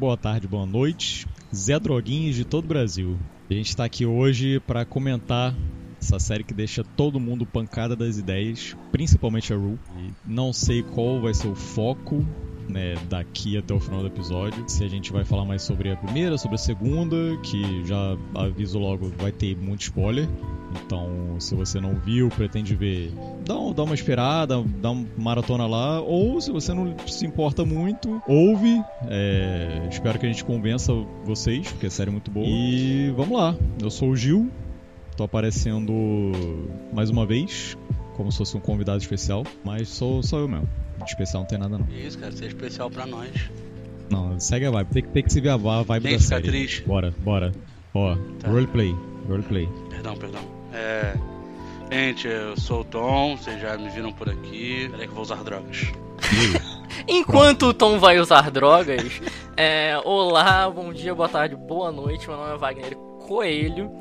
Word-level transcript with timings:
boa 0.00 0.16
tarde, 0.16 0.48
boa 0.48 0.64
noite. 0.64 1.26
Zé 1.54 1.78
Droguinhos 1.78 2.34
de 2.34 2.42
todo 2.42 2.64
o 2.64 2.68
Brasil. 2.68 3.18
A 3.50 3.52
gente 3.52 3.68
está 3.68 3.84
aqui 3.84 4.06
hoje 4.06 4.58
para 4.60 4.82
comentar 4.86 5.54
essa 6.00 6.18
série 6.18 6.42
que 6.42 6.54
deixa 6.54 6.82
todo 6.82 7.20
mundo 7.20 7.44
pancada 7.44 7.94
das 7.94 8.16
ideias, 8.16 8.74
principalmente 8.90 9.52
a 9.52 9.56
Rue. 9.56 9.78
E 9.98 10.10
não 10.24 10.54
sei 10.54 10.82
qual 10.82 11.20
vai 11.20 11.34
ser 11.34 11.48
o 11.48 11.54
foco 11.54 12.26
né, 12.70 12.94
daqui 13.08 13.58
até 13.58 13.74
o 13.74 13.80
final 13.80 14.00
do 14.00 14.06
episódio. 14.06 14.64
Se 14.68 14.84
a 14.84 14.88
gente 14.88 15.12
vai 15.12 15.24
falar 15.24 15.44
mais 15.44 15.62
sobre 15.62 15.90
a 15.90 15.96
primeira, 15.96 16.38
sobre 16.38 16.54
a 16.54 16.58
segunda, 16.58 17.16
que 17.42 17.86
já 17.86 18.16
aviso 18.34 18.78
logo, 18.78 19.12
vai 19.18 19.32
ter 19.32 19.56
muito 19.56 19.82
spoiler. 19.82 20.28
Então, 20.84 21.36
se 21.38 21.54
você 21.54 21.80
não 21.80 21.96
viu, 21.96 22.28
pretende 22.28 22.74
ver, 22.74 23.12
dá, 23.44 23.54
dá 23.74 23.82
uma 23.82 23.94
esperada, 23.94 24.62
dá 24.80 24.90
uma 24.90 25.06
maratona 25.18 25.66
lá. 25.66 26.00
Ou 26.00 26.40
se 26.40 26.50
você 26.50 26.72
não 26.72 26.94
se 27.06 27.26
importa 27.26 27.64
muito, 27.64 28.22
ouve. 28.26 28.82
É, 29.08 29.88
espero 29.90 30.18
que 30.18 30.26
a 30.26 30.28
gente 30.28 30.44
convença 30.44 30.92
vocês, 31.24 31.70
porque 31.72 31.86
a 31.86 31.90
série 31.90 32.10
é 32.10 32.12
muito 32.12 32.30
boa. 32.30 32.46
E 32.46 33.12
vamos 33.16 33.36
lá. 33.36 33.56
Eu 33.82 33.90
sou 33.90 34.10
o 34.10 34.16
Gil, 34.16 34.50
tô 35.16 35.24
aparecendo 35.24 35.92
mais 36.92 37.10
uma 37.10 37.26
vez, 37.26 37.76
como 38.16 38.30
se 38.30 38.38
fosse 38.38 38.56
um 38.56 38.60
convidado 38.60 38.98
especial, 38.98 39.44
mas 39.64 39.88
sou, 39.88 40.22
sou 40.22 40.40
eu 40.40 40.48
mesmo. 40.48 40.68
De 40.98 41.04
especial 41.04 41.42
não 41.42 41.48
tem 41.48 41.58
nada 41.58 41.78
não. 41.78 41.86
Isso, 41.88 42.18
cara, 42.18 42.30
ser 42.32 42.46
especial 42.46 42.90
pra 42.90 43.06
nós. 43.06 43.30
Não, 44.10 44.38
segue 44.40 44.66
a 44.66 44.70
vibe. 44.70 44.88
Tem, 44.90 45.02
que- 45.02 45.08
tem 45.10 45.22
que 45.22 45.32
se 45.32 45.40
ver 45.40 45.50
a 45.50 45.56
vibe 45.56 45.86
Tem 45.86 46.00
da 46.00 46.08
que 46.18 46.22
ficar 46.24 46.36
série. 46.36 46.48
triste. 46.48 46.82
Bora, 46.82 47.14
bora. 47.20 47.52
Ó, 47.94 48.16
Tá. 48.38 48.48
roleplay, 48.48 48.94
roleplay. 49.26 49.68
Perdão, 49.88 50.16
perdão. 50.16 50.40
É. 50.72 51.14
Gente, 51.92 52.28
eu 52.28 52.56
sou 52.56 52.82
o 52.82 52.84
Tom, 52.84 53.36
vocês 53.36 53.60
já 53.60 53.76
me 53.76 53.88
viram 53.88 54.12
por 54.12 54.28
aqui. 54.28 54.88
Peraí 54.90 55.06
que 55.06 55.10
eu 55.10 55.14
vou 55.14 55.22
usar 55.22 55.42
drogas. 55.42 55.86
Enquanto 57.08 57.66
o 57.66 57.74
Tom 57.74 57.98
vai 57.98 58.18
usar 58.20 58.50
drogas, 58.50 59.20
é, 59.56 59.98
olá, 60.04 60.68
bom 60.70 60.92
dia, 60.92 61.14
boa 61.14 61.28
tarde, 61.28 61.56
boa 61.56 61.90
noite. 61.90 62.28
Meu 62.28 62.36
nome 62.36 62.52
é 62.54 62.56
Wagner 62.58 62.96
Coelho 63.30 63.92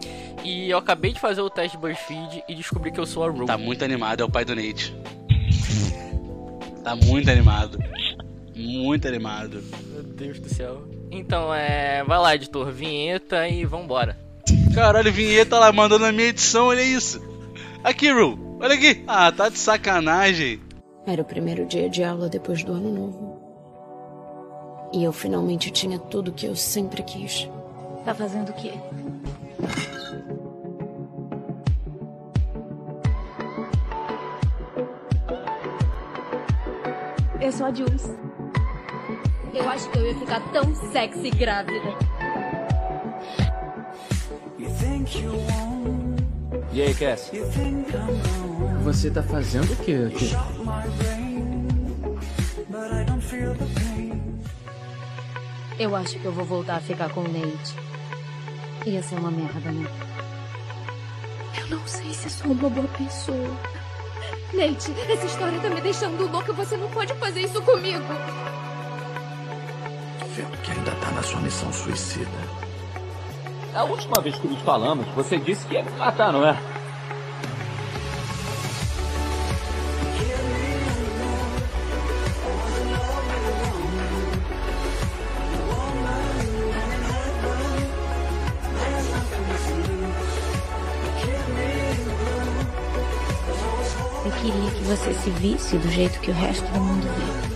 e 0.43 0.71
eu 0.71 0.79
acabei 0.79 1.13
de 1.13 1.19
fazer 1.19 1.41
o 1.41 1.51
teste 1.51 1.77
BuzzFeed 1.77 2.43
e 2.49 2.55
descobri 2.55 2.91
que 2.91 2.99
eu 2.99 3.05
sou 3.05 3.23
a 3.23 3.29
Rue. 3.29 3.45
Tá 3.45 3.59
muito 3.59 3.85
animado, 3.85 4.21
é 4.21 4.25
o 4.25 4.29
pai 4.29 4.43
do 4.43 4.55
Nate. 4.55 4.97
Tá 6.83 6.95
muito 6.95 7.29
animado. 7.29 7.77
Muito 8.55 9.07
animado. 9.07 9.61
Meu 9.93 10.01
Deus 10.01 10.39
do 10.39 10.49
céu. 10.49 10.83
Então, 11.11 11.53
é, 11.53 12.03
vai 12.03 12.17
lá, 12.17 12.33
editor, 12.33 12.71
vinheta 12.71 13.47
e 13.47 13.65
vambora. 13.65 14.17
Caralho, 14.73 15.13
vinheta 15.13 15.59
lá 15.59 15.71
mandando 15.71 16.05
a 16.05 16.11
minha 16.11 16.29
edição, 16.29 16.65
olha 16.65 16.81
isso. 16.81 17.21
Aqui, 17.83 18.11
Ru, 18.11 18.57
olha 18.59 18.73
aqui. 18.73 19.03
Ah, 19.05 19.31
tá 19.31 19.47
de 19.47 19.59
sacanagem. 19.59 20.59
Era 21.05 21.21
o 21.21 21.25
primeiro 21.25 21.67
dia 21.67 21.87
de 21.87 22.03
aula 22.03 22.29
depois 22.29 22.63
do 22.63 22.73
ano 22.73 22.91
novo. 22.91 23.39
E 24.91 25.03
eu 25.03 25.13
finalmente 25.13 25.69
tinha 25.69 25.99
tudo 25.99 26.31
que 26.31 26.47
eu 26.47 26.55
sempre 26.55 27.03
quis. 27.03 27.47
Tá 28.03 28.15
fazendo 28.15 28.49
o 28.49 28.53
quê? 28.53 28.73
Eu 37.41 37.51
sou 37.51 37.65
a 37.65 37.73
Jules. 37.73 38.05
Eu 39.53 39.67
acho 39.67 39.89
que 39.89 39.97
eu 39.97 40.05
ia 40.05 40.19
ficar 40.19 40.39
tão 40.51 40.75
sexy 40.91 41.31
grávida. 41.31 41.97
E 46.71 46.81
aí, 46.81 46.93
Cass? 46.93 47.31
Você 48.83 49.09
tá 49.09 49.23
fazendo 49.23 49.73
o 49.73 49.75
quê 49.77 50.07
aqui? 50.07 50.31
Eu 55.79 55.95
acho 55.95 56.19
que 56.19 56.25
eu 56.25 56.31
vou 56.31 56.45
voltar 56.45 56.75
a 56.75 56.81
ficar 56.81 57.09
com 57.09 57.21
o 57.21 57.27
Nate. 57.27 57.88
Ia 58.85 59.03
ser 59.03 59.15
uma 59.15 59.31
merda, 59.31 59.71
né? 59.71 59.87
Eu 61.57 61.67
não 61.77 61.87
sei 61.87 62.13
se 62.13 62.29
sou 62.29 62.51
uma 62.51 62.69
boa 62.69 62.87
pessoa. 62.89 63.57
Nate, 64.53 64.91
essa 65.11 65.25
história 65.25 65.59
tá 65.59 65.69
me 65.69 65.81
deixando 65.81 66.31
louca. 66.31 66.53
Você 66.53 66.77
não 66.77 66.89
pode 66.89 67.13
fazer 67.15 67.41
isso 67.41 67.61
comigo. 67.61 68.03
Vendo 70.35 70.57
que 70.61 70.71
ainda 70.71 70.91
tá 70.91 71.11
na 71.11 71.21
sua 71.21 71.41
missão 71.41 71.71
suicida. 71.73 72.59
A 73.75 73.83
última 73.83 74.21
vez 74.21 74.35
que 74.37 74.47
nos 74.47 74.61
falamos, 74.61 75.07
você 75.09 75.37
disse 75.37 75.65
que 75.67 75.75
ia 75.75 75.83
me 75.83 75.91
matar, 75.91 76.33
não 76.33 76.47
é? 76.47 76.57
Se 95.19 95.29
visse 95.31 95.77
do 95.77 95.89
jeito 95.89 96.19
que 96.21 96.31
o 96.31 96.33
resto 96.33 96.65
do 96.71 96.79
mundo 96.79 97.05
vê. 97.05 97.49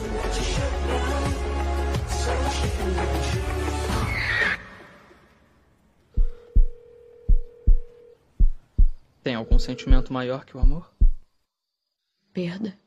Tem 9.24 9.36
algum 9.36 9.58
sentimento 9.58 10.12
maior 10.12 10.44
que 10.44 10.58
o 10.58 10.60
amor? 10.60 10.92
Perda. 12.34 12.78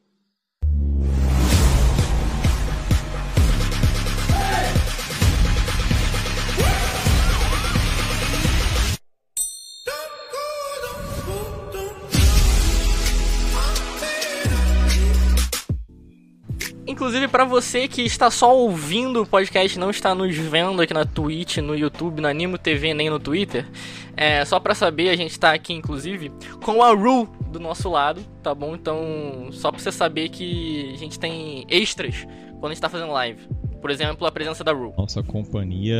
Inclusive, 17.16 17.32
pra 17.32 17.46
você 17.46 17.88
que 17.88 18.02
está 18.02 18.30
só 18.30 18.54
ouvindo 18.54 19.22
o 19.22 19.26
podcast, 19.26 19.78
não 19.78 19.88
está 19.88 20.14
nos 20.14 20.36
vendo 20.36 20.82
aqui 20.82 20.92
na 20.92 21.06
Twitch, 21.06 21.56
no 21.58 21.74
YouTube, 21.74 22.20
na 22.20 22.28
Animo 22.28 22.58
TV, 22.58 22.92
nem 22.92 23.08
no 23.08 23.18
Twitter, 23.18 23.66
é 24.14 24.44
só 24.44 24.60
pra 24.60 24.74
saber, 24.74 25.08
a 25.08 25.16
gente 25.16 25.40
tá 25.40 25.54
aqui, 25.54 25.72
inclusive, 25.72 26.30
com 26.62 26.82
a 26.82 26.92
Ru 26.92 27.24
do 27.50 27.58
nosso 27.58 27.88
lado, 27.88 28.20
tá 28.42 28.54
bom? 28.54 28.74
Então, 28.74 29.48
só 29.50 29.70
pra 29.70 29.80
você 29.80 29.90
saber 29.90 30.28
que 30.28 30.92
a 30.92 30.98
gente 30.98 31.18
tem 31.18 31.64
extras 31.70 32.26
quando 32.60 32.66
a 32.66 32.74
gente 32.74 32.82
tá 32.82 32.90
fazendo 32.90 33.12
live. 33.12 33.48
Por 33.80 33.90
exemplo, 33.90 34.26
a 34.26 34.30
presença 34.30 34.62
da 34.62 34.72
Ru. 34.72 34.92
Nossa 34.98 35.22
companhia 35.22 35.96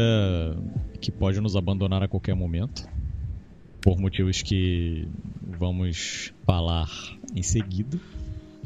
que 1.01 1.11
pode 1.11 1.41
nos 1.41 1.57
abandonar 1.57 2.03
a 2.03 2.09
qualquer 2.09 2.35
momento. 2.35 2.87
Por 3.81 3.99
motivos 3.99 4.43
que 4.43 5.09
vamos 5.59 6.35
falar 6.45 6.91
em 7.35 7.43
seguida. 7.43 7.99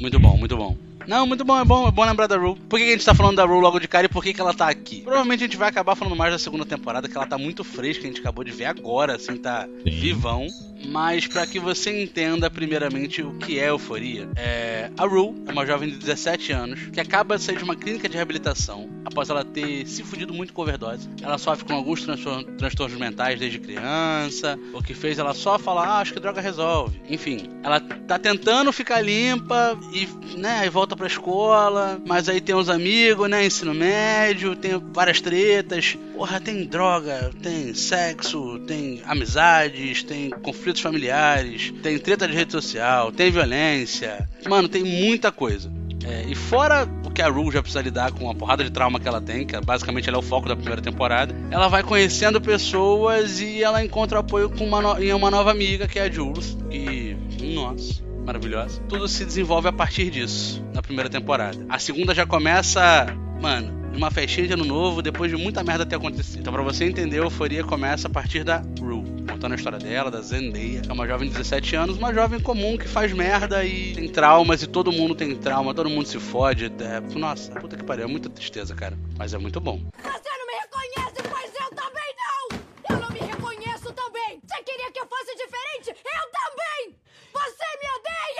Muito 0.00 0.18
bom, 0.18 0.36
muito 0.36 0.56
bom. 0.56 0.76
Não, 1.06 1.26
muito 1.26 1.44
bom, 1.44 1.58
é 1.58 1.64
bom, 1.64 1.88
é 1.88 1.90
bom 1.90 2.04
lembrar 2.04 2.26
da 2.26 2.36
Rue. 2.36 2.56
Por 2.68 2.78
que 2.78 2.84
que 2.84 2.90
a 2.90 2.94
gente 2.94 3.04
tá 3.04 3.14
falando 3.14 3.36
da 3.36 3.44
Rue 3.44 3.60
logo 3.60 3.78
de 3.78 3.86
cara 3.86 4.06
e 4.06 4.08
por 4.08 4.22
que, 4.22 4.32
que 4.32 4.40
ela 4.40 4.54
tá 4.54 4.68
aqui? 4.68 5.02
Provavelmente 5.02 5.44
a 5.44 5.46
gente 5.46 5.56
vai 5.56 5.68
acabar 5.68 5.94
falando 5.94 6.16
mais 6.16 6.32
da 6.32 6.38
segunda 6.38 6.64
temporada, 6.64 7.08
que 7.08 7.16
ela 7.16 7.26
tá 7.26 7.36
muito 7.36 7.62
fresca, 7.62 8.04
a 8.04 8.06
gente 8.06 8.20
acabou 8.20 8.42
de 8.42 8.50
ver 8.50 8.66
agora, 8.66 9.16
assim, 9.16 9.36
tá 9.36 9.66
Sim. 9.84 9.90
vivão. 9.90 10.46
Mas 10.90 11.26
pra 11.26 11.46
que 11.46 11.58
você 11.60 12.02
entenda 12.02 12.50
primeiramente 12.50 13.22
o 13.22 13.32
que 13.34 13.58
é 13.58 13.68
euforia, 13.70 14.28
é... 14.36 14.90
a 14.98 15.04
Rue 15.06 15.34
é 15.46 15.52
uma 15.52 15.64
jovem 15.64 15.88
de 15.90 15.96
17 15.96 16.52
anos 16.52 16.80
que 16.92 17.00
acaba 17.00 17.36
de 17.36 17.42
sair 17.44 17.56
de 17.56 17.64
uma 17.64 17.76
clínica 17.76 18.08
de 18.08 18.16
reabilitação 18.16 18.88
após 19.04 19.30
ela 19.30 19.44
ter 19.44 19.86
se 19.86 20.02
fudido 20.02 20.34
muito 20.34 20.52
com 20.52 20.62
overdose. 20.62 21.08
Ela 21.22 21.38
sofre 21.38 21.64
com 21.64 21.74
alguns 21.74 22.02
transtor- 22.02 22.44
transtornos 22.58 22.98
mentais 22.98 23.38
desde 23.38 23.58
criança, 23.58 24.58
o 24.74 24.82
que 24.82 24.92
fez 24.94 25.18
ela 25.18 25.32
só 25.32 25.58
falar, 25.58 25.86
ah, 25.86 25.98
acho 26.00 26.12
que 26.12 26.20
droga 26.20 26.40
resolve. 26.40 27.00
Enfim, 27.08 27.48
ela 27.62 27.80
tá 27.80 28.18
tentando 28.18 28.72
ficar 28.72 29.00
limpa 29.00 29.78
e, 29.92 30.06
né, 30.36 30.58
aí 30.60 30.68
volta 30.68 30.96
pra 30.96 31.06
escola, 31.06 32.00
mas 32.06 32.28
aí 32.28 32.40
tem 32.40 32.54
os 32.54 32.68
amigos, 32.68 33.28
né, 33.30 33.46
ensino 33.46 33.72
médio, 33.74 34.56
tem 34.56 34.72
várias 34.92 35.20
tretas. 35.20 35.96
Porra, 36.20 36.38
tem 36.38 36.66
droga, 36.66 37.30
tem 37.42 37.72
sexo, 37.72 38.58
tem 38.66 39.00
amizades, 39.06 40.02
tem 40.02 40.28
conflitos 40.28 40.82
familiares, 40.82 41.72
tem 41.82 41.98
treta 41.98 42.28
de 42.28 42.34
rede 42.34 42.52
social, 42.52 43.10
tem 43.10 43.30
violência. 43.30 44.28
Mano, 44.46 44.68
tem 44.68 44.84
muita 44.84 45.32
coisa. 45.32 45.72
É, 46.04 46.26
e 46.28 46.34
fora 46.34 46.86
o 47.06 47.10
que 47.10 47.22
a 47.22 47.28
Rue 47.30 47.50
já 47.50 47.62
precisa 47.62 47.80
lidar 47.80 48.12
com 48.12 48.28
a 48.30 48.34
porrada 48.34 48.62
de 48.62 48.68
trauma 48.70 49.00
que 49.00 49.08
ela 49.08 49.18
tem, 49.18 49.46
que 49.46 49.56
é- 49.56 49.62
basicamente 49.62 50.10
ela 50.10 50.18
é 50.18 50.20
o 50.20 50.22
foco 50.22 50.46
da 50.46 50.54
primeira 50.54 50.82
temporada, 50.82 51.34
ela 51.50 51.68
vai 51.68 51.82
conhecendo 51.82 52.38
pessoas 52.38 53.40
e 53.40 53.62
ela 53.62 53.82
encontra 53.82 54.18
apoio 54.18 54.50
com 54.50 54.66
uma, 54.66 54.82
no- 54.82 55.02
em 55.02 55.14
uma 55.14 55.30
nova 55.30 55.50
amiga, 55.50 55.88
que 55.88 55.98
é 55.98 56.02
a 56.02 56.10
Jules, 56.10 56.54
e. 56.70 57.16
Nossa. 57.54 58.02
Maravilhosa. 58.26 58.78
Tudo 58.90 59.08
se 59.08 59.24
desenvolve 59.24 59.68
a 59.68 59.72
partir 59.72 60.10
disso, 60.10 60.62
na 60.74 60.82
primeira 60.82 61.08
temporada. 61.08 61.64
A 61.66 61.78
segunda 61.78 62.14
já 62.14 62.26
começa, 62.26 63.06
mano, 63.40 63.79
numa 63.92 64.10
festinha 64.10 64.46
de 64.46 64.52
ano 64.52 64.64
novo, 64.64 65.02
depois 65.02 65.30
de 65.30 65.36
muita 65.36 65.62
merda 65.62 65.84
ter 65.84 65.96
acontecido. 65.96 66.40
Então, 66.40 66.52
pra 66.52 66.62
você 66.62 66.84
entender, 66.84 67.18
a 67.18 67.24
euforia 67.24 67.64
começa 67.64 68.08
a 68.08 68.10
partir 68.10 68.44
da 68.44 68.62
Rue, 68.80 69.04
contando 69.28 69.52
a 69.52 69.54
história 69.56 69.78
dela, 69.78 70.10
da 70.10 70.20
Zendaya, 70.20 70.80
que 70.80 70.90
é 70.90 70.92
uma 70.92 71.06
jovem 71.06 71.28
de 71.28 71.34
17 71.34 71.76
anos, 71.76 71.96
uma 71.96 72.12
jovem 72.14 72.40
comum 72.40 72.76
que 72.76 72.88
faz 72.88 73.12
merda 73.12 73.64
e 73.64 73.92
tem 73.94 74.08
traumas, 74.08 74.62
e 74.62 74.66
todo 74.66 74.92
mundo 74.92 75.14
tem 75.14 75.34
trauma, 75.36 75.74
todo 75.74 75.90
mundo 75.90 76.06
se 76.06 76.18
fode. 76.18 76.66
É... 76.66 77.00
Nossa, 77.18 77.52
puta 77.52 77.76
que 77.76 77.84
pariu, 77.84 78.04
é 78.04 78.08
muita 78.08 78.30
tristeza, 78.30 78.74
cara. 78.74 78.96
Mas 79.18 79.34
é 79.34 79.38
muito 79.38 79.60
bom. 79.60 79.80
Você 80.02 80.30
não 80.38 80.46
me 80.46 80.52
reconhece, 80.52 81.22
pois 81.28 81.50
eu 81.60 81.76
também 81.76 82.14
não! 82.16 82.58
Eu 82.90 83.00
não 83.00 83.10
me 83.10 83.20
reconheço 83.20 83.92
também! 83.92 84.40
Você 84.46 84.62
queria 84.62 84.90
que 84.92 85.00
eu 85.00 85.06
fosse 85.06 85.34
diferente? 85.36 85.90
Eu 85.90 86.30
também! 86.30 86.94
Você 87.32 87.64
me 87.80 87.88
odeia! 87.98 88.39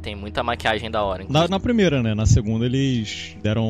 Tem 0.00 0.14
muita 0.14 0.42
maquiagem 0.42 0.90
da 0.90 1.02
hora. 1.02 1.24
Na, 1.28 1.46
na, 1.46 1.60
primeira, 1.60 2.02
né? 2.02 2.14
Na 2.14 2.26
segunda 2.26 2.66
eles 2.66 3.36
deram 3.42 3.66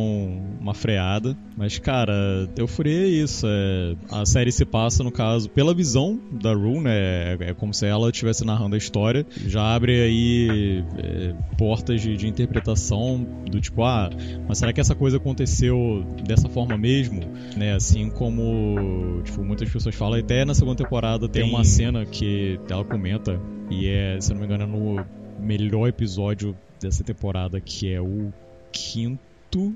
uma 0.61 0.75
freada. 0.75 1.37
Mas, 1.57 1.79
cara, 1.79 2.49
Euforia 2.57 3.05
é 3.05 3.09
isso. 3.09 3.47
É, 3.47 3.97
a 4.11 4.25
série 4.25 4.53
se 4.53 4.65
passa, 4.65 5.03
no 5.03 5.13
caso, 5.13 5.49
pela 5.51 5.75
visão 5.75 6.19
da 6.31 6.53
Rue, 6.53 6.81
né? 6.81 6.91
É, 6.93 7.37
é 7.41 7.55
como 7.55 7.75
se 7.75 7.87
ela 7.87 8.09
estivesse 8.09 8.45
narrando 8.45 8.75
a 8.75 8.79
história. 8.79 9.27
Já 9.47 9.75
abre 9.75 10.01
aí 10.01 10.85
é, 10.99 11.35
portas 11.57 12.01
de, 12.01 12.17
de, 12.17 12.27
interpretação 12.27 13.27
do 13.51 13.61
tipo, 13.61 13.83
ah, 13.83 14.09
mas 14.49 14.59
será 14.59 14.73
que 14.73 14.81
essa 14.81 14.95
coisa 14.95 15.17
aconteceu 15.17 16.05
dessa 16.27 16.49
forma 16.49 16.79
mesmo? 16.79 17.21
Né? 17.57 17.75
Assim 17.75 18.09
como 18.09 19.21
tipo, 19.25 19.43
muitas 19.43 19.69
pessoas 19.69 19.95
falam, 19.95 20.19
até 20.19 20.45
na 20.45 20.55
segunda 20.55 20.77
temporada 20.77 21.29
tem, 21.29 21.43
tem 21.43 21.51
uma 21.51 21.65
cena 21.65 22.05
que 22.07 22.59
ela 22.69 22.85
comenta, 22.85 23.41
e 23.71 23.87
é, 23.89 24.21
se 24.21 24.33
não 24.33 24.41
me 24.41 24.47
engano, 24.47 24.65
é 24.65 24.67
no 24.67 25.20
melhor 25.41 25.89
episódio 25.89 26.57
dessa 26.81 27.03
temporada, 27.05 27.61
que 27.61 27.93
é 27.93 28.01
o 28.01 28.33
quinto, 28.73 29.75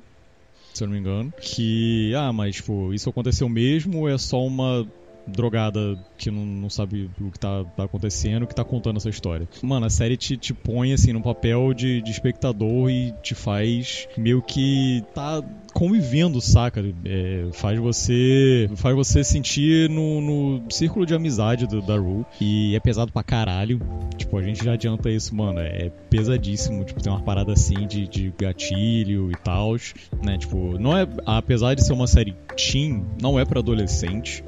se 0.72 0.82
eu 0.82 0.86
não 0.88 0.94
me 0.94 1.00
engano. 1.00 1.32
Que, 1.40 2.14
ah, 2.14 2.32
mas 2.32 2.56
tipo, 2.56 2.92
isso 2.92 3.08
aconteceu 3.10 3.48
mesmo 3.48 4.00
ou 4.00 4.08
é 4.08 4.16
só 4.18 4.44
uma 4.44 4.86
drogada 5.26 5.98
que 6.16 6.30
não, 6.30 6.44
não 6.44 6.70
sabe 6.70 7.10
o 7.20 7.30
que 7.30 7.38
tá, 7.38 7.64
tá, 7.76 7.84
acontecendo, 7.84 8.46
que 8.46 8.54
tá 8.54 8.64
contando 8.64 8.96
essa 8.96 9.08
história. 9.08 9.48
Mano, 9.62 9.86
a 9.86 9.90
série 9.90 10.16
te, 10.16 10.36
te 10.36 10.52
põe 10.52 10.92
assim 10.92 11.12
no 11.12 11.22
papel 11.22 11.72
de, 11.74 12.02
de 12.02 12.10
espectador 12.10 12.90
e 12.90 13.12
te 13.22 13.34
faz 13.34 14.08
meio 14.16 14.42
que 14.42 15.02
tá 15.14 15.42
convivendo, 15.72 16.40
saca? 16.40 16.84
É, 17.04 17.48
faz 17.52 17.78
você 17.78 18.70
faz 18.76 18.94
você 18.94 19.24
sentir 19.24 19.90
no, 19.90 20.20
no 20.20 20.70
círculo 20.70 21.04
de 21.04 21.14
amizade 21.14 21.66
do, 21.66 21.82
da 21.82 21.96
Ru 21.96 22.24
e 22.40 22.74
é 22.76 22.80
pesado 22.80 23.12
pra 23.12 23.22
caralho. 23.22 23.80
Tipo, 24.16 24.38
a 24.38 24.42
gente 24.42 24.64
já 24.64 24.74
adianta 24.74 25.10
isso, 25.10 25.34
mano. 25.34 25.58
É 25.58 25.90
pesadíssimo. 26.08 26.84
Tipo, 26.84 27.02
tem 27.02 27.12
uma 27.12 27.22
parada 27.22 27.52
assim 27.52 27.86
de, 27.86 28.06
de 28.06 28.32
gatilho 28.38 29.30
e 29.30 29.36
tal, 29.36 29.74
né? 30.22 30.38
Tipo, 30.38 30.78
não 30.78 30.96
é 30.96 31.06
apesar 31.26 31.74
de 31.74 31.84
ser 31.84 31.92
uma 31.92 32.06
série 32.06 32.34
teen, 32.56 33.04
não 33.20 33.38
é 33.38 33.44
para 33.44 33.60
adolescente 33.60 34.44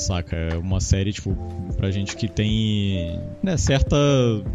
saca? 0.00 0.36
É 0.36 0.56
uma 0.56 0.80
série, 0.80 1.12
tipo, 1.12 1.34
pra 1.76 1.90
gente 1.90 2.16
que 2.16 2.28
tem 2.28 3.20
né, 3.42 3.56
certa 3.56 3.96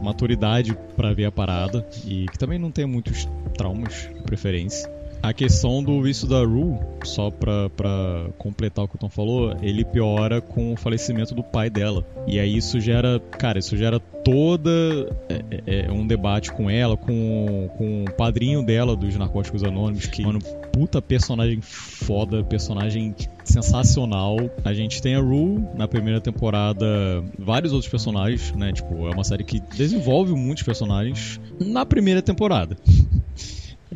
maturidade 0.02 0.78
para 0.96 1.14
ver 1.14 1.26
a 1.26 1.32
parada 1.32 1.86
e 2.06 2.26
que 2.26 2.38
também 2.38 2.60
não 2.60 2.72
tem 2.72 2.86
muitos 2.86 3.28
traumas 3.58 4.10
de 4.14 4.22
preferência. 4.24 4.90
A 5.22 5.34
questão 5.34 5.84
do 5.84 6.02
vício 6.02 6.28
da 6.28 6.44
Rue, 6.44 6.78
só 7.04 7.32
pra, 7.32 7.70
completar 8.38 8.86
o 8.86 8.88
que 8.88 8.96
o 8.96 9.00
Tom 9.00 9.10
falou, 9.10 9.56
ele 9.62 9.84
piora 9.84 10.40
com 10.40 10.74
o 10.74 10.78
falecimento 10.78 11.34
do 11.34 11.44
pai 11.44 11.70
dela. 11.70 12.06
E 12.28 12.40
aí 12.40 12.56
isso 12.56 12.80
gera, 12.80 13.20
cara, 13.20 13.58
isso 13.60 13.76
gera 13.76 14.00
toda 14.00 14.70
é, 15.30 15.44
é, 15.66 15.86
é 15.86 15.92
um 15.92 16.06
debate 16.06 16.52
com 16.52 16.70
ela, 16.70 16.98
com, 16.98 17.70
com 17.78 18.04
o 18.04 18.12
padrinho 18.14 18.64
dela 18.64 18.96
dos 18.96 19.16
Narcóticos 19.16 19.64
Anônimos, 19.64 20.08
que, 20.08 20.24
mano, 20.24 20.40
puta 20.72 21.02
personagem 21.02 21.62
foda, 21.62 22.44
personagem 22.44 23.16
sensacional. 23.44 24.38
A 24.64 24.74
gente 24.74 25.02
tem 25.02 25.16
a 25.16 25.20
Rue 25.20 25.64
na 25.76 25.88
primeira 25.88 26.20
temporada, 26.20 26.86
vários 27.38 27.72
outros 27.72 27.90
personagens, 27.90 28.52
né? 28.54 28.74
Tipo, 28.74 29.08
é 29.08 29.12
uma 29.12 29.24
série 29.24 29.44
que 29.44 29.60
desenvolve 29.76 30.34
muitos 30.34 30.64
personagens 30.64 31.40
na 31.60 31.86
primeira 31.86 32.22
temporada. 32.22 32.78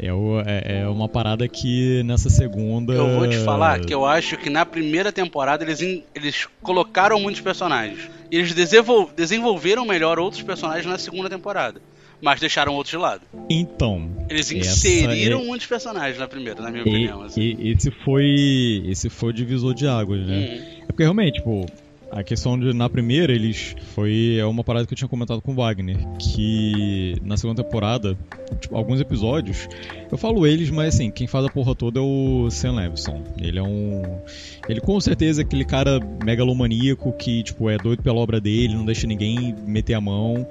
É, 0.01 0.13
o, 0.13 0.39
é, 0.39 0.79
é, 0.79 0.87
uma 0.87 1.09
parada 1.09 1.45
que 1.47 2.01
nessa 2.03 2.29
segunda. 2.29 2.93
Eu 2.93 3.19
vou 3.19 3.27
te 3.27 3.37
falar 3.39 3.81
que 3.81 3.93
eu 3.93 4.05
acho 4.05 4.37
que 4.37 4.49
na 4.49 4.65
primeira 4.65 5.11
temporada 5.11 5.63
eles, 5.63 5.81
eles 6.15 6.47
colocaram 6.61 7.19
muitos 7.19 7.41
personagens. 7.41 8.09
E 8.31 8.37
eles 8.37 8.53
desenvolveram 9.15 9.85
melhor 9.85 10.17
outros 10.17 10.41
personagens 10.41 10.85
na 10.85 10.97
segunda 10.97 11.29
temporada. 11.29 11.81
Mas 12.21 12.39
deixaram 12.39 12.73
outros 12.73 12.91
de 12.91 12.97
lado. 12.97 13.21
Então. 13.49 14.09
Eles 14.29 14.51
inseriram 14.51 15.41
é... 15.41 15.45
muitos 15.45 15.67
personagens 15.67 16.17
na 16.17 16.27
primeira, 16.27 16.61
na 16.61 16.69
minha 16.69 16.83
e, 16.83 16.89
opinião. 16.89 17.21
Assim. 17.23 17.41
E, 17.41 17.71
esse 17.71 17.91
foi. 17.91 18.83
Esse 18.85 19.09
foi 19.09 19.29
o 19.29 19.33
divisor 19.33 19.73
de 19.73 19.87
águas, 19.87 20.25
né? 20.25 20.37
Uhum. 20.37 20.83
É 20.83 20.85
porque 20.87 21.03
realmente, 21.03 21.35
tipo, 21.35 21.65
a 22.11 22.23
questão 22.23 22.59
de, 22.59 22.73
na 22.73 22.89
primeira, 22.89 23.33
eles. 23.33 23.75
Foi 23.93 24.37
é 24.37 24.45
uma 24.45 24.63
parada 24.63 24.85
que 24.85 24.93
eu 24.93 24.97
tinha 24.97 25.07
comentado 25.07 25.41
com 25.41 25.51
o 25.51 25.55
Wagner. 25.55 25.97
Que 26.17 27.15
na 27.23 27.37
segunda 27.37 27.63
temporada, 27.63 28.17
tipo, 28.59 28.75
alguns 28.75 28.99
episódios, 28.99 29.67
eu 30.11 30.17
falo 30.17 30.45
eles, 30.45 30.69
mas 30.69 30.95
assim, 30.95 31.11
quem 31.11 31.27
faz 31.27 31.45
a 31.45 31.49
porra 31.49 31.75
toda 31.75 31.99
é 31.99 32.03
o 32.03 32.49
Sam 32.49 32.73
Levinson. 32.73 33.23
Ele 33.39 33.59
é 33.59 33.63
um. 33.63 34.19
Ele 34.67 34.81
com 34.81 34.99
certeza 34.99 35.41
é 35.41 35.43
aquele 35.43 35.65
cara 35.65 35.99
megalomaníaco 36.23 37.11
que, 37.13 37.43
tipo, 37.43 37.69
é 37.69 37.77
doido 37.77 38.01
pela 38.01 38.19
obra 38.19 38.39
dele, 38.39 38.75
não 38.75 38.85
deixa 38.85 39.05
ninguém 39.05 39.55
meter 39.65 39.93
a 39.93 40.01
mão. 40.01 40.47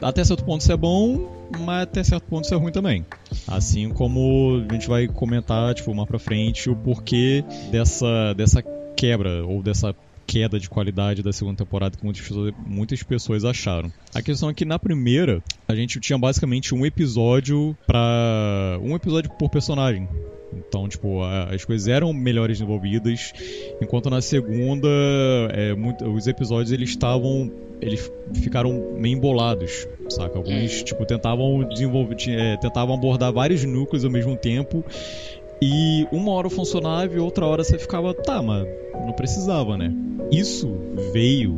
Até 0.00 0.24
certo 0.24 0.44
ponto 0.44 0.60
isso 0.60 0.72
é 0.72 0.76
bom, 0.76 1.28
mas 1.60 1.82
até 1.82 2.02
certo 2.04 2.24
ponto 2.24 2.44
isso 2.44 2.54
é 2.54 2.56
ruim 2.56 2.72
também. 2.72 3.04
Assim 3.46 3.90
como 3.90 4.64
a 4.68 4.72
gente 4.72 4.88
vai 4.88 5.08
comentar, 5.08 5.74
tipo, 5.74 5.94
mais 5.94 6.08
pra 6.08 6.18
frente, 6.18 6.70
o 6.70 6.76
porquê 6.76 7.44
dessa, 7.70 8.32
dessa 8.34 8.62
quebra 8.96 9.44
ou 9.44 9.62
dessa 9.62 9.94
queda 10.30 10.60
de 10.60 10.70
qualidade 10.70 11.24
da 11.24 11.32
segunda 11.32 11.56
temporada 11.56 11.96
que 11.96 12.04
muitas 12.04 12.22
pessoas, 12.22 12.54
muitas 12.64 13.02
pessoas 13.02 13.44
acharam. 13.44 13.92
A 14.14 14.22
questão 14.22 14.48
é 14.48 14.54
que 14.54 14.64
na 14.64 14.78
primeira 14.78 15.42
a 15.66 15.74
gente 15.74 15.98
tinha 15.98 16.16
basicamente 16.16 16.72
um 16.72 16.86
episódio 16.86 17.76
para 17.84 18.78
um 18.80 18.94
episódio 18.94 19.28
por 19.36 19.50
personagem. 19.50 20.08
Então, 20.52 20.88
tipo, 20.88 21.22
as 21.22 21.64
coisas 21.64 21.88
eram 21.88 22.12
melhores 22.12 22.58
desenvolvidas, 22.58 23.32
enquanto 23.80 24.08
na 24.08 24.20
segunda, 24.20 24.88
é, 25.50 25.74
muito, 25.74 26.04
os 26.08 26.26
episódios 26.26 26.72
eles 26.72 26.90
estavam, 26.90 27.50
eles 27.80 28.10
ficaram 28.34 28.94
meio 28.96 29.16
embolados, 29.16 29.86
saca? 30.08 30.38
Alguns, 30.38 30.82
tipo, 30.82 31.04
tentavam 31.06 31.68
desenvolver, 31.68 32.16
é, 32.28 32.56
tentavam 32.56 32.94
abordar 32.94 33.32
vários 33.32 33.64
núcleos 33.64 34.04
ao 34.04 34.10
mesmo 34.10 34.36
tempo 34.36 34.84
e 35.62 36.06
uma 36.10 36.32
hora 36.32 36.48
funcionava 36.48 37.14
e 37.14 37.18
outra 37.18 37.46
hora 37.46 37.62
você 37.62 37.78
ficava, 37.78 38.14
tá, 38.14 38.42
mas 38.42 38.66
não 38.94 39.12
precisava, 39.12 39.76
né? 39.76 39.92
Isso 40.30 40.72
veio, 41.12 41.54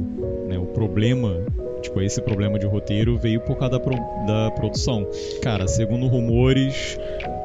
né? 0.49 0.59
O 0.59 0.67
problema, 0.67 1.45
tipo, 1.83 2.01
esse 2.01 2.21
problema 2.23 2.59
de 2.59 2.67
roteiro 2.67 3.19
veio 3.19 3.41
por 3.41 3.57
causa 3.57 3.79
da, 3.79 3.81
pro, 3.81 3.95
da 4.27 4.51
produção. 4.53 5.07
Cara, 5.43 5.69
segundo 5.69 6.07
rumores, 6.07 6.99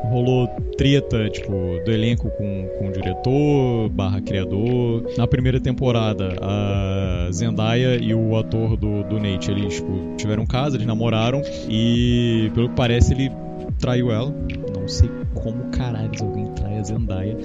rolou 0.10 0.48
treta, 0.78 1.30
tipo, 1.30 1.52
do 1.86 1.92
elenco 1.92 2.30
com, 2.32 2.68
com 2.78 2.88
o 2.88 2.92
diretor, 2.92 3.90
barra 3.90 4.22
criador. 4.22 5.04
Na 5.18 5.28
primeira 5.28 5.60
temporada, 5.60 6.38
a 6.42 7.30
Zendaya 7.32 7.98
e 8.02 8.14
o 8.14 8.36
ator 8.38 8.78
do, 8.78 9.04
do 9.04 9.20
Nate, 9.20 9.52
eles, 9.52 9.76
tipo, 9.76 10.16
tiveram 10.16 10.46
casa, 10.46 10.78
eles 10.78 10.88
namoraram 10.88 11.42
e, 11.70 12.50
pelo 12.56 12.70
que 12.70 12.76
parece, 12.76 13.14
ele 13.14 13.32
traiu 13.80 14.12
ela. 14.12 14.34
Não 14.76 14.88
sei 14.88 15.10
como 15.34 15.70
caralho 15.70 16.12
alguém 16.22 16.52
trai 16.54 16.78
a 16.80 16.84
Zendaya. 16.84 17.38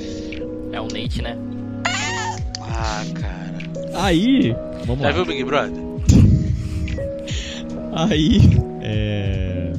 É 0.72 0.80
o 0.80 0.84
Nate, 0.84 1.22
né? 1.22 1.36
Ah, 2.60 3.04
cara. 3.14 3.58
Aí. 3.94 4.56
Vamos 4.86 5.02
Já 5.02 5.08
lá. 5.08 5.12
viu 5.12 5.22
o 5.22 5.26
Big 5.26 5.44
Brother? 5.44 5.82
Aí. 7.92 8.40
É. 8.80 9.72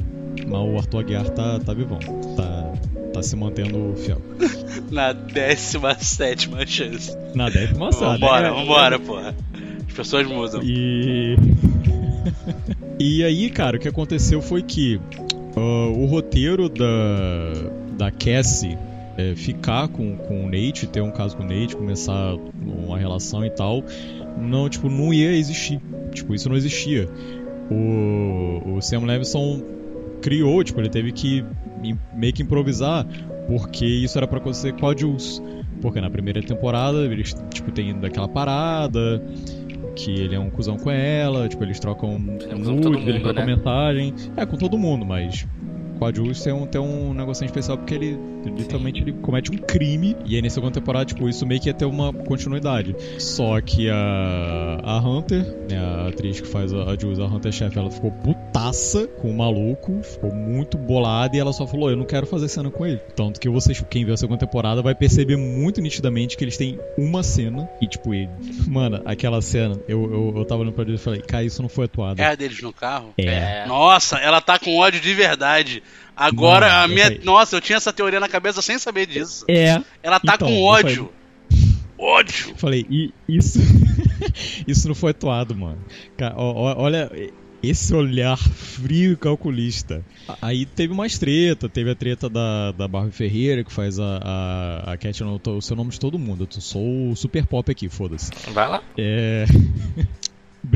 Mas 0.46 0.60
o 0.60 0.76
Arthur 0.76 1.00
Aguiar 1.00 1.28
tá, 1.30 1.58
tá 1.58 1.74
vivão. 1.74 1.98
Tá, 2.36 2.72
tá 3.12 3.22
se 3.22 3.34
mantendo 3.34 3.94
fiel. 3.96 4.20
Na 4.90 5.12
17 5.12 6.48
chance. 6.66 7.16
Na 7.34 7.48
17 7.48 7.74
Vambora, 7.98 8.50
né? 8.50 8.56
vambora, 8.56 8.98
porra. 8.98 9.34
As 9.88 9.94
pessoas 9.94 10.26
mudam. 10.26 10.60
E. 10.62 11.36
e 12.98 13.24
aí, 13.24 13.50
cara, 13.50 13.76
o 13.76 13.80
que 13.80 13.88
aconteceu 13.88 14.40
foi 14.40 14.62
que 14.62 15.00
uh, 15.56 15.98
o 15.98 16.06
roteiro 16.06 16.68
da 16.68 16.84
da 17.96 18.10
Cassie 18.10 18.76
é, 19.16 19.34
ficar 19.34 19.88
com, 19.88 20.16
com 20.16 20.44
o 20.44 20.50
Nate, 20.50 20.86
ter 20.86 21.00
um 21.00 21.10
caso 21.10 21.36
com 21.36 21.44
o 21.44 21.46
Nate, 21.46 21.76
começar 21.76 22.34
uma 22.60 22.98
relação 22.98 23.44
e 23.44 23.50
tal, 23.50 23.82
não, 24.36 24.68
tipo, 24.68 24.88
não 24.88 25.12
ia 25.12 25.32
existir. 25.32 25.80
Tipo, 26.12 26.34
isso 26.34 26.48
não 26.48 26.56
existia. 26.56 27.08
O, 27.70 28.76
o 28.76 28.82
Sam 28.82 29.04
Levinson 29.04 29.62
criou, 30.20 30.62
tipo, 30.64 30.80
ele 30.80 30.88
teve 30.88 31.12
que 31.12 31.44
meio 32.12 32.32
que 32.32 32.42
improvisar, 32.42 33.06
porque 33.46 33.84
isso 33.84 34.18
era 34.18 34.26
para 34.26 34.38
acontecer 34.38 34.72
com 34.72 34.88
a 34.88 34.96
Jules. 34.96 35.40
Porque 35.80 36.00
na 36.00 36.08
primeira 36.08 36.42
temporada 36.42 36.98
eles, 37.04 37.34
tipo, 37.52 37.70
tem 37.70 37.98
daquela 37.98 38.28
parada, 38.28 39.22
que 39.94 40.10
ele 40.10 40.34
é 40.34 40.38
um 40.38 40.50
cuzão 40.50 40.76
com 40.76 40.90
ela, 40.90 41.48
tipo, 41.48 41.62
eles 41.64 41.78
trocam 41.78 42.18
nude, 42.18 42.44
eles 43.08 43.22
trocam 43.22 43.46
né? 43.46 43.56
mensagem. 43.56 44.14
É, 44.36 44.44
com 44.44 44.56
todo 44.56 44.76
mundo, 44.76 45.04
mas 45.04 45.46
com 45.98 46.04
a 46.04 46.12
Jules 46.12 46.42
tem 46.42 46.52
um, 46.52 46.66
tem 46.66 46.80
um 46.80 47.14
negocinho 47.14 47.46
especial 47.46 47.78
porque 47.78 47.94
ele 47.94 48.18
literalmente 48.44 49.00
ele 49.00 49.12
comete 49.12 49.50
um 49.50 49.56
crime. 49.56 50.16
E 50.24 50.36
aí 50.36 50.42
na 50.42 50.50
segunda 50.50 50.72
temporada, 50.72 51.04
tipo, 51.04 51.28
isso 51.28 51.46
meio 51.46 51.60
que 51.60 51.68
ia 51.68 51.74
ter 51.74 51.84
uma 51.84 52.12
continuidade. 52.12 52.94
Só 53.18 53.60
que 53.60 53.88
a, 53.88 54.80
a 54.82 54.98
Hunter, 54.98 55.44
né, 55.70 55.78
a 55.78 56.08
atriz 56.08 56.40
que 56.40 56.48
faz 56.48 56.72
a, 56.72 56.90
a 56.90 56.98
Jules, 56.98 57.18
a 57.18 57.26
Hunter 57.26 57.52
Chef, 57.52 57.76
ela 57.76 57.90
ficou 57.90 58.10
puta 58.10 58.43
putaça 58.54 59.08
com 59.20 59.30
o 59.30 59.34
maluco, 59.34 60.00
ficou 60.04 60.32
muito 60.32 60.78
bolada 60.78 61.36
e 61.36 61.40
ela 61.40 61.52
só 61.52 61.66
falou: 61.66 61.90
Eu 61.90 61.96
não 61.96 62.04
quero 62.04 62.24
fazer 62.24 62.46
cena 62.48 62.70
com 62.70 62.86
ele. 62.86 62.98
Tanto 63.16 63.40
que 63.40 63.48
vocês, 63.48 63.82
quem 63.90 64.04
viu 64.04 64.14
a 64.14 64.16
segunda 64.16 64.38
temporada, 64.38 64.80
vai 64.80 64.94
perceber 64.94 65.36
muito 65.36 65.80
nitidamente 65.80 66.36
que 66.36 66.44
eles 66.44 66.56
têm 66.56 66.78
uma 66.96 67.22
cena 67.24 67.68
e, 67.80 67.86
tipo, 67.88 68.14
ele. 68.14 68.30
Mano, 68.68 69.02
aquela 69.04 69.42
cena, 69.42 69.74
eu, 69.88 70.04
eu, 70.04 70.32
eu 70.38 70.44
tava 70.44 70.62
no 70.64 70.72
produto 70.72 70.94
e 70.94 71.02
falei: 71.02 71.20
Cara, 71.20 71.42
isso 71.44 71.60
não 71.62 71.68
foi 71.68 71.86
atuado. 71.86 72.20
É 72.20 72.26
a 72.26 72.34
deles 72.36 72.62
no 72.62 72.72
carro? 72.72 73.12
É. 73.18 73.66
Nossa, 73.66 74.18
ela 74.18 74.40
tá 74.40 74.56
com 74.58 74.76
ódio 74.78 75.00
de 75.00 75.12
verdade. 75.14 75.82
Agora, 76.16 76.66
Mano, 76.68 76.78
a 76.78 76.84
eu 76.84 76.88
minha. 76.90 77.04
falei- 77.06 77.20
Nossa, 77.24 77.56
eu 77.56 77.60
tinha 77.60 77.76
essa 77.76 77.92
teoria 77.92 78.20
na 78.20 78.28
cabeça 78.28 78.62
sem 78.62 78.78
saber 78.78 79.06
disso. 79.06 79.44
É. 79.48 79.80
Ela 80.00 80.20
tá 80.20 80.34
Então, 80.36 80.46
com 80.48 80.54
eu 80.54 80.62
ódio. 80.62 81.12
Ódio! 81.98 82.50
Eu 82.50 82.56
Falei, 82.56 82.84
e 82.90 83.12
isso. 83.28 83.58
isso 84.66 84.86
não 84.88 84.94
foi 84.94 85.10
atuado, 85.12 85.56
mano. 85.56 85.78
Ca- 86.16 86.34
ó- 86.36 86.52
ó- 86.52 86.74
Olha 86.82 87.10
esse 87.68 87.94
olhar 87.94 88.36
frio 88.36 89.12
e 89.12 89.16
calculista. 89.16 90.04
Aí 90.40 90.64
teve 90.66 90.94
mais 90.94 91.18
treta, 91.18 91.68
teve 91.68 91.90
a 91.90 91.94
treta 91.94 92.28
da, 92.28 92.72
da 92.72 92.86
Barbie 92.88 93.12
Ferreira, 93.12 93.62
que 93.64 93.72
faz 93.72 93.98
a, 93.98 94.18
a, 94.22 94.92
a 94.92 94.96
Cat, 94.96 95.20
eu 95.20 95.26
não 95.26 95.38
tô- 95.38 95.56
o 95.56 95.62
seu 95.62 95.76
nome 95.76 95.90
de 95.90 96.00
todo 96.00 96.18
mundo. 96.18 96.48
Eu 96.54 96.60
sou 96.60 97.10
o 97.10 97.16
super 97.16 97.46
pop 97.46 97.70
aqui, 97.70 97.88
foda-se. 97.88 98.30
Vai 98.52 98.68
lá. 98.68 98.82
É. 98.98 99.44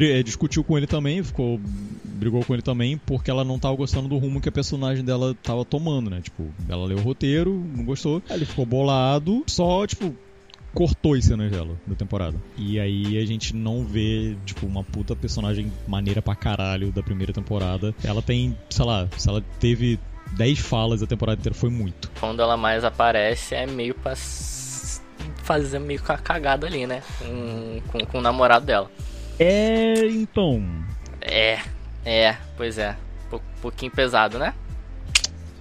É, 0.00 0.23
Discutiu 0.23 0.62
com 0.62 0.76
ele 0.76 0.87
também, 0.87 1.23
ficou. 1.23 1.59
Brigou 2.04 2.45
com 2.45 2.52
ele 2.52 2.62
também, 2.62 2.99
porque 2.99 3.30
ela 3.30 3.42
não 3.42 3.59
tava 3.59 3.75
gostando 3.75 4.07
do 4.07 4.18
rumo 4.18 4.38
que 4.40 4.49
a 4.49 4.52
personagem 4.52 5.02
dela 5.04 5.35
tava 5.42 5.64
tomando, 5.64 6.11
né? 6.11 6.21
Tipo, 6.21 6.52
ela 6.68 6.85
leu 6.85 6.99
o 6.99 7.00
roteiro, 7.00 7.64
não 7.75 7.85
gostou. 7.85 8.23
Aí 8.28 8.37
ele 8.37 8.45
ficou 8.45 8.66
bolado, 8.66 9.45
só, 9.47 9.87
tipo, 9.87 10.14
cortou 10.78 11.14
as 11.14 11.25
cenas 11.25 11.50
dela 11.50 11.75
da 11.85 11.97
temporada. 11.97 12.40
E 12.56 12.78
aí 12.78 13.18
a 13.18 13.26
gente 13.26 13.52
não 13.52 13.85
vê, 13.85 14.37
tipo, 14.47 14.64
uma 14.64 14.85
puta 14.85 15.16
personagem 15.16 15.73
maneira 15.88 16.23
pra 16.23 16.37
caralho 16.37 16.92
da 16.92 17.02
primeira 17.02 17.32
temporada. 17.32 17.92
Ela 18.04 18.23
tem, 18.23 18.56
sei 18.70 18.85
lá, 18.85 19.08
se 19.16 19.28
ela 19.28 19.42
teve 19.58 19.99
10 20.37 20.61
falas 20.61 21.02
a 21.02 21.06
temporada 21.08 21.40
inteira, 21.40 21.58
foi 21.58 21.68
muito. 21.68 22.08
Quando 22.20 22.40
ela 22.40 22.56
mais 22.56 22.85
aparece 22.85 23.56
é 23.56 23.66
meio 23.66 23.92
pra 23.92 24.14
fazer 25.42 25.80
meio 25.80 26.00
com 26.00 26.12
a 26.12 26.16
cagada 26.16 26.68
ali, 26.68 26.87
né? 26.87 27.02
Com, 27.18 27.80
com, 27.88 28.06
com 28.06 28.18
o 28.18 28.23
namorado 28.23 28.64
dela. 28.64 28.88
É, 29.37 30.06
então. 30.06 30.64
É, 31.20 31.58
é, 32.04 32.37
pois 32.56 32.78
é. 32.78 32.97
Um 33.32 33.40
pouquinho 33.61 33.90
pesado, 33.90 34.38
né? 34.38 34.54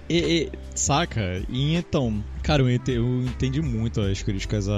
E, 0.08 0.18
e- 0.44 0.52
saca? 0.76 1.42
E 1.48 1.74
então, 1.74 2.22
cara, 2.48 2.62
eu 2.62 2.70
ente- 2.70 2.92
eu 2.92 3.22
entendi 3.26 3.60
muito 3.60 4.00
as 4.00 4.22
críticas 4.22 4.70
à, 4.70 4.72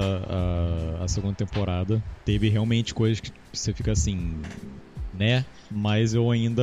à, 0.99 1.03
à 1.05 1.07
segunda 1.07 1.33
temporada. 1.33 2.03
Teve 2.25 2.49
realmente 2.49 2.93
coisas 2.93 3.21
que 3.21 3.31
você 3.53 3.73
fica 3.73 3.93
assim, 3.93 4.41
né? 5.13 5.45
Mas 5.71 6.13
eu 6.13 6.29
ainda 6.29 6.61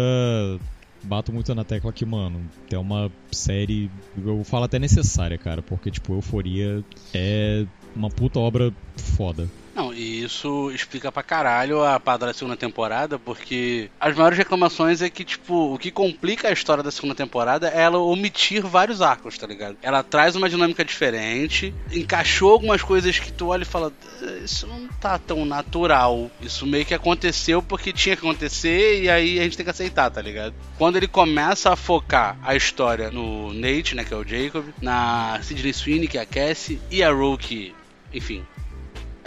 bato 1.02 1.32
muito 1.32 1.54
na 1.54 1.64
tecla 1.64 1.94
que, 1.94 2.04
mano, 2.04 2.46
é 2.70 2.76
uma 2.78 3.10
série, 3.32 3.90
eu 4.18 4.44
falo 4.44 4.64
até 4.64 4.78
necessária, 4.78 5.38
cara, 5.38 5.62
porque, 5.62 5.90
tipo, 5.90 6.12
Euforia 6.12 6.84
é 7.14 7.64
uma 7.96 8.10
puta 8.10 8.38
obra 8.38 8.70
foda. 8.98 9.50
Não, 9.78 9.94
e 9.94 10.24
isso 10.24 10.72
explica 10.72 11.12
pra 11.12 11.22
caralho 11.22 11.84
a 11.84 12.00
parada 12.00 12.26
da 12.26 12.34
segunda 12.34 12.56
temporada, 12.56 13.16
porque 13.16 13.88
as 14.00 14.16
maiores 14.16 14.36
reclamações 14.36 15.00
é 15.00 15.08
que, 15.08 15.24
tipo, 15.24 15.72
o 15.72 15.78
que 15.78 15.92
complica 15.92 16.48
a 16.48 16.52
história 16.52 16.82
da 16.82 16.90
segunda 16.90 17.14
temporada 17.14 17.68
é 17.68 17.82
ela 17.82 17.98
omitir 17.98 18.66
vários 18.66 19.00
arcos, 19.00 19.38
tá 19.38 19.46
ligado? 19.46 19.76
Ela 19.80 20.02
traz 20.02 20.34
uma 20.34 20.48
dinâmica 20.48 20.84
diferente, 20.84 21.72
encaixou 21.92 22.50
algumas 22.50 22.82
coisas 22.82 23.20
que 23.20 23.32
tu 23.32 23.46
olha 23.50 23.62
e 23.62 23.64
fala, 23.64 23.92
"Eh, 24.20 24.40
isso 24.44 24.66
não 24.66 24.88
tá 25.00 25.16
tão 25.16 25.44
natural. 25.44 26.28
Isso 26.40 26.66
meio 26.66 26.84
que 26.84 26.92
aconteceu 26.92 27.62
porque 27.62 27.92
tinha 27.92 28.16
que 28.16 28.26
acontecer 28.26 29.04
e 29.04 29.08
aí 29.08 29.38
a 29.38 29.44
gente 29.44 29.56
tem 29.56 29.64
que 29.64 29.70
aceitar, 29.70 30.10
tá 30.10 30.20
ligado? 30.20 30.56
Quando 30.76 30.96
ele 30.96 31.06
começa 31.06 31.72
a 31.72 31.76
focar 31.76 32.36
a 32.42 32.56
história 32.56 33.12
no 33.12 33.54
Nate, 33.54 33.94
né, 33.94 34.02
que 34.02 34.12
é 34.12 34.16
o 34.16 34.26
Jacob, 34.26 34.64
na 34.82 35.38
Sidney 35.40 35.72
Sweeney, 35.72 36.08
que 36.08 36.18
é 36.18 36.22
a 36.22 36.26
Cassie, 36.26 36.80
e 36.90 37.00
a 37.00 37.10
que, 37.38 37.72
enfim, 38.12 38.44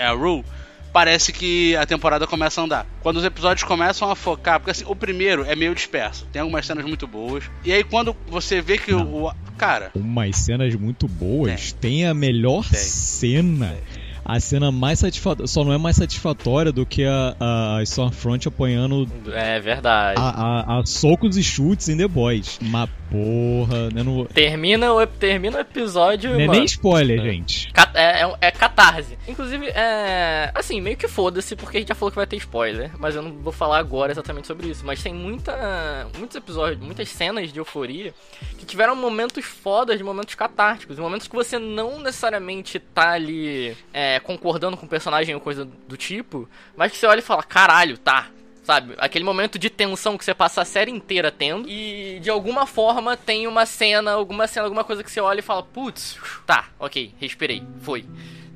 é 0.02 0.06
a 0.06 0.12
Rue, 0.14 0.44
parece 0.92 1.32
que 1.32 1.76
a 1.76 1.86
temporada 1.86 2.26
começa 2.28 2.60
a 2.60 2.64
andar. 2.64 2.86
Quando 3.02 3.18
os 3.18 3.24
episódios 3.24 3.64
começam 3.64 4.10
a 4.12 4.16
focar, 4.16 4.60
porque 4.60 4.72
assim, 4.72 4.84
o 4.88 4.96
primeiro 4.96 5.44
é 5.46 5.56
meio 5.56 5.74
disperso, 5.76 6.26
tem 6.32 6.42
algumas 6.42 6.66
cenas 6.66 6.84
muito 6.86 7.08
boas. 7.08 7.44
E 7.64 7.72
aí 7.72 7.84
quando 7.84 8.16
você 8.28 8.62
vê 8.62 8.78
que 8.78 8.94
o, 8.94 9.28
o- 9.28 9.32
cara, 9.58 9.92
Umas 9.96 10.36
cenas 10.38 10.74
muito 10.76 11.08
boas. 11.08 11.72
Tem, 11.72 12.06
a 12.08 12.14
melhor 12.14 12.66
Tem. 12.68 12.80
cena. 12.80 13.78
A 14.24 14.40
cena 14.40 14.72
mais 14.72 15.00
satisfatória. 15.00 15.48
Só 15.48 15.64
não 15.64 15.74
é 15.74 15.78
mais 15.78 15.96
satisfatória 15.96 16.72
do 16.72 16.86
que 16.86 17.04
a, 17.06 17.36
a 17.78 17.84
Stormfront 17.84 18.48
apanhando 18.48 19.08
É 19.34 19.60
verdade. 19.60 20.20
a, 20.20 20.30
a- 20.30 20.80
a 20.80 20.86
socos 20.86 21.38
e 21.38 21.44
chutes 21.44 21.90
em 21.90 21.98
The 21.98 22.08
Boys. 22.08 22.60
Mas 22.62 22.90
porra, 23.10 23.90
eu 23.96 24.04
não. 24.04 24.26
Termina, 24.26 24.94
o, 24.94 25.06
termina 25.08 25.58
o 25.58 25.62
episódio. 25.62 26.32
Não 26.34 26.40
é 26.40 26.46
mano, 26.48 26.60
nem 26.60 26.66
spoiler, 26.66 27.22
gente. 27.22 27.72
Ca- 27.74 27.92
É, 27.94 28.22
é, 28.24 28.36
é 28.42 28.52
catarse. 28.52 29.18
Inclusive, 29.28 29.66
é. 29.68 30.52
Assim, 30.54 30.80
meio 30.80 30.96
que 30.98 31.08
foda-se, 31.08 31.56
porque 31.56 31.78
a 31.78 31.80
gente 31.80 31.90
já 31.90 31.96
falou 31.96 32.12
que 32.12 32.16
vai 32.18 32.28
ter 32.28 32.38
spoiler. 32.38 32.92
Mas 33.00 33.16
eu 33.16 33.22
não 33.22 33.32
vou 33.34 33.52
falar 33.52 33.80
agora 33.80 34.12
exatamente 34.12 34.48
sobre 34.48 34.68
isso. 34.70 34.86
Mas 34.86 35.02
tem 35.02 35.14
muita, 35.14 36.08
muitos 36.18 36.36
episódios, 36.36 36.80
muitas 36.80 37.10
cenas 37.10 37.52
de 37.52 37.60
euforia 37.60 38.14
que 38.58 38.66
tiveram 38.66 38.96
momentos 38.96 39.44
fodas, 39.46 39.98
de 39.98 40.04
momentos 40.04 40.36
catárticos. 40.36 40.98
Momentos 41.00 41.28
que 41.28 41.36
você 41.36 41.58
não 41.60 42.00
necessariamente 42.00 42.80
tá 42.80 43.12
ali 43.12 43.76
é, 43.94 44.11
concordando 44.20 44.78
com 44.78 44.86
o 44.86 44.90
personagem 44.90 45.34
ou 45.34 45.42
coisa 45.42 45.66
do 45.66 45.98
tipo. 45.98 46.50
Mas 46.76 46.92
que 46.92 46.98
você 46.98 47.06
olha 47.06 47.20
e 47.20 47.24
fala: 47.24 47.44
caralho, 47.44 47.98
tá. 47.98 48.28
Sabe? 48.64 48.94
Aquele 49.00 49.26
momento 49.26 49.58
de 49.58 49.70
tensão 49.70 50.18
que 50.18 50.24
você 50.24 50.36
passa 50.36 50.62
a 50.62 50.66
série 50.66 50.92
inteira 50.92 51.32
tendo. 51.32 51.68
E 51.68 52.20
de 52.22 52.30
alguma 52.30 52.68
forma 52.68 53.18
tem 53.18 53.48
uma 53.48 53.66
cena, 53.66 54.12
alguma 54.12 54.48
cena, 54.48 54.66
alguma 54.66 54.84
coisa 54.84 55.04
que 55.04 55.10
você 55.10 55.20
olha 55.20 55.40
e 55.40 55.44
fala: 55.44 55.64
putz, 55.64 56.18
tá, 56.46 56.70
ok, 56.80 57.14
respirei, 57.20 57.64
foi. 57.82 58.06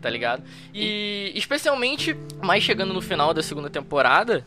Tá 0.01 0.09
ligado? 0.09 0.43
E 0.71 1.31
especialmente 1.33 2.15
mais 2.39 2.63
chegando 2.63 2.93
no 2.93 3.01
final 3.01 3.33
da 3.33 3.41
segunda 3.41 3.69
temporada. 3.69 4.45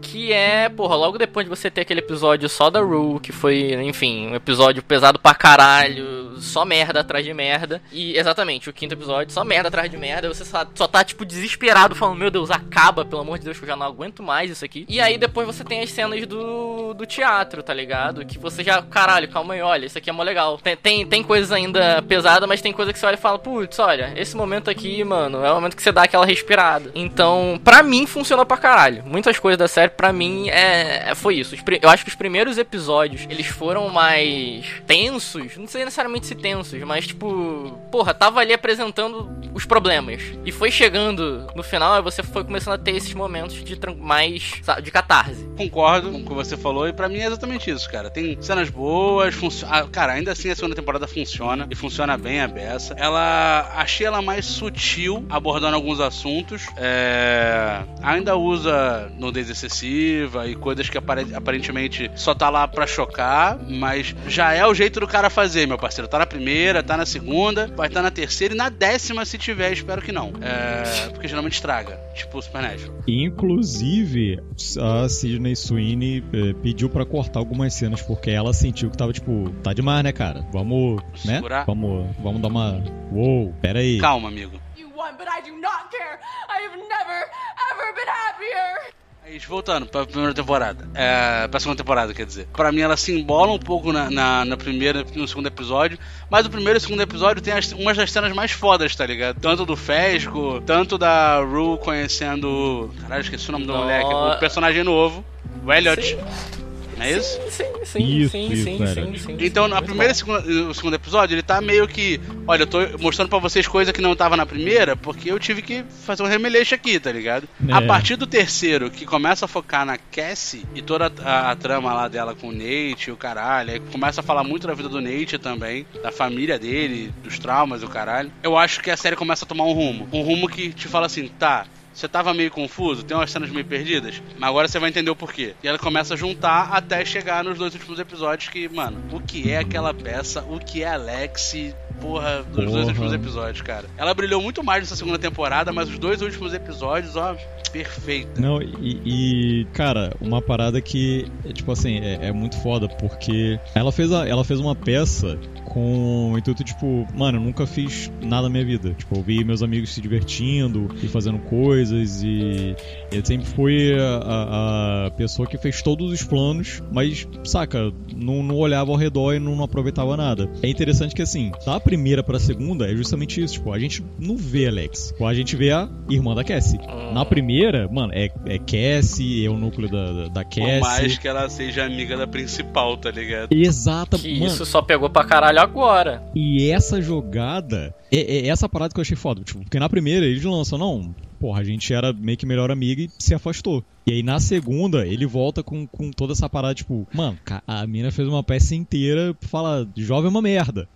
Que 0.00 0.32
é, 0.32 0.68
porra, 0.68 0.94
logo 0.94 1.18
depois 1.18 1.44
de 1.46 1.50
você 1.50 1.70
ter 1.70 1.80
aquele 1.80 2.00
episódio 2.00 2.48
só 2.48 2.70
da 2.70 2.80
Rue, 2.80 3.18
que 3.20 3.32
foi, 3.32 3.72
enfim, 3.82 4.28
um 4.28 4.34
episódio 4.34 4.82
pesado 4.82 5.18
pra 5.18 5.34
caralho, 5.34 6.38
só 6.40 6.64
merda 6.64 7.00
atrás 7.00 7.24
de 7.24 7.32
merda. 7.32 7.82
E 7.90 8.16
exatamente, 8.16 8.68
o 8.68 8.72
quinto 8.72 8.94
episódio, 8.94 9.32
só 9.32 9.42
merda 9.42 9.68
atrás 9.68 9.90
de 9.90 9.96
merda. 9.96 10.28
Você 10.28 10.44
só, 10.44 10.64
só 10.74 10.86
tá, 10.86 11.02
tipo, 11.02 11.24
desesperado, 11.24 11.94
falando, 11.94 12.18
meu 12.18 12.30
Deus, 12.30 12.50
acaba, 12.50 13.04
pelo 13.04 13.22
amor 13.22 13.38
de 13.38 13.46
Deus, 13.46 13.58
que 13.58 13.64
eu 13.64 13.68
já 13.68 13.76
não 13.76 13.86
aguento 13.86 14.22
mais 14.22 14.50
isso 14.50 14.64
aqui. 14.64 14.84
E 14.88 15.00
aí 15.00 15.16
depois 15.18 15.46
você 15.46 15.64
tem 15.64 15.80
as 15.80 15.90
cenas 15.90 16.24
do, 16.26 16.94
do 16.94 17.06
teatro, 17.06 17.62
tá 17.62 17.72
ligado? 17.72 18.24
Que 18.24 18.38
você 18.38 18.62
já, 18.62 18.82
caralho, 18.82 19.28
calma 19.28 19.54
aí, 19.54 19.62
olha, 19.62 19.86
isso 19.86 19.98
aqui 19.98 20.10
é 20.10 20.12
mó 20.12 20.22
legal. 20.22 20.58
Tem, 20.58 20.76
tem, 20.76 21.06
tem 21.06 21.22
coisas 21.22 21.50
ainda 21.50 22.02
pesadas, 22.02 22.48
mas 22.48 22.60
tem 22.60 22.72
coisa 22.72 22.92
que 22.92 22.98
você 22.98 23.06
olha 23.06 23.14
e 23.14 23.18
fala, 23.18 23.38
putz, 23.38 23.78
olha, 23.78 24.12
esse 24.16 24.36
momento 24.36 24.70
aqui, 24.70 25.02
mano, 25.02 25.44
é 25.44 25.50
o 25.50 25.54
momento 25.54 25.76
que 25.76 25.82
você 25.82 25.92
dá 25.92 26.02
aquela 26.02 26.26
respirada. 26.26 26.90
Então, 26.94 27.60
pra 27.64 27.82
mim, 27.82 28.06
funcionou 28.06 28.44
pra 28.44 28.56
caralho. 28.56 29.02
Muitas 29.04 29.38
coisas 29.38 29.58
da 29.64 29.68
série, 29.68 29.90
pra 29.90 30.12
mim, 30.12 30.48
é, 30.50 31.10
é- 31.10 31.14
foi 31.14 31.36
isso. 31.36 31.54
Eu 31.80 31.88
acho 31.88 32.04
que 32.04 32.10
os 32.10 32.14
primeiros 32.16 32.58
episódios, 32.58 33.26
eles 33.30 33.46
foram 33.46 33.88
mais 33.88 34.66
tensos, 34.86 35.56
não 35.56 35.66
sei 35.66 35.84
necessariamente 35.84 36.26
se 36.26 36.34
tensos, 36.34 36.80
mas 36.82 37.06
tipo, 37.06 37.78
porra, 37.90 38.12
tava 38.12 38.40
ali 38.40 38.52
apresentando 38.52 39.30
os 39.54 39.64
problemas. 39.64 40.22
E 40.44 40.52
foi 40.52 40.70
chegando 40.70 41.46
no 41.54 41.62
final, 41.62 42.02
você 42.02 42.22
foi 42.22 42.44
começando 42.44 42.74
a 42.74 42.78
ter 42.78 42.92
esses 42.96 43.14
momentos 43.14 43.54
de 43.64 43.78
mais, 43.98 44.52
de 44.82 44.90
catarse. 44.90 45.48
concordo 45.56 46.10
com 46.10 46.18
o 46.18 46.24
que 46.24 46.34
você 46.34 46.56
falou 46.56 46.88
e 46.88 46.92
pra 46.92 47.08
mim 47.08 47.18
é 47.18 47.26
exatamente 47.26 47.70
isso, 47.70 47.88
cara. 47.90 48.10
Tem 48.10 48.36
cenas 48.42 48.68
boas, 48.68 49.34
funciona. 49.34 49.86
Cara, 49.88 50.12
ainda 50.12 50.32
assim 50.32 50.50
a 50.50 50.54
segunda 50.54 50.74
temporada 50.74 51.06
funciona 51.06 51.66
e 51.70 51.74
funciona 51.74 52.18
bem 52.18 52.40
a 52.40 52.48
beça. 52.48 52.94
Ela 52.98 53.72
achei 53.76 54.06
ela 54.06 54.20
mais 54.20 54.44
sutil 54.44 55.24
abordando 55.30 55.74
alguns 55.76 56.00
assuntos. 56.00 56.66
É, 56.76 57.80
ainda 58.02 58.36
usa 58.36 59.10
excessiva 59.50 60.46
e 60.46 60.54
coisas 60.54 60.88
que 60.88 60.96
apare- 60.98 61.34
aparentemente 61.34 62.10
só 62.14 62.34
tá 62.34 62.48
lá 62.50 62.66
pra 62.68 62.86
chocar, 62.86 63.58
mas 63.68 64.14
já 64.28 64.52
é 64.52 64.66
o 64.66 64.74
jeito 64.74 65.00
do 65.00 65.06
cara 65.06 65.28
fazer, 65.30 65.66
meu 65.66 65.78
parceiro. 65.78 66.08
Tá 66.08 66.18
na 66.18 66.26
primeira, 66.26 66.82
tá 66.82 66.96
na 66.96 67.06
segunda, 67.06 67.66
vai 67.76 67.88
estar 67.88 68.02
na 68.02 68.10
terceira 68.10 68.54
e 68.54 68.56
na 68.56 68.68
décima 68.68 69.24
se 69.24 69.38
tiver, 69.38 69.72
espero 69.72 70.00
que 70.02 70.12
não. 70.12 70.32
É, 70.40 71.08
porque 71.10 71.28
geralmente 71.28 71.54
estraga, 71.54 71.98
tipo 72.14 72.38
o 72.38 72.42
Supernatural. 72.42 72.94
Inclusive, 73.06 74.40
a 74.80 75.08
Sidney 75.08 75.54
Sweeney 75.56 76.24
eh, 76.32 76.52
pediu 76.62 76.88
pra 76.88 77.04
cortar 77.04 77.38
algumas 77.40 77.72
cenas 77.74 78.02
porque 78.02 78.30
ela 78.30 78.52
sentiu 78.52 78.90
que 78.90 78.96
tava 78.96 79.12
tipo, 79.12 79.50
tá 79.62 79.72
demais, 79.72 80.02
né, 80.02 80.12
cara? 80.12 80.44
Vamos, 80.52 81.02
né? 81.24 81.36
Segurar? 81.36 81.64
Vamos, 81.64 82.14
vamos 82.22 82.40
dar 82.40 82.48
uma. 82.48 82.82
Uou, 83.12 83.52
pera 83.60 83.78
aí. 83.80 83.98
Calma, 83.98 84.28
amigo. 84.28 84.60
You 84.76 84.88
won, 84.96 85.16
but 85.16 85.26
I 85.28 85.42
do 85.48 85.56
not 85.60 85.88
care. 85.90 86.18
I 86.48 86.64
have 86.66 86.76
never, 86.76 87.30
ever 87.70 87.94
been 87.94 88.08
happier. 88.08 88.92
Mas 89.26 89.42
voltando 89.46 89.86
pra 89.86 90.04
primeira 90.04 90.34
temporada, 90.34 90.86
é, 90.94 91.48
pra 91.48 91.58
segunda 91.58 91.78
temporada, 91.78 92.12
quer 92.12 92.26
dizer. 92.26 92.46
Pra 92.52 92.70
mim 92.70 92.80
ela 92.82 92.96
se 92.96 93.10
embola 93.10 93.52
um 93.52 93.58
pouco 93.58 93.90
na, 93.90 94.10
na, 94.10 94.44
na 94.44 94.56
primeira 94.56 95.04
e 95.14 95.18
no 95.18 95.26
segundo 95.26 95.46
episódio, 95.46 95.98
mas 96.28 96.44
o 96.46 96.50
primeiro 96.50 96.76
e 96.76 96.78
o 96.78 96.80
segundo 96.80 97.00
episódio 97.00 97.42
tem 97.42 97.54
as, 97.54 97.72
umas 97.72 97.96
das 97.96 98.12
cenas 98.12 98.34
mais 98.34 98.50
fodas, 98.52 98.94
tá 98.94 99.06
ligado? 99.06 99.40
Tanto 99.40 99.64
do 99.64 99.76
Fesco, 99.76 100.60
tanto 100.66 100.98
da 100.98 101.38
Rue 101.38 101.78
conhecendo. 101.78 102.92
Caralho, 103.00 103.22
esqueci 103.22 103.48
o 103.48 103.52
nome 103.52 103.64
do 103.64 103.72
No- 103.72 103.78
moleque, 103.78 104.12
o 104.12 104.38
personagem 104.38 104.84
novo, 104.84 105.24
o 105.64 105.72
Elliot. 105.72 106.02
Sim. 106.02 106.63
Não 106.96 107.04
é 107.04 107.12
isso? 107.12 107.40
Sim, 107.50 107.64
sim, 107.84 108.04
Isso, 108.04 108.30
sim, 108.30 108.52
isso, 108.52 108.64
sim, 108.64 108.82
era. 108.82 108.94
sim, 108.94 109.16
sim. 109.16 109.36
Então, 109.40 109.68
na 109.68 109.80
primeira 109.82 110.12
e 110.12 110.14
segunda, 110.14 110.40
no 110.40 110.74
segundo 110.74 110.94
episódio, 110.94 111.34
ele 111.34 111.42
tá 111.42 111.60
meio 111.60 111.86
que. 111.86 112.20
Olha, 112.46 112.62
eu 112.62 112.66
tô 112.66 112.78
mostrando 112.98 113.28
pra 113.28 113.38
vocês 113.38 113.66
coisa 113.66 113.92
que 113.92 114.00
não 114.00 114.14
tava 114.14 114.36
na 114.36 114.46
primeira, 114.46 114.96
porque 114.96 115.30
eu 115.30 115.38
tive 115.38 115.62
que 115.62 115.84
fazer 116.04 116.22
um 116.22 116.26
remeleixo 116.26 116.74
aqui, 116.74 116.98
tá 116.98 117.10
ligado? 117.10 117.48
É. 117.68 117.72
A 117.72 117.82
partir 117.82 118.16
do 118.16 118.26
terceiro, 118.26 118.90
que 118.90 119.04
começa 119.04 119.44
a 119.44 119.48
focar 119.48 119.84
na 119.84 119.96
Cassie 119.98 120.64
e 120.74 120.82
toda 120.82 121.12
a, 121.22 121.50
a 121.50 121.56
trama 121.56 121.92
lá 121.92 122.08
dela 122.08 122.34
com 122.34 122.48
o 122.48 122.52
Nate 122.52 123.08
e 123.08 123.12
o 123.12 123.16
caralho, 123.16 123.72
aí 123.72 123.80
começa 123.80 124.20
a 124.20 124.24
falar 124.24 124.44
muito 124.44 124.66
da 124.66 124.74
vida 124.74 124.88
do 124.88 125.00
Nate 125.00 125.38
também, 125.38 125.86
da 126.02 126.12
família 126.12 126.58
dele, 126.58 127.12
dos 127.22 127.38
traumas 127.38 127.82
e 127.82 127.84
o 127.84 127.88
caralho. 127.88 128.30
Eu 128.42 128.56
acho 128.56 128.80
que 128.80 128.90
a 128.90 128.96
série 128.96 129.16
começa 129.16 129.44
a 129.44 129.48
tomar 129.48 129.64
um 129.64 129.72
rumo. 129.72 130.08
Um 130.12 130.22
rumo 130.22 130.48
que 130.48 130.72
te 130.72 130.88
fala 130.88 131.06
assim, 131.06 131.28
tá. 131.38 131.66
Você 131.94 132.08
tava 132.08 132.34
meio 132.34 132.50
confuso, 132.50 133.04
tem 133.04 133.16
umas 133.16 133.30
cenas 133.30 133.50
meio 133.50 133.64
perdidas, 133.64 134.20
mas 134.36 134.50
agora 134.50 134.66
você 134.66 134.78
vai 134.78 134.90
entender 134.90 135.10
o 135.10 135.16
porquê. 135.16 135.54
E 135.62 135.68
ela 135.68 135.78
começa 135.78 136.14
a 136.14 136.16
juntar 136.16 136.70
até 136.72 137.04
chegar 137.04 137.44
nos 137.44 137.56
dois 137.56 137.72
últimos 137.74 137.98
episódios 137.98 138.48
que, 138.48 138.68
mano, 138.68 139.00
o 139.12 139.20
que 139.20 139.50
é 139.50 139.58
aquela 139.58 139.94
peça, 139.94 140.42
o 140.42 140.58
que 140.58 140.82
é 140.82 140.88
Alex, 140.88 141.54
porra, 142.00 142.42
dos 142.42 142.70
dois 142.70 142.88
últimos 142.88 143.12
episódios, 143.12 143.62
cara. 143.62 143.86
Ela 143.96 144.12
brilhou 144.12 144.42
muito 144.42 144.62
mais 144.62 144.82
nessa 144.82 144.96
segunda 144.96 145.18
temporada, 145.18 145.72
mas 145.72 145.88
os 145.88 145.98
dois 145.98 146.20
últimos 146.20 146.52
episódios, 146.52 147.14
ó, 147.16 147.36
perfeito. 147.72 148.40
Não, 148.40 148.60
e, 148.62 149.00
e, 149.04 149.64
cara, 149.72 150.12
uma 150.20 150.42
parada 150.42 150.80
que, 150.80 151.26
é, 151.44 151.52
tipo 151.52 151.72
assim, 151.72 151.98
é, 151.98 152.28
é 152.28 152.32
muito 152.32 152.60
foda, 152.60 152.88
porque 152.88 153.58
ela 153.74 153.90
fez, 153.90 154.12
a, 154.12 154.26
ela 154.28 154.44
fez 154.44 154.60
uma 154.60 154.74
peça 154.74 155.38
com 155.64 156.32
o 156.32 156.38
intuito, 156.38 156.62
tipo, 156.64 157.06
mano, 157.14 157.38
eu 157.38 157.42
nunca 157.42 157.66
fiz 157.66 158.10
nada 158.22 158.42
na 158.44 158.48
minha 158.48 158.64
vida. 158.64 158.94
Tipo, 158.94 159.16
eu 159.16 159.22
vi 159.22 159.44
meus 159.44 159.62
amigos 159.62 159.90
se 159.94 160.00
divertindo 160.00 160.88
e 161.02 161.08
fazendo 161.08 161.38
coisas, 161.38 162.22
e 162.22 162.76
ele 163.10 163.24
sempre 163.26 163.46
foi 163.46 163.94
a, 163.98 165.06
a- 165.06 165.10
pessoa 165.16 165.46
que 165.48 165.56
fez 165.58 165.82
todos 165.82 166.12
os 166.12 166.22
planos, 166.22 166.82
mas, 166.92 167.26
saca, 167.44 167.92
não, 168.14 168.42
não 168.42 168.56
olhava 168.56 168.90
ao 168.90 168.96
redor 168.96 169.34
e 169.34 169.38
não, 169.38 169.54
não 169.56 169.64
aproveitava 169.64 170.16
nada. 170.16 170.48
É 170.62 170.68
interessante 170.68 171.14
que, 171.14 171.22
assim, 171.22 171.52
da 171.64 171.78
primeira 171.80 172.22
pra 172.22 172.38
segunda 172.38 172.90
é 172.90 172.94
justamente 172.96 173.42
isso, 173.42 173.54
tipo, 173.54 173.72
a 173.72 173.78
gente 173.78 174.02
não 174.18 174.36
vê 174.36 174.66
Alex, 174.68 175.08
tipo, 175.08 175.26
a 175.26 175.34
gente 175.34 175.56
vê 175.56 175.70
a 175.70 175.88
irmã 176.08 176.34
da 176.34 176.42
Cassie. 176.44 176.78
Na 177.12 177.24
primeira, 177.24 177.88
mano, 177.88 178.12
é, 178.14 178.30
é 178.46 178.58
Cassie, 178.58 179.44
é 179.44 179.48
o 179.50 179.56
núcleo 179.56 179.88
da, 179.88 180.12
da, 180.12 180.28
da 180.28 180.44
Por 180.44 180.60
mais 180.80 181.02
Cassie. 181.02 181.20
que 181.20 181.28
ela 181.28 181.48
seja 181.48 181.84
amiga 181.84 182.16
da 182.16 182.26
principal, 182.26 182.96
tá 182.96 183.10
ligado? 183.10 183.52
Exata, 183.52 184.18
Que 184.18 184.32
mano. 184.34 184.46
isso 184.46 184.64
só 184.66 184.82
pegou 184.82 185.08
pra 185.08 185.24
caralho 185.24 185.53
agora. 185.62 186.22
E 186.34 186.70
essa 186.70 187.00
jogada, 187.00 187.94
é, 188.10 188.46
é 188.46 188.48
essa 188.48 188.68
parada 188.68 188.92
que 188.92 189.00
eu 189.00 189.02
achei 189.02 189.16
foda. 189.16 189.42
Tipo, 189.42 189.60
porque 189.60 189.78
na 189.78 189.88
primeira 189.88 190.26
eles 190.26 190.44
lançam, 190.44 190.78
não, 190.78 191.14
porra, 191.38 191.60
a 191.60 191.64
gente 191.64 191.92
era 191.92 192.12
meio 192.12 192.38
que 192.38 192.46
melhor 192.46 192.70
amiga 192.70 193.02
e 193.02 193.10
se 193.18 193.34
afastou. 193.34 193.84
E 194.06 194.12
aí 194.12 194.22
na 194.22 194.38
segunda 194.40 195.06
ele 195.06 195.26
volta 195.26 195.62
com, 195.62 195.86
com 195.86 196.10
toda 196.10 196.32
essa 196.32 196.48
parada, 196.48 196.74
tipo, 196.74 197.06
mano, 197.12 197.38
a 197.66 197.86
mina 197.86 198.10
fez 198.10 198.28
uma 198.28 198.42
peça 198.42 198.74
inteira 198.74 199.34
pra 199.34 199.48
falar, 199.48 199.86
jovem 199.96 200.26
é 200.26 200.30
uma 200.30 200.42
merda. 200.42 200.88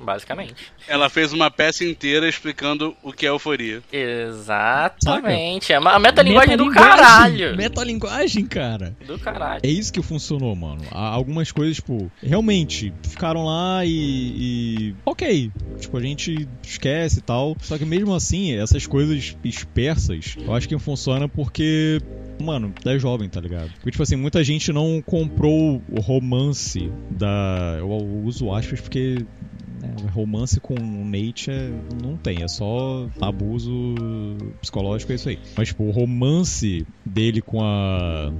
Basicamente. 0.00 0.54
Ela 0.88 1.08
fez 1.08 1.32
uma 1.32 1.50
peça 1.50 1.84
inteira 1.84 2.28
explicando 2.28 2.96
o 3.02 3.12
que 3.12 3.26
é 3.26 3.28
euforia. 3.28 3.82
Exatamente. 3.92 5.72
É 5.72 5.76
a 5.76 5.98
metalinguagem 5.98 6.56
do 6.56 6.66
Metalinguagem, 6.66 6.96
caralho. 6.96 7.56
Metalinguagem, 7.56 8.46
cara. 8.46 8.96
Do 9.06 9.18
caralho. 9.18 9.60
É 9.62 9.68
isso 9.68 9.92
que 9.92 10.02
funcionou, 10.02 10.54
mano. 10.54 10.82
Há 10.90 11.12
Algumas 11.12 11.52
coisas, 11.52 11.76
tipo, 11.76 12.10
realmente 12.22 12.92
ficaram 13.02 13.44
lá 13.44 13.84
e, 13.84 13.90
e. 13.90 14.94
Ok. 15.04 15.50
Tipo, 15.78 15.96
a 15.98 16.00
gente 16.00 16.48
esquece 16.62 17.18
e 17.18 17.22
tal. 17.22 17.56
Só 17.60 17.78
que 17.78 17.84
mesmo 17.84 18.14
assim, 18.14 18.54
essas 18.56 18.86
coisas 18.86 19.36
dispersas, 19.42 20.36
eu 20.38 20.54
acho 20.54 20.68
que 20.68 20.78
funciona 20.78 21.28
porque. 21.28 22.00
Mano, 22.40 22.74
é 22.84 22.98
jovem, 22.98 23.28
tá 23.28 23.40
ligado? 23.40 23.70
Porque, 23.74 23.90
tipo 23.90 24.02
assim, 24.02 24.16
muita 24.16 24.42
gente 24.42 24.72
não 24.72 25.00
comprou 25.02 25.82
o 25.88 26.00
romance 26.00 26.90
da. 27.10 27.76
Eu 27.78 27.88
uso 28.24 28.52
aspas 28.52 28.80
porque. 28.80 29.24
Né, 29.82 29.94
romance 30.12 30.60
com 30.60 30.74
o 30.74 31.04
Nate 31.04 31.50
é- 31.50 31.70
não 32.00 32.16
tem, 32.16 32.42
é 32.42 32.48
só 32.48 33.08
abuso 33.20 33.72
psicológico, 34.60 35.12
é 35.12 35.16
isso 35.16 35.28
aí. 35.28 35.38
Mas, 35.56 35.68
tipo, 35.68 35.84
o 35.84 35.90
romance 35.90 36.86
dele 37.04 37.42
com 37.42 37.60
a 37.62 38.32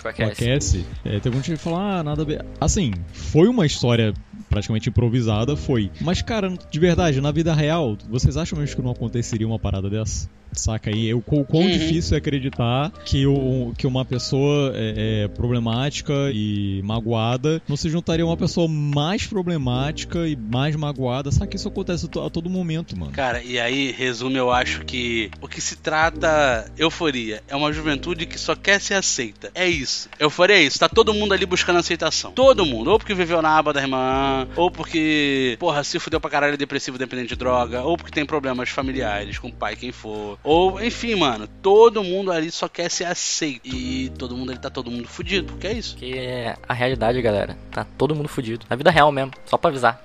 com 0.00 0.08
a 0.08 0.12
com 0.12 0.22
a 0.22 0.26
Cassie. 0.26 0.46
Cassie, 0.46 0.84
é, 1.04 1.18
teve 1.18 1.36
um 1.36 1.42
gente 1.42 1.56
que 1.56 1.62
falou, 1.62 1.78
ah, 1.80 2.02
nada 2.02 2.22
a 2.22 2.24
ver. 2.24 2.44
Assim, 2.60 2.92
foi 3.12 3.48
uma 3.48 3.66
história 3.66 4.14
praticamente 4.48 4.88
improvisada, 4.88 5.56
foi. 5.56 5.90
Mas, 6.00 6.22
cara, 6.22 6.52
de 6.70 6.78
verdade, 6.80 7.20
na 7.20 7.30
vida 7.30 7.54
real, 7.54 7.96
vocês 8.08 8.36
acham 8.36 8.58
mesmo 8.58 8.76
que 8.76 8.82
não 8.82 8.90
aconteceria 8.92 9.46
uma 9.46 9.58
parada 9.58 9.88
dessa? 9.90 10.28
Saca 10.50 10.88
aí? 10.90 11.12
O 11.12 11.20
quão 11.20 11.44
Uhum. 11.62 11.70
difícil 11.70 12.14
é 12.14 12.18
acreditar 12.18 12.90
que, 13.04 13.26
o, 13.26 13.74
que 13.76 13.86
uma 13.86 14.02
pessoa 14.02 14.72
é, 14.74 15.24
é 15.24 15.28
problemática 15.28 16.14
e 16.32 16.80
magoada 16.82 17.60
não 17.68 17.76
se 17.76 17.90
juntaria 17.90 18.24
a 18.24 18.26
uma 18.28 18.36
pessoa 18.36 18.66
mais 18.66 19.26
problemática 19.26 20.26
e 20.26 20.34
mais 20.36 20.74
magoada. 20.74 21.30
Saca 21.30 21.48
que 21.48 21.56
isso 21.56 21.68
acontece 21.68 22.06
a 22.06 22.30
todo 22.30 22.48
momento, 22.48 22.98
mano. 22.98 23.12
Cara, 23.12 23.42
e 23.42 23.60
aí, 23.60 23.92
resumo, 23.92 24.36
eu 24.38 24.50
acho 24.50 24.84
que 24.86 25.30
o 25.40 25.46
que 25.48 25.60
se 25.60 25.76
trata 25.76 26.70
euforia 26.78 27.42
é 27.48 27.54
uma 27.54 27.72
juventude 27.72 28.24
que 28.26 28.38
só 28.38 28.54
quer 28.56 28.80
ser 28.80 28.94
aceita. 28.94 29.50
É 29.54 29.68
isso. 29.68 30.08
Euforia 30.18 30.56
é 30.56 30.62
isso. 30.62 30.78
Tá 30.78 30.88
todo 30.88 31.12
mundo 31.12 31.34
ali 31.34 31.44
buscando 31.44 31.78
aceitação. 31.78 32.32
Todo 32.32 32.64
mundo. 32.64 32.90
Ou 32.90 32.98
porque 32.98 33.14
viveu 33.14 33.42
na 33.42 33.56
aba 33.58 33.72
da 33.72 33.82
irmã, 33.82 34.37
ou 34.56 34.70
porque, 34.70 35.56
porra, 35.58 35.82
se 35.82 35.98
fudeu 35.98 36.20
pra 36.20 36.30
caralho 36.30 36.56
depressivo 36.56 36.98
dependente 36.98 37.30
de 37.30 37.36
droga, 37.36 37.82
ou 37.82 37.96
porque 37.96 38.12
tem 38.12 38.26
problemas 38.26 38.68
familiares 38.68 39.38
com 39.38 39.48
o 39.48 39.52
pai, 39.52 39.76
quem 39.76 39.92
for. 39.92 40.38
Ou, 40.42 40.82
enfim, 40.82 41.14
mano, 41.14 41.48
todo 41.62 42.04
mundo 42.04 42.30
ali 42.30 42.50
só 42.50 42.68
quer 42.68 42.90
ser 42.90 43.04
aceito. 43.04 43.66
E 43.66 44.10
todo 44.18 44.36
mundo 44.36 44.50
ali 44.50 44.60
tá 44.60 44.70
todo 44.70 44.90
mundo 44.90 45.08
fudido, 45.08 45.52
porque 45.52 45.66
é 45.66 45.72
isso. 45.72 45.96
Que 45.96 46.18
é 46.18 46.56
a 46.68 46.74
realidade, 46.74 47.20
galera. 47.22 47.56
Tá 47.70 47.86
todo 47.96 48.14
mundo 48.14 48.28
fudido. 48.28 48.66
Na 48.68 48.76
vida 48.76 48.90
real 48.90 49.10
mesmo, 49.10 49.32
só 49.44 49.56
pra 49.56 49.70
avisar. 49.70 50.02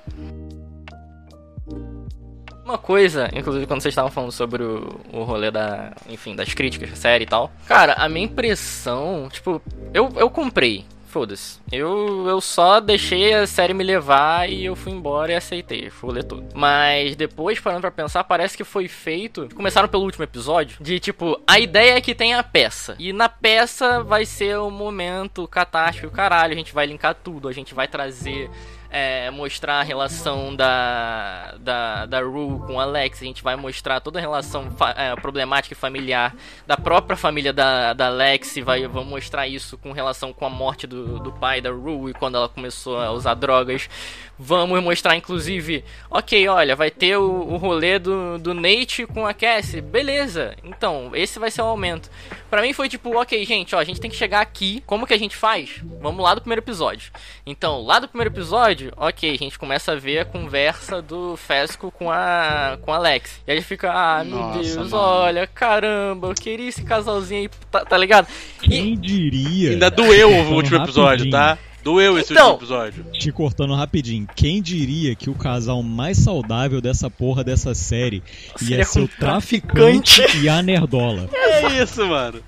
Uma 2.63 2.77
coisa, 2.77 3.29
inclusive 3.33 3.67
quando 3.67 3.81
vocês 3.81 3.91
estavam 3.91 4.09
falando 4.09 4.31
sobre 4.31 4.63
o, 4.63 5.01
o 5.11 5.23
rolê 5.23 5.51
da, 5.51 5.93
enfim, 6.09 6.33
das 6.33 6.53
críticas 6.53 6.97
série 6.97 7.25
e 7.25 7.27
tal. 7.27 7.51
Cara, 7.67 7.93
a 7.93 8.07
minha 8.07 8.25
impressão, 8.25 9.27
tipo, 9.29 9.61
eu, 9.93 10.09
eu 10.15 10.29
comprei. 10.29 10.85
Foda-se. 11.13 11.59
Eu, 11.71 12.25
eu 12.27 12.41
só 12.41 12.79
deixei 12.79 13.35
a 13.35 13.45
série 13.45 13.71
me 13.71 13.83
levar 13.83 14.49
e 14.49 14.65
eu 14.65 14.75
fui 14.75 14.91
embora 14.91 15.31
e 15.31 15.35
aceitei. 15.35 15.91
Fui 15.91 16.11
ler 16.11 16.23
tudo. 16.23 16.43
Mas 16.55 17.15
depois, 17.15 17.59
parando 17.59 17.81
pra 17.81 17.91
pensar, 17.91 18.23
parece 18.23 18.57
que 18.57 18.63
foi 18.63 18.87
feito. 18.87 19.47
Começaram 19.53 19.87
pelo 19.87 20.05
último 20.05 20.23
episódio. 20.23 20.77
De 20.81 20.99
tipo, 20.99 21.39
a 21.45 21.59
ideia 21.59 21.97
é 21.97 22.01
que 22.01 22.15
tem 22.15 22.33
a 22.33 22.41
peça. 22.41 22.95
E 22.97 23.13
na 23.13 23.29
peça 23.29 24.03
vai 24.03 24.25
ser 24.25 24.57
o 24.57 24.71
momento 24.71 25.47
catástrofe, 25.47 26.07
o 26.07 26.11
caralho. 26.11 26.53
A 26.53 26.57
gente 26.57 26.73
vai 26.73 26.87
linkar 26.87 27.13
tudo. 27.13 27.47
A 27.47 27.53
gente 27.53 27.75
vai 27.75 27.87
trazer 27.87 28.49
é, 28.93 29.31
mostrar 29.31 29.79
a 29.79 29.83
relação 29.83 30.55
da, 30.55 31.55
da, 31.59 32.05
da 32.05 32.21
Rue 32.21 32.59
com 32.59 32.79
Alex, 32.79 33.23
a 33.23 33.25
gente 33.25 33.41
vai 33.41 33.55
mostrar 33.55 33.99
toda 33.99 34.19
a 34.19 34.21
relação 34.21 34.67
é, 34.95 35.15
problemática 35.15 35.73
e 35.73 35.75
familiar 35.75 36.35
da 36.67 36.77
própria 36.77 37.17
família 37.17 37.51
da, 37.51 37.93
da 37.93 38.05
Alex, 38.05 38.55
vai, 38.63 38.87
vamos 38.87 39.09
mostrar 39.09 39.47
isso 39.47 39.79
com 39.79 39.91
relação 39.91 40.31
com 40.31 40.45
a 40.45 40.49
morte 40.49 40.85
do, 40.85 41.19
do 41.19 41.31
pai 41.31 41.59
da 41.59 41.71
Rue 41.71 42.11
e 42.11 42.13
quando 42.13 42.35
ela 42.35 42.47
começou 42.47 42.99
a 42.99 43.11
usar 43.11 43.33
drogas. 43.33 43.89
Vamos 44.37 44.83
mostrar, 44.83 45.15
inclusive, 45.15 45.83
ok, 46.09 46.47
olha, 46.47 46.75
vai 46.75 46.89
ter 46.89 47.17
o, 47.17 47.23
o 47.23 47.57
rolê 47.57 47.99
do, 47.99 48.39
do 48.39 48.53
Nate 48.53 49.05
com 49.05 49.27
a 49.27 49.33
Cassie, 49.33 49.79
beleza, 49.79 50.55
então, 50.63 51.11
esse 51.13 51.37
vai 51.37 51.51
ser 51.51 51.61
o 51.61 51.65
aumento. 51.65 52.09
Pra 52.49 52.61
mim 52.61 52.73
foi 52.73 52.89
tipo, 52.89 53.15
ok, 53.19 53.45
gente, 53.45 53.75
ó, 53.75 53.79
a 53.79 53.83
gente 53.83 54.01
tem 54.01 54.09
que 54.09 54.17
chegar 54.17 54.41
aqui, 54.41 54.83
como 54.85 55.05
que 55.05 55.13
a 55.13 55.17
gente 55.17 55.35
faz? 55.35 55.81
Vamos 56.01 56.23
lá 56.23 56.33
do 56.33 56.41
primeiro 56.41 56.61
episódio. 56.61 57.11
Então, 57.45 57.81
lá 57.83 57.99
do 57.99 58.07
primeiro 58.07 58.33
episódio, 58.33 58.91
ok, 58.97 59.29
a 59.33 59.37
gente 59.37 59.57
começa 59.57 59.91
a 59.91 59.95
ver 59.95 60.19
a 60.19 60.25
conversa 60.25 61.01
do 61.01 61.37
Fesco 61.37 61.91
com 61.91 62.11
a 62.11 62.77
com 62.81 62.91
a 62.91 62.95
Alex. 62.95 63.41
E 63.47 63.51
aí 63.51 63.61
fica, 63.61 63.91
ah, 63.91 64.23
meu 64.23 64.37
Nossa, 64.37 64.59
Deus, 64.59 64.91
mano. 64.91 64.95
olha, 64.97 65.47
caramba, 65.47 66.27
eu 66.27 66.33
queria 66.33 66.69
esse 66.69 66.83
casalzinho 66.83 67.41
aí, 67.41 67.49
tá, 67.71 67.85
tá 67.85 67.97
ligado? 67.97 68.27
E, 68.63 68.67
Quem 68.67 68.97
diria? 68.99 69.71
Ainda 69.71 69.89
doeu 69.89 70.29
o 70.29 70.33
Cortando 70.33 70.55
último 70.55 70.83
episódio, 70.83 71.29
tá? 71.29 71.57
Doeu 71.83 72.17
esse 72.17 72.33
Então. 72.33 72.51
último 72.53 72.59
episódio. 72.65 73.05
Te 73.11 73.31
cortando 73.31 73.73
rapidinho, 73.75 74.27
quem 74.35 74.61
diria 74.61 75.13
que 75.15 75.29
o 75.29 75.35
casal 75.35 75.83
mais 75.83 76.17
saudável 76.17 76.79
dessa 76.81 77.09
porra 77.09 77.43
dessa 77.43 77.73
série 77.75 78.23
ia 78.61 78.83
ser 78.85 79.01
o 79.01 79.07
traficante 79.07 80.21
e 80.41 80.47
a 80.49 80.61
nerdola? 80.61 81.29
É 81.33 81.81
isso, 81.83 82.05
mano. 82.07 82.41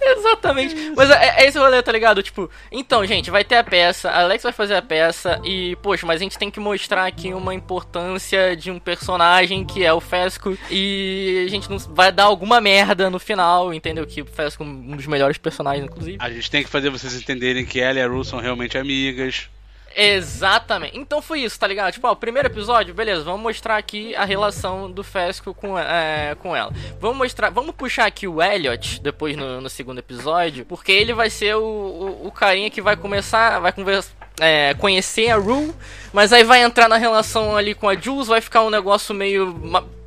Exatamente. 0.18 0.74
Mas 0.96 1.10
é, 1.10 1.42
é 1.42 1.46
esse 1.46 1.58
rolê, 1.58 1.82
tá 1.82 1.92
ligado? 1.92 2.22
Tipo, 2.22 2.50
então, 2.72 3.04
gente, 3.04 3.30
vai 3.30 3.44
ter 3.44 3.56
a 3.56 3.64
peça, 3.64 4.10
a 4.10 4.20
Alex 4.22 4.42
vai 4.42 4.52
fazer 4.52 4.74
a 4.74 4.82
peça 4.82 5.40
e, 5.44 5.76
poxa, 5.82 6.06
mas 6.06 6.20
a 6.20 6.24
gente 6.24 6.38
tem 6.38 6.50
que 6.50 6.60
mostrar 6.60 7.06
aqui 7.06 7.32
uma 7.32 7.54
importância 7.54 8.56
de 8.56 8.70
um 8.70 8.78
personagem 8.78 9.64
que 9.64 9.84
é 9.84 9.92
o 9.92 10.00
Fesco 10.00 10.56
e 10.70 11.44
a 11.46 11.50
gente 11.50 11.70
não 11.70 11.78
vai 11.78 12.10
dar 12.10 12.24
alguma 12.24 12.60
merda 12.60 13.10
no 13.10 13.18
final, 13.18 13.72
entendeu? 13.72 14.06
Que 14.06 14.22
o 14.22 14.26
Fesco 14.26 14.62
é 14.62 14.66
um 14.66 14.96
dos 14.96 15.06
melhores 15.06 15.38
personagens, 15.38 15.84
inclusive. 15.84 16.16
A 16.20 16.30
gente 16.30 16.50
tem 16.50 16.62
que 16.62 16.70
fazer 16.70 16.90
vocês 16.90 17.14
entenderem 17.14 17.64
que 17.64 17.80
ela 17.80 17.98
e 17.98 18.02
a 18.02 18.06
Ru 18.06 18.24
são 18.24 18.38
realmente 18.38 18.78
amigas. 18.78 19.48
Exatamente. 19.94 20.96
Então 20.96 21.20
foi 21.20 21.40
isso, 21.40 21.58
tá 21.58 21.66
ligado? 21.66 21.92
Tipo, 21.92 22.06
ó, 22.08 22.12
o 22.12 22.16
primeiro 22.16 22.48
episódio, 22.48 22.94
beleza, 22.94 23.22
vamos 23.22 23.42
mostrar 23.42 23.76
aqui 23.76 24.14
a 24.14 24.24
relação 24.24 24.90
do 24.90 25.02
Fesco 25.02 25.52
com, 25.52 25.78
é, 25.78 26.36
com 26.40 26.54
ela. 26.54 26.72
Vamos 27.00 27.18
mostrar, 27.18 27.50
vamos 27.50 27.74
puxar 27.74 28.06
aqui 28.06 28.26
o 28.28 28.42
Elliot 28.42 29.00
depois 29.00 29.36
no, 29.36 29.60
no 29.60 29.68
segundo 29.68 29.98
episódio, 29.98 30.64
porque 30.64 30.92
ele 30.92 31.12
vai 31.12 31.28
ser 31.28 31.56
o, 31.56 31.62
o, 31.62 32.26
o 32.28 32.32
carinha 32.32 32.70
que 32.70 32.80
vai 32.80 32.96
começar, 32.96 33.58
vai 33.58 33.72
conversar. 33.72 34.12
É, 34.42 34.72
conhecer 34.72 35.28
a 35.28 35.36
Rue, 35.36 35.74
mas 36.14 36.32
aí 36.32 36.44
vai 36.44 36.62
entrar 36.62 36.88
na 36.88 36.96
relação 36.96 37.54
ali 37.54 37.74
com 37.74 37.86
a 37.86 37.94
Jules, 37.94 38.26
vai 38.26 38.40
ficar 38.40 38.62
um 38.62 38.70
negócio 38.70 39.14
meio 39.14 39.52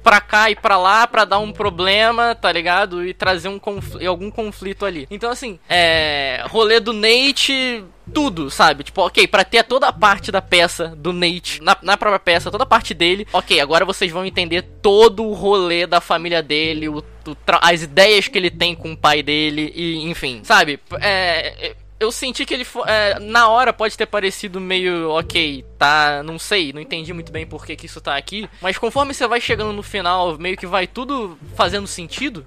pra 0.04 0.20
cá 0.20 0.52
e 0.52 0.56
pra 0.56 0.78
lá 0.78 1.08
pra 1.08 1.26
dar 1.26 1.40
um 1.40 1.52
problema, 1.52 2.36
tá 2.36 2.52
ligado? 2.52 3.06
E 3.06 3.14
trazer 3.14 3.48
um 3.48 3.58
confl 3.58 4.06
algum 4.06 4.30
conflito 4.30 4.86
ali. 4.86 5.08
Então, 5.10 5.32
assim, 5.32 5.58
é. 5.70 6.44
Rolê 6.50 6.80
do 6.80 6.94
Nate. 6.94 7.84
Tudo, 8.14 8.52
sabe? 8.52 8.84
Tipo, 8.84 9.06
ok, 9.06 9.26
pra 9.28 9.46
ter 9.46 9.64
toda 9.64 9.88
a 9.88 9.94
parte 9.94 10.30
da 10.30 10.42
peça 10.42 10.90
do 10.90 11.14
Nate, 11.14 11.64
na, 11.64 11.78
na 11.82 11.96
própria 11.96 12.20
peça, 12.20 12.52
toda 12.52 12.66
a 12.66 12.68
parte 12.68 12.94
dele, 12.94 13.26
ok, 13.32 13.62
agora 13.62 13.86
vocês 13.86 14.12
vão 14.12 14.26
entender 14.26 14.62
todo 14.82 15.24
o 15.24 15.32
rolê 15.32 15.88
da 15.88 16.02
família 16.02 16.44
dele, 16.44 16.90
o, 16.90 16.98
o 16.98 17.38
as 17.62 17.82
ideias 17.82 18.28
que 18.28 18.38
ele 18.38 18.52
tem 18.52 18.76
com 18.76 18.92
o 18.92 18.98
pai 18.98 19.24
dele, 19.24 19.72
e 19.74 20.04
enfim, 20.10 20.42
sabe? 20.44 20.82
É, 21.00 21.74
eu 22.04 22.12
senti 22.12 22.46
que 22.46 22.54
ele 22.54 22.68
é, 22.86 23.20
na 23.20 23.48
hora 23.50 23.72
pode 23.72 23.98
ter 23.98 24.06
parecido 24.06 24.60
meio 24.60 25.10
ok, 25.12 25.66
tá, 25.78 26.22
não 26.24 26.38
sei, 26.38 26.74
não 26.74 26.82
entendi 26.82 27.14
muito 27.14 27.32
bem 27.32 27.46
por 27.46 27.66
que, 27.66 27.76
que 27.76 27.86
isso 27.86 28.02
tá 28.02 28.16
aqui, 28.16 28.50
mas 28.62 28.78
conforme 28.78 29.14
você 29.14 29.26
vai 29.28 29.40
chegando 29.40 29.74
no 29.74 29.82
final, 29.82 30.38
meio 30.38 30.58
que 30.58 30.68
vai 30.68 30.86
tudo 30.86 31.38
fazendo 31.56 31.88
sentido. 31.88 32.46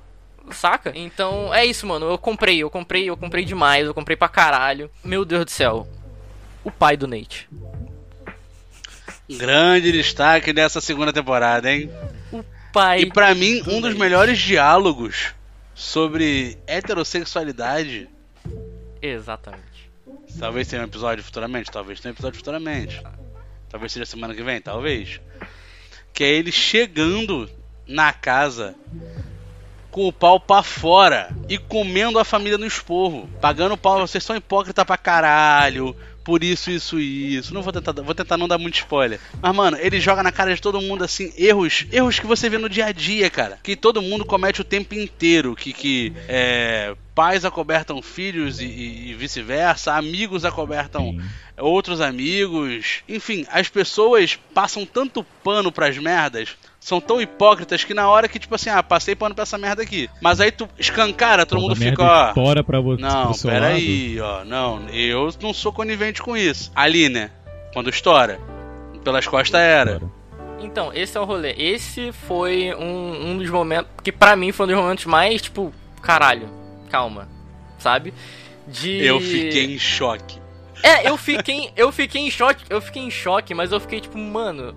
Saca? 0.53 0.93
Então 0.95 1.53
é 1.53 1.67
isso, 1.67 1.85
mano. 1.89 2.07
Eu 2.07 2.17
comprei, 2.17 2.63
eu 2.63 2.71
comprei, 2.71 3.11
eu 3.11 3.17
comprei 3.17 3.45
demais, 3.45 3.85
eu 3.85 3.93
comprei 3.93 4.17
pra 4.17 4.29
caralho. 4.29 4.89
Meu 5.03 5.25
Deus 5.25 5.45
do 5.45 5.51
céu. 5.51 5.89
O 6.63 6.71
pai 6.71 6.97
do 6.97 7.09
Nate. 7.09 7.49
Grande 9.29 9.91
destaque 9.91 10.53
dessa 10.53 10.81
segunda 10.81 11.13
temporada, 11.13 11.69
hein? 11.69 11.91
O 12.31 12.45
pai. 12.73 13.01
E 13.01 13.07
para 13.07 13.35
mim, 13.35 13.61
um 13.67 13.81
dos 13.81 13.95
melhores 13.95 14.39
diálogos 14.39 15.35
sobre 15.75 16.57
heterossexualidade 16.65 18.09
Exatamente. 19.13 19.91
Talvez 20.39 20.69
tenha 20.69 20.83
um 20.83 20.87
episódio 20.87 21.25
futuramente, 21.25 21.71
talvez 21.71 22.01
tenha 22.01 22.13
um 22.13 22.15
episódio 22.15 22.39
futuramente. 22.39 23.03
Talvez 23.69 23.93
seja 23.93 24.07
semana 24.07 24.35
que 24.35 24.43
vem, 24.43 24.61
talvez. 24.61 25.21
Que 26.13 26.25
é 26.25 26.29
ele 26.29 26.53
chegando 26.53 27.51
na 27.87 28.13
casa 28.13 28.75
com 29.91 30.07
o 30.07 30.13
pau 30.13 30.39
pra 30.39 30.63
fora 30.63 31.35
e 31.49 31.57
comendo 31.59 32.19
a 32.19 32.25
família 32.25 32.59
no 32.59 32.67
esporro. 32.67 33.29
Pagando 33.41 33.77
pau, 33.77 34.07
vocês 34.07 34.23
são 34.23 34.37
hipócritas 34.37 34.85
pra 34.85 34.97
caralho 34.97 35.97
por 36.27 36.43
isso, 36.43 36.73
isso 36.73 36.99
e 36.99 37.37
isso. 37.37 37.55
Não 37.55 37.63
vou 37.63 37.73
tentar, 37.73 37.93
vou 37.93 38.13
tentar 38.13 38.37
não 38.37 38.49
dar 38.49 38.59
muito 38.59 38.75
spoiler. 38.75 39.21
Mas, 39.41 39.55
mano, 39.55 39.79
ele 39.81 40.01
joga 40.01 40.25
na 40.25 40.33
cara 40.33 40.53
de 40.53 40.61
todo 40.61 40.81
mundo, 40.81 41.05
assim, 41.05 41.33
erros, 41.39 41.87
erros 41.93 42.19
que 42.19 42.27
você 42.27 42.51
vê 42.51 42.59
no 42.59 42.69
dia 42.69 42.87
a 42.87 42.93
dia, 42.93 43.31
cara. 43.31 43.61
Que 43.63 43.77
todo 43.77 44.03
mundo 44.03 44.25
comete 44.25 44.61
o 44.61 44.65
tempo 44.65 44.97
inteiro. 44.97 45.55
Que, 45.55 45.73
que 45.73 46.13
é, 46.29 46.97
pais 47.15 47.45
acobertam 47.45 48.03
filhos 48.03 48.61
e, 48.61 48.65
e, 48.65 49.11
e 49.11 49.15
vice-versa, 49.15 49.95
amigos 49.95 50.45
acobertam 50.45 51.13
Sim. 51.13 51.21
outros 51.59 52.01
amigos. 52.01 53.05
Enfim, 53.09 53.47
as 53.49 53.69
pessoas 53.69 54.37
passam 54.53 54.85
tanto 54.85 55.25
pano 55.45 55.71
pras 55.71 55.97
merdas 55.97 56.57
são 56.79 57.01
tão 57.01 57.21
hipócritas 57.21 57.85
que 57.85 57.95
na 57.95 58.09
hora 58.09 58.29
que, 58.29 58.39
tipo 58.39 58.55
assim, 58.55 58.71
ah, 58.71 58.83
passei 58.83 59.15
pano 59.15 59.35
pra 59.35 59.43
essa 59.43 59.59
merda 59.59 59.83
aqui. 59.83 60.09
Mas 60.21 60.41
aí 60.41 60.51
tu 60.51 60.69
escancara, 60.79 61.45
todo 61.45 61.61
mundo 61.61 61.77
fica, 61.77 62.03
ó. 62.03 62.33
Tora 62.33 62.63
pra 62.63 62.81
você, 62.81 63.03
não, 63.03 63.33
peraí, 63.33 64.21
ó. 64.21 64.45
Não, 64.45 64.89
eu 64.91 65.29
não 65.41 65.53
sou 65.53 65.73
conivente 65.73 66.23
com 66.23 66.37
isso. 66.37 66.71
Ali, 66.75 67.09
né? 67.09 67.31
Quando 67.73 67.91
estoura. 67.91 68.41
Pelas 69.03 69.27
costas 69.27 69.61
era. 69.61 70.01
Então, 70.61 70.93
esse 70.93 71.17
é 71.17 71.21
o 71.21 71.25
rolê. 71.25 71.53
Esse 71.53 72.13
foi 72.13 72.75
um, 72.75 73.31
um 73.31 73.39
dos 73.39 73.51
momentos. 73.51 73.91
Que 74.03 74.11
pra 74.11 74.35
mim 74.35 74.53
foi 74.53 74.67
um 74.67 74.69
dos 74.69 74.79
momentos 74.79 75.05
mais, 75.05 75.43
tipo, 75.43 75.73
caralho, 76.03 76.49
calma. 76.91 77.29
Sabe? 77.79 78.13
De. 78.67 79.05
Eu 79.05 79.21
fiquei 79.21 79.75
em 79.75 79.79
choque. 79.79 80.41
É, 80.83 81.09
eu 81.09 81.17
fiquei, 81.17 81.71
eu 81.77 81.91
fiquei 81.91 82.23
em 82.23 82.31
choque, 82.31 82.65
eu 82.69 82.81
fiquei 82.81 83.03
em 83.03 83.11
choque, 83.11 83.55
mas 83.55 83.73
eu 83.73 83.81
fiquei 83.81 84.01
tipo, 84.01 84.19
mano, 84.19 84.75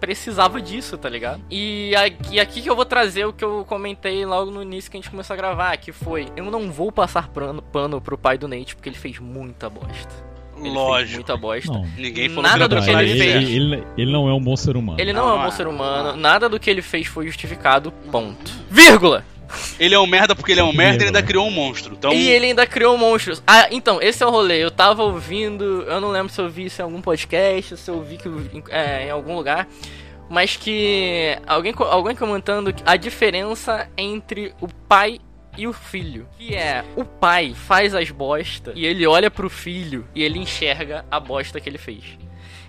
precisava 0.00 0.60
disso, 0.60 0.96
tá 0.96 1.08
ligado? 1.08 1.42
E 1.50 1.94
aqui, 1.94 2.40
aqui 2.40 2.62
que 2.62 2.70
eu 2.70 2.74
vou 2.74 2.84
trazer 2.84 3.26
o 3.26 3.32
que 3.32 3.44
eu 3.44 3.64
comentei 3.68 4.24
logo 4.24 4.50
no 4.50 4.62
início 4.62 4.90
que 4.90 4.96
a 4.96 5.00
gente 5.00 5.10
começou 5.10 5.34
a 5.34 5.36
gravar, 5.36 5.76
que 5.76 5.92
foi, 5.92 6.28
eu 6.36 6.44
não 6.50 6.72
vou 6.72 6.90
passar 6.90 7.28
pano, 7.28 7.60
pano 7.60 8.00
pro 8.00 8.16
pai 8.16 8.38
do 8.38 8.48
Nate, 8.48 8.74
porque 8.74 8.88
ele 8.88 8.96
fez 8.96 9.18
muita 9.18 9.68
bosta. 9.68 10.30
Ele 10.56 10.70
Lógico. 10.70 11.14
muita 11.16 11.36
bosta. 11.36 11.72
Não. 11.72 11.86
Ninguém 11.96 12.28
falou 12.28 12.42
Nada 12.42 12.68
do 12.68 12.82
que 12.82 12.90
ele, 12.90 13.10
ele 13.10 13.18
fez. 13.18 13.34
Ele, 13.34 13.56
ele, 13.56 13.84
ele, 13.96 14.12
não 14.12 14.28
é 14.28 14.32
um 14.32 14.40
bom 14.40 14.56
ser 14.56 14.76
humano. 14.76 15.00
Ele 15.00 15.12
não, 15.12 15.26
não 15.26 15.36
é 15.36 15.38
um 15.38 15.44
bom 15.44 15.50
ser 15.50 15.66
humano. 15.66 16.16
Nada 16.16 16.48
do 16.48 16.60
que 16.60 16.68
ele 16.68 16.82
fez 16.82 17.06
foi 17.06 17.26
justificado. 17.26 17.90
Ponto. 18.10 18.52
Vírgula! 18.70 19.24
Ele 19.78 19.94
é 19.94 19.98
um 19.98 20.06
merda 20.06 20.34
porque 20.34 20.52
ele 20.52 20.60
é 20.60 20.64
um 20.64 20.72
merda 20.72 20.94
e 20.94 20.96
ele 20.98 21.06
ainda 21.06 21.22
criou 21.22 21.46
um 21.46 21.50
monstro. 21.50 21.94
Então... 21.94 22.12
E 22.12 22.28
ele 22.28 22.46
ainda 22.46 22.66
criou 22.66 22.96
monstros. 22.96 23.42
Ah, 23.46 23.68
então, 23.70 24.00
esse 24.00 24.22
é 24.22 24.26
o 24.26 24.30
rolê. 24.30 24.62
Eu 24.62 24.70
tava 24.70 25.02
ouvindo. 25.02 25.82
Eu 25.82 26.00
não 26.00 26.10
lembro 26.10 26.32
se 26.32 26.40
eu 26.40 26.48
vi 26.48 26.66
isso 26.66 26.80
em 26.80 26.84
algum 26.84 27.00
podcast, 27.00 27.76
se 27.76 27.90
eu 27.90 28.02
vi 28.02 28.16
que, 28.16 28.28
é, 28.70 29.06
em 29.06 29.10
algum 29.10 29.36
lugar 29.36 29.66
mas 30.30 30.54
que 30.54 31.36
alguém, 31.44 31.74
alguém 31.76 32.14
comentando 32.14 32.72
a 32.86 32.94
diferença 32.94 33.90
entre 33.98 34.54
o 34.60 34.68
pai 34.68 35.18
e 35.58 35.66
o 35.66 35.72
filho. 35.72 36.28
Que 36.38 36.54
é, 36.54 36.84
o 36.96 37.04
pai 37.04 37.52
faz 37.52 37.94
as 37.96 38.10
bosta 38.12 38.72
e 38.76 38.86
ele 38.86 39.04
olha 39.06 39.28
pro 39.28 39.50
filho 39.50 40.06
e 40.14 40.22
ele 40.22 40.38
enxerga 40.38 41.04
a 41.10 41.18
bosta 41.18 41.60
que 41.60 41.68
ele 41.68 41.78
fez. 41.78 42.16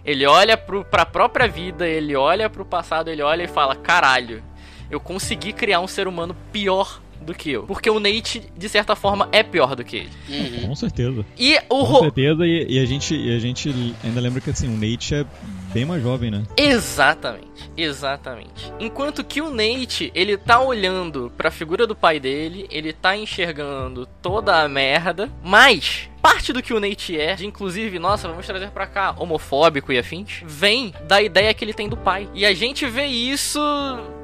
Ele 0.04 0.26
olha 0.26 0.58
pro, 0.58 0.84
pra 0.84 1.06
própria 1.06 1.48
vida, 1.48 1.88
ele 1.88 2.16
olha 2.16 2.50
pro 2.50 2.66
passado, 2.66 3.10
ele 3.10 3.22
olha 3.22 3.44
e 3.44 3.48
fala: 3.48 3.76
caralho, 3.76 4.44
eu 4.92 5.00
consegui 5.00 5.54
criar 5.54 5.80
um 5.80 5.88
ser 5.88 6.08
humano 6.08 6.36
pior 6.52 7.02
do 7.22 7.34
que 7.34 7.52
eu. 7.52 7.64
Porque 7.64 7.90
o 7.90 8.00
Nate, 8.00 8.42
de 8.58 8.70
certa 8.70 8.96
forma, 8.96 9.30
é 9.32 9.44
pior 9.44 9.76
do 9.76 9.84
que 9.84 9.98
ele. 9.98 10.10
Uhum. 10.28 10.68
Com 10.70 10.76
certeza. 10.76 11.26
E 11.38 11.58
o 11.70 11.86
Com 11.86 12.00
certeza, 12.00 12.46
e, 12.46 12.66
e, 12.68 12.80
a 12.80 12.86
gente, 12.86 13.16
e 13.16 13.36
a 13.36 13.40
gente 13.40 13.96
ainda 14.04 14.20
lembra 14.20 14.42
que 14.42 14.50
assim, 14.50 14.68
o 14.68 14.78
Nate 14.78 15.16
é 15.16 15.26
bem 15.74 15.86
mais 15.86 16.02
jovem, 16.02 16.32
né? 16.32 16.44
Exatamente, 16.58 17.72
exatamente. 17.78 18.74
Enquanto 18.80 19.24
que 19.24 19.42
o 19.42 19.50
Nate, 19.50 20.12
ele 20.14 20.36
tá 20.38 20.60
olhando 20.60 21.32
pra 21.38 21.52
figura 21.52 21.88
do 21.88 21.96
pai 21.96 22.20
dele, 22.20 22.68
ele 22.70 22.92
tá 22.92 23.16
enxergando 23.16 24.06
toda 24.22 24.62
a 24.62 24.68
merda, 24.68 25.30
mas 25.44 26.10
parte 26.22 26.52
do 26.54 26.62
que 26.62 26.74
o 26.74 26.80
Nate 26.80 27.20
é, 27.20 27.36
de 27.36 27.48
inclusive, 27.48 27.98
nossa, 27.98 28.28
vamos 28.28 28.46
trazer 28.46 28.70
pra 28.72 28.86
cá, 28.86 29.16
homofóbico 29.18 29.92
e 29.92 29.98
afins, 29.98 30.42
vem 30.46 30.94
da 31.08 31.22
ideia 31.22 31.54
que 31.54 31.64
ele 31.64 31.74
tem 31.74 31.88
do 31.88 31.98
pai. 31.98 32.30
E 32.34 32.46
a 32.46 32.54
gente 32.54 32.86
vê 32.86 33.06
isso 33.06 33.60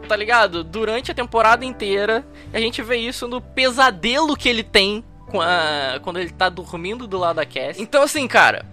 tá 0.08 0.15
ligado? 0.15 0.63
Durante 0.63 1.12
a 1.12 1.13
temporada 1.13 1.65
inteira, 1.65 2.26
a 2.54 2.60
gente 2.60 2.82
vê 2.82 2.98
isso 2.98 3.28
no 3.28 3.41
pesadelo 3.41 4.36
que 4.36 4.50
ele 4.50 4.63
tem 4.63 5.04
a, 5.34 6.00
quando 6.00 6.20
ele 6.20 6.32
tá 6.32 6.50
dormindo 6.50 7.06
do 7.06 7.17
lado 7.17 7.36
da 7.36 7.46
Cass. 7.46 7.78
Então, 7.80 8.04
assim, 8.04 8.28
cara, 8.28 8.65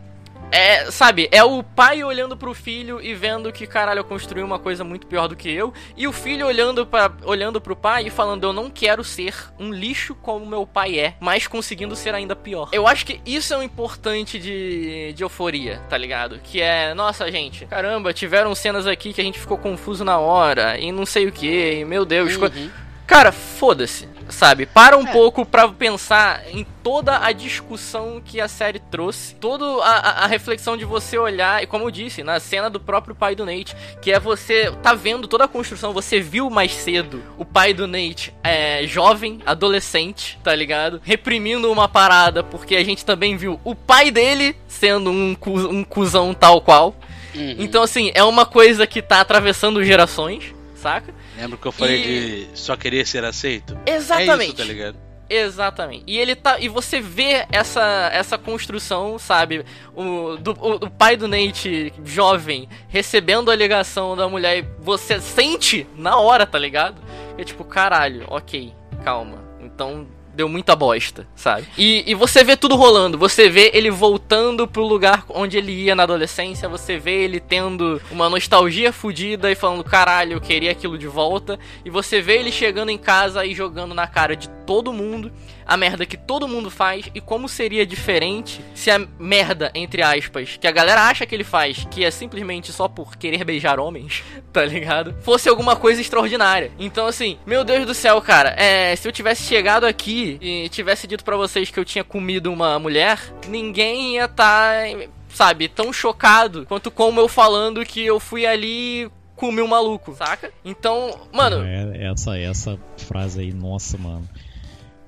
é, 0.55 0.89
sabe, 0.89 1.29
é 1.33 1.43
o 1.43 1.65
pai 1.65 2.05
olhando 2.05 2.37
pro 2.37 2.55
filho 2.55 3.03
e 3.03 3.13
vendo 3.13 3.53
que, 3.53 3.67
caralho, 3.67 3.99
eu 3.99 4.05
construí 4.05 4.41
uma 4.41 4.57
coisa 4.57 4.85
muito 4.85 5.05
pior 5.05 5.27
do 5.27 5.35
que 5.35 5.51
eu. 5.51 5.75
E 5.97 6.07
o 6.07 6.13
filho 6.13 6.47
olhando, 6.47 6.87
pra, 6.87 7.11
olhando 7.25 7.61
pro 7.61 7.75
pai 7.75 8.07
e 8.07 8.11
falando, 8.11 8.45
eu 8.45 8.53
não 8.53 8.71
quero 8.71 9.03
ser 9.03 9.35
um 9.59 9.73
lixo 9.73 10.15
como 10.15 10.47
meu 10.47 10.65
pai 10.65 10.97
é, 10.97 11.15
mas 11.19 11.49
conseguindo 11.49 11.97
ser 11.97 12.15
ainda 12.15 12.37
pior. 12.37 12.69
Eu 12.71 12.87
acho 12.87 13.05
que 13.05 13.21
isso 13.27 13.53
é 13.53 13.57
o 13.57 13.61
um 13.61 13.63
importante 13.65 14.39
de, 14.39 15.13
de 15.13 15.25
euforia, 15.25 15.81
tá 15.89 15.99
ligado? 15.99 16.39
Que 16.39 16.61
é, 16.61 16.95
nossa, 16.95 17.29
gente, 17.33 17.67
caramba, 17.67 18.13
tiveram 18.13 18.55
cenas 18.55 18.87
aqui 18.87 19.13
que 19.13 19.21
a 19.21 19.25
gente 19.25 19.41
ficou 19.41 19.59
confuso 19.59 20.05
na 20.05 20.21
hora, 20.21 20.79
e 20.79 20.93
não 20.93 21.05
sei 21.05 21.27
o 21.27 21.33
que, 21.33 21.85
meu 21.85 22.05
Deus. 22.05 22.37
Uhum. 22.37 22.71
Cara, 23.07 23.33
foda-se 23.33 24.09
sabe? 24.29 24.67
Para 24.67 24.97
um 24.97 25.07
é. 25.07 25.13
pouco 25.13 25.45
para 25.45 25.69
pensar 25.69 26.43
em 26.51 26.67
toda 26.83 27.19
a 27.25 27.33
discussão 27.33 28.21
que 28.25 28.41
a 28.41 28.49
série 28.49 28.79
trouxe, 28.79 29.35
toda 29.37 29.65
a, 29.83 30.25
a, 30.25 30.27
reflexão 30.27 30.77
de 30.77 30.85
você 30.85 31.19
olhar, 31.19 31.63
e 31.63 31.67
como 31.67 31.85
eu 31.85 31.91
disse, 31.91 32.23
na 32.23 32.39
cena 32.41 32.69
do 32.69 32.81
próprio 32.81 33.15
pai 33.15 33.35
do 33.35 33.45
Nate, 33.45 33.75
que 34.01 34.13
é 34.13 34.21
você 34.21 34.71
tá 34.83 34.95
vendo 34.95 35.27
toda 35.27 35.45
a 35.45 35.49
construção, 35.49 35.93
você 35.93 36.21
viu 36.21 36.51
mais 36.51 36.73
cedo 36.73 37.23
o 37.39 37.45
pai 37.45 37.73
do 37.73 37.87
Nate 37.87 38.35
é, 38.43 38.87
jovem, 38.87 39.41
adolescente, 39.47 40.39
tá 40.43 40.55
ligado? 40.55 41.01
Reprimindo 41.03 41.71
uma 41.71 41.89
parada, 41.89 42.43
porque 42.43 42.77
a 42.77 42.85
gente 42.85 43.05
também 43.05 43.37
viu 43.37 43.61
o 43.65 43.75
pai 43.75 44.11
dele 44.11 44.57
sendo 44.69 45.11
um, 45.11 45.37
um 45.71 45.85
cuzão 45.85 46.35
tal 46.35 46.61
qual. 46.61 46.95
Uhum. 47.35 47.57
Então, 47.59 47.83
assim, 47.83 48.13
é 48.15 48.23
uma 48.23 48.47
coisa 48.47 48.87
que 48.87 49.03
tá 49.03 49.21
atravessando 49.21 49.83
gerações, 49.83 50.55
saca? 50.77 51.13
Lembra 51.37 51.59
que 51.59 51.67
eu 51.67 51.73
falei 51.73 52.01
e... 52.01 52.47
de 52.47 52.59
só 52.59 52.77
querer 52.77 53.07
ser 53.07 53.25
aceito? 53.25 53.77
Exatamente. 53.87 54.43
É 54.43 54.47
isso, 54.47 54.57
tá 54.57 54.65
ligado? 54.65 54.97
Exatamente. 55.29 56.05
E 56.07 56.19
ele 56.19 56.35
tá. 56.35 56.59
E 56.61 56.69
você 56.69 57.01
vê 57.01 57.47
essa, 57.51 58.11
essa 58.13 58.37
construção, 58.37 59.19
sabe? 59.19 59.65
O, 59.95 60.37
do, 60.37 60.53
o, 60.53 60.75
o, 60.75 60.91
pai 60.91 61.17
do 61.17 61.27
Nate, 61.27 61.93
jovem, 62.05 62.69
recebendo 62.89 63.51
a 63.51 63.57
ligação 63.57 64.17
da 64.17 64.29
mulher 64.29 64.59
e 64.59 64.67
você 64.81 65.21
sente 65.21 65.87
na 65.97 66.19
hora, 66.19 66.47
tá 66.47 66.59
ligado? 66.59 67.01
É 67.39 67.45
tipo, 67.45 67.65
caralho, 67.65 68.27
ok, 68.29 68.73
calma. 69.03 69.43
Então 69.61 70.07
deu 70.35 70.49
muita 70.49 70.75
bosta, 70.75 71.27
sabe? 71.35 71.67
E, 71.79 72.05
e 72.07 72.15
você 72.15 72.43
vê 72.43 72.57
tudo 72.57 72.77
rolando, 72.77 73.17
você 73.17 73.49
vê 73.49 73.71
ele 73.73 73.91
voltando 73.91 74.67
pro 74.67 74.83
lugar 74.83 75.25
onde 75.29 75.57
ele 75.57 75.73
ia 75.73 75.95
na 75.95 76.03
adolescência, 76.03 76.69
você 76.69 76.99
vê 76.99 77.25
ele 77.25 77.41
tendo 77.41 78.01
uma 78.11 78.29
nostalgia 78.29 78.93
fodida 78.93 79.51
e 79.51 79.55
falando, 79.55 79.85
caralho, 79.85 80.33
eu 80.33 80.41
queria 80.41 80.73
aquilo 80.73 80.99
de 80.99 81.07
volta, 81.07 81.59
e 81.85 81.91
você 81.91 82.21
vê 82.21 82.39
ele 82.39 82.51
chegando 82.51 82.91
em 82.91 82.99
casa 82.99 83.45
e 83.47 83.55
jogando 83.55 83.95
na 83.95 84.07
cara 84.07 84.37
de 84.37 84.49
todo 84.67 84.93
mundo 84.93 85.31
a 85.67 85.77
merda 85.77 86.07
que 86.07 86.17
todo 86.17 86.49
mundo 86.49 86.71
faz 86.71 87.11
e 87.15 87.21
como 87.21 87.49
seria 87.49 87.87
diferente 87.87 88.61
se 88.75 88.91
a 88.91 88.99
merda, 89.19 89.71
entre 89.75 90.03
aspas, 90.03 90.57
que 90.61 90.67
a 90.67 90.73
galera 90.73 91.03
acha 91.03 91.27
que 91.27 91.35
ele 91.35 91.45
faz, 91.45 91.87
que 91.91 92.05
é 92.05 92.11
simplesmente 92.11 92.73
só 92.73 92.89
por 92.89 93.17
querer 93.17 93.45
beijar 93.45 93.79
homens, 93.79 94.23
tá 94.53 94.65
ligado? 94.65 95.15
Fosse 95.23 95.49
alguma 95.49 95.77
coisa 95.77 96.01
extraordinária. 96.01 96.71
Então, 96.79 97.07
assim, 97.07 97.39
meu 97.47 97.65
Deus 97.65 97.87
do 97.87 97.95
céu, 97.95 98.21
cara, 98.21 98.55
é, 98.59 98.95
se 98.97 99.07
eu 99.07 99.13
tivesse 99.13 99.43
chegado 99.43 99.85
aqui 99.85 100.39
e 100.41 100.69
tivesse 100.69 101.07
dito 101.07 101.25
para 101.25 101.37
vocês 101.37 101.71
que 101.71 101.79
eu 101.79 101.85
tinha 101.85 102.05
comido 102.05 102.53
uma 102.53 102.79
mulher, 102.79 103.19
ninguém 103.49 104.15
ia 104.15 104.25
estar. 104.25 104.89
Tá, 104.89 105.09
sabe, 105.29 105.69
tão 105.69 105.93
chocado 105.93 106.65
quanto 106.65 106.93
como 106.93 107.21
eu 107.21 107.27
falando 107.27 107.85
que 107.85 108.05
eu 108.05 108.21
fui 108.21 108.47
ali 108.47 109.11
comi 109.35 109.61
um 109.61 109.67
maluco, 109.67 110.15
saca? 110.15 110.53
Então, 110.65 111.11
mano. 111.33 111.65
É, 111.65 112.11
essa, 112.11 112.39
essa 112.39 112.79
frase 112.97 113.41
aí, 113.41 113.53
nossa, 113.53 113.99
mano. 113.99 114.29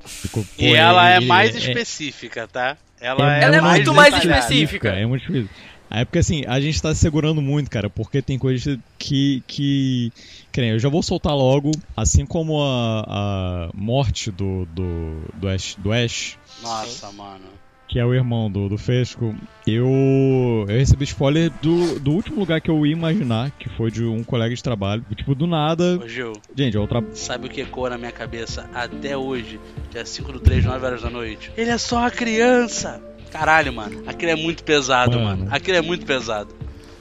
Ficou, 0.06 0.44
pô, 0.44 0.62
e 0.62 0.74
ela 0.74 1.10
é, 1.10 1.16
é 1.16 1.20
mais 1.20 1.54
é, 1.54 1.58
específica, 1.58 2.48
tá? 2.48 2.76
Ela 3.00 3.38
é, 3.38 3.44
ela 3.44 3.56
é 3.56 3.60
muito 3.60 3.94
mais 3.94 4.14
específica. 4.16 4.88
É 4.90 5.06
muito 5.06 5.22
específica. 5.22 5.54
É 5.90 6.04
porque 6.04 6.18
assim, 6.18 6.42
a 6.46 6.60
gente 6.60 6.82
tá 6.82 6.92
se 6.94 7.00
segurando 7.00 7.40
muito, 7.40 7.70
cara, 7.70 7.88
porque 7.88 8.20
tem 8.20 8.38
coisas 8.38 8.78
que. 8.98 9.42
que. 9.46 10.12
que 10.50 10.60
nem, 10.60 10.70
eu 10.70 10.78
já 10.78 10.88
vou 10.88 11.02
soltar 11.02 11.34
logo, 11.34 11.70
assim 11.96 12.26
como 12.26 12.60
a, 12.60 13.04
a 13.06 13.70
morte 13.72 14.30
do. 14.30 14.66
do. 14.66 15.22
do 15.34 15.48
Ash. 15.48 15.76
Do 15.78 15.92
Ash 15.92 16.36
Nossa, 16.62 17.12
mano 17.12 17.65
que 17.88 17.98
é 17.98 18.04
o 18.04 18.12
irmão 18.12 18.50
do, 18.50 18.68
do 18.68 18.76
Fesco, 18.76 19.34
eu, 19.66 20.64
eu 20.68 20.76
recebi 20.76 21.04
spoiler 21.04 21.50
do, 21.62 21.98
do 22.00 22.12
último 22.12 22.40
lugar 22.40 22.60
que 22.60 22.70
eu 22.70 22.84
ia 22.84 22.92
imaginar, 22.92 23.50
que 23.52 23.68
foi 23.68 23.90
de 23.90 24.04
um 24.04 24.24
colega 24.24 24.54
de 24.54 24.62
trabalho. 24.62 25.04
Tipo, 25.14 25.34
do 25.34 25.46
nada. 25.46 25.98
Ô, 26.02 26.08
Gil, 26.08 26.32
gente, 26.56 26.76
outra. 26.76 27.04
Sabe 27.12 27.46
o 27.46 27.50
que 27.50 27.60
ecoa 27.60 27.90
na 27.90 27.98
minha 27.98 28.12
cabeça 28.12 28.68
até 28.74 29.16
hoje, 29.16 29.60
dia 29.90 30.04
5 30.04 30.32
do 30.32 30.40
3, 30.40 30.64
9 30.64 30.84
horas 30.84 31.02
da 31.02 31.10
noite? 31.10 31.52
Ele 31.56 31.70
é 31.70 31.78
só 31.78 31.98
uma 31.98 32.10
criança! 32.10 33.02
Caralho, 33.30 33.72
mano. 33.72 34.02
Aquilo 34.06 34.32
é 34.32 34.36
muito 34.36 34.64
pesado, 34.64 35.18
mano. 35.18 35.44
mano. 35.44 35.54
Aquilo 35.54 35.76
é 35.76 35.82
muito 35.82 36.06
pesado. 36.06 36.54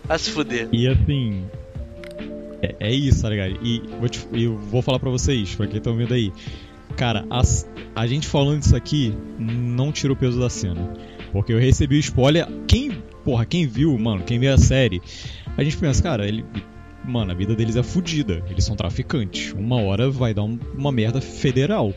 Vai 0.03 0.19
se 0.19 0.31
fuder. 0.31 0.67
E 0.71 0.87
assim. 0.87 1.45
É, 2.61 2.75
é 2.79 2.93
isso, 2.93 3.21
tá 3.21 3.29
ligado? 3.29 3.57
E 3.61 3.81
vou, 3.99 4.09
te, 4.09 4.27
eu 4.33 4.57
vou 4.57 4.81
falar 4.81 4.99
pra 4.99 5.09
vocês, 5.09 5.55
pra 5.55 5.67
quem 5.67 5.79
tá 5.79 5.89
ouvindo 5.89 6.13
aí. 6.13 6.31
Cara, 6.95 7.25
as, 7.29 7.69
a 7.95 8.07
gente 8.07 8.27
falando 8.27 8.61
isso 8.61 8.75
aqui 8.75 9.13
não 9.37 9.91
tira 9.91 10.13
o 10.13 10.15
peso 10.15 10.39
da 10.39 10.49
cena. 10.49 10.93
Porque 11.31 11.51
eu 11.51 11.59
recebi 11.59 11.97
o 11.97 11.99
spoiler. 11.99 12.47
Quem, 12.67 12.91
porra, 13.23 13.45
quem 13.45 13.67
viu, 13.67 13.97
mano, 13.97 14.23
quem 14.23 14.39
viu 14.39 14.53
a 14.53 14.57
série, 14.57 15.01
a 15.57 15.63
gente 15.63 15.77
pensa, 15.77 16.01
cara, 16.01 16.27
ele. 16.27 16.45
Mano, 17.03 17.31
a 17.31 17.35
vida 17.35 17.55
deles 17.55 17.75
é 17.75 17.83
fodida. 17.83 18.41
Eles 18.49 18.63
são 18.63 18.75
traficantes. 18.75 19.53
Uma 19.53 19.79
hora 19.81 20.09
vai 20.09 20.33
dar 20.33 20.43
um, 20.43 20.57
uma 20.75 20.91
merda 20.91 21.21
federal. 21.21 21.93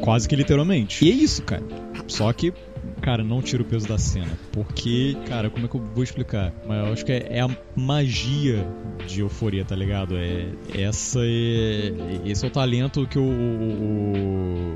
Quase 0.00 0.28
que 0.28 0.36
literalmente. 0.36 1.04
E 1.04 1.10
é 1.10 1.14
isso, 1.14 1.42
cara. 1.42 1.62
Só 2.06 2.32
que 2.32 2.52
cara, 3.00 3.22
não 3.22 3.40
tira 3.40 3.62
o 3.62 3.64
peso 3.64 3.86
da 3.86 3.98
cena. 3.98 4.38
Porque, 4.52 5.16
cara, 5.26 5.50
como 5.50 5.66
é 5.66 5.68
que 5.68 5.76
eu 5.76 5.82
vou 5.94 6.02
explicar? 6.02 6.52
Mas 6.66 6.86
eu 6.86 6.92
acho 6.92 7.04
que 7.04 7.12
é, 7.12 7.38
é 7.38 7.40
a 7.40 7.48
magia 7.76 8.66
de 9.06 9.20
euforia, 9.20 9.64
tá 9.64 9.74
ligado? 9.74 10.16
É, 10.16 10.48
essa 10.74 11.20
é, 11.20 11.92
esse 12.24 12.44
é 12.44 12.48
o 12.48 12.50
talento 12.50 13.06
que 13.06 13.18
o, 13.18 13.22
o, 13.22 14.74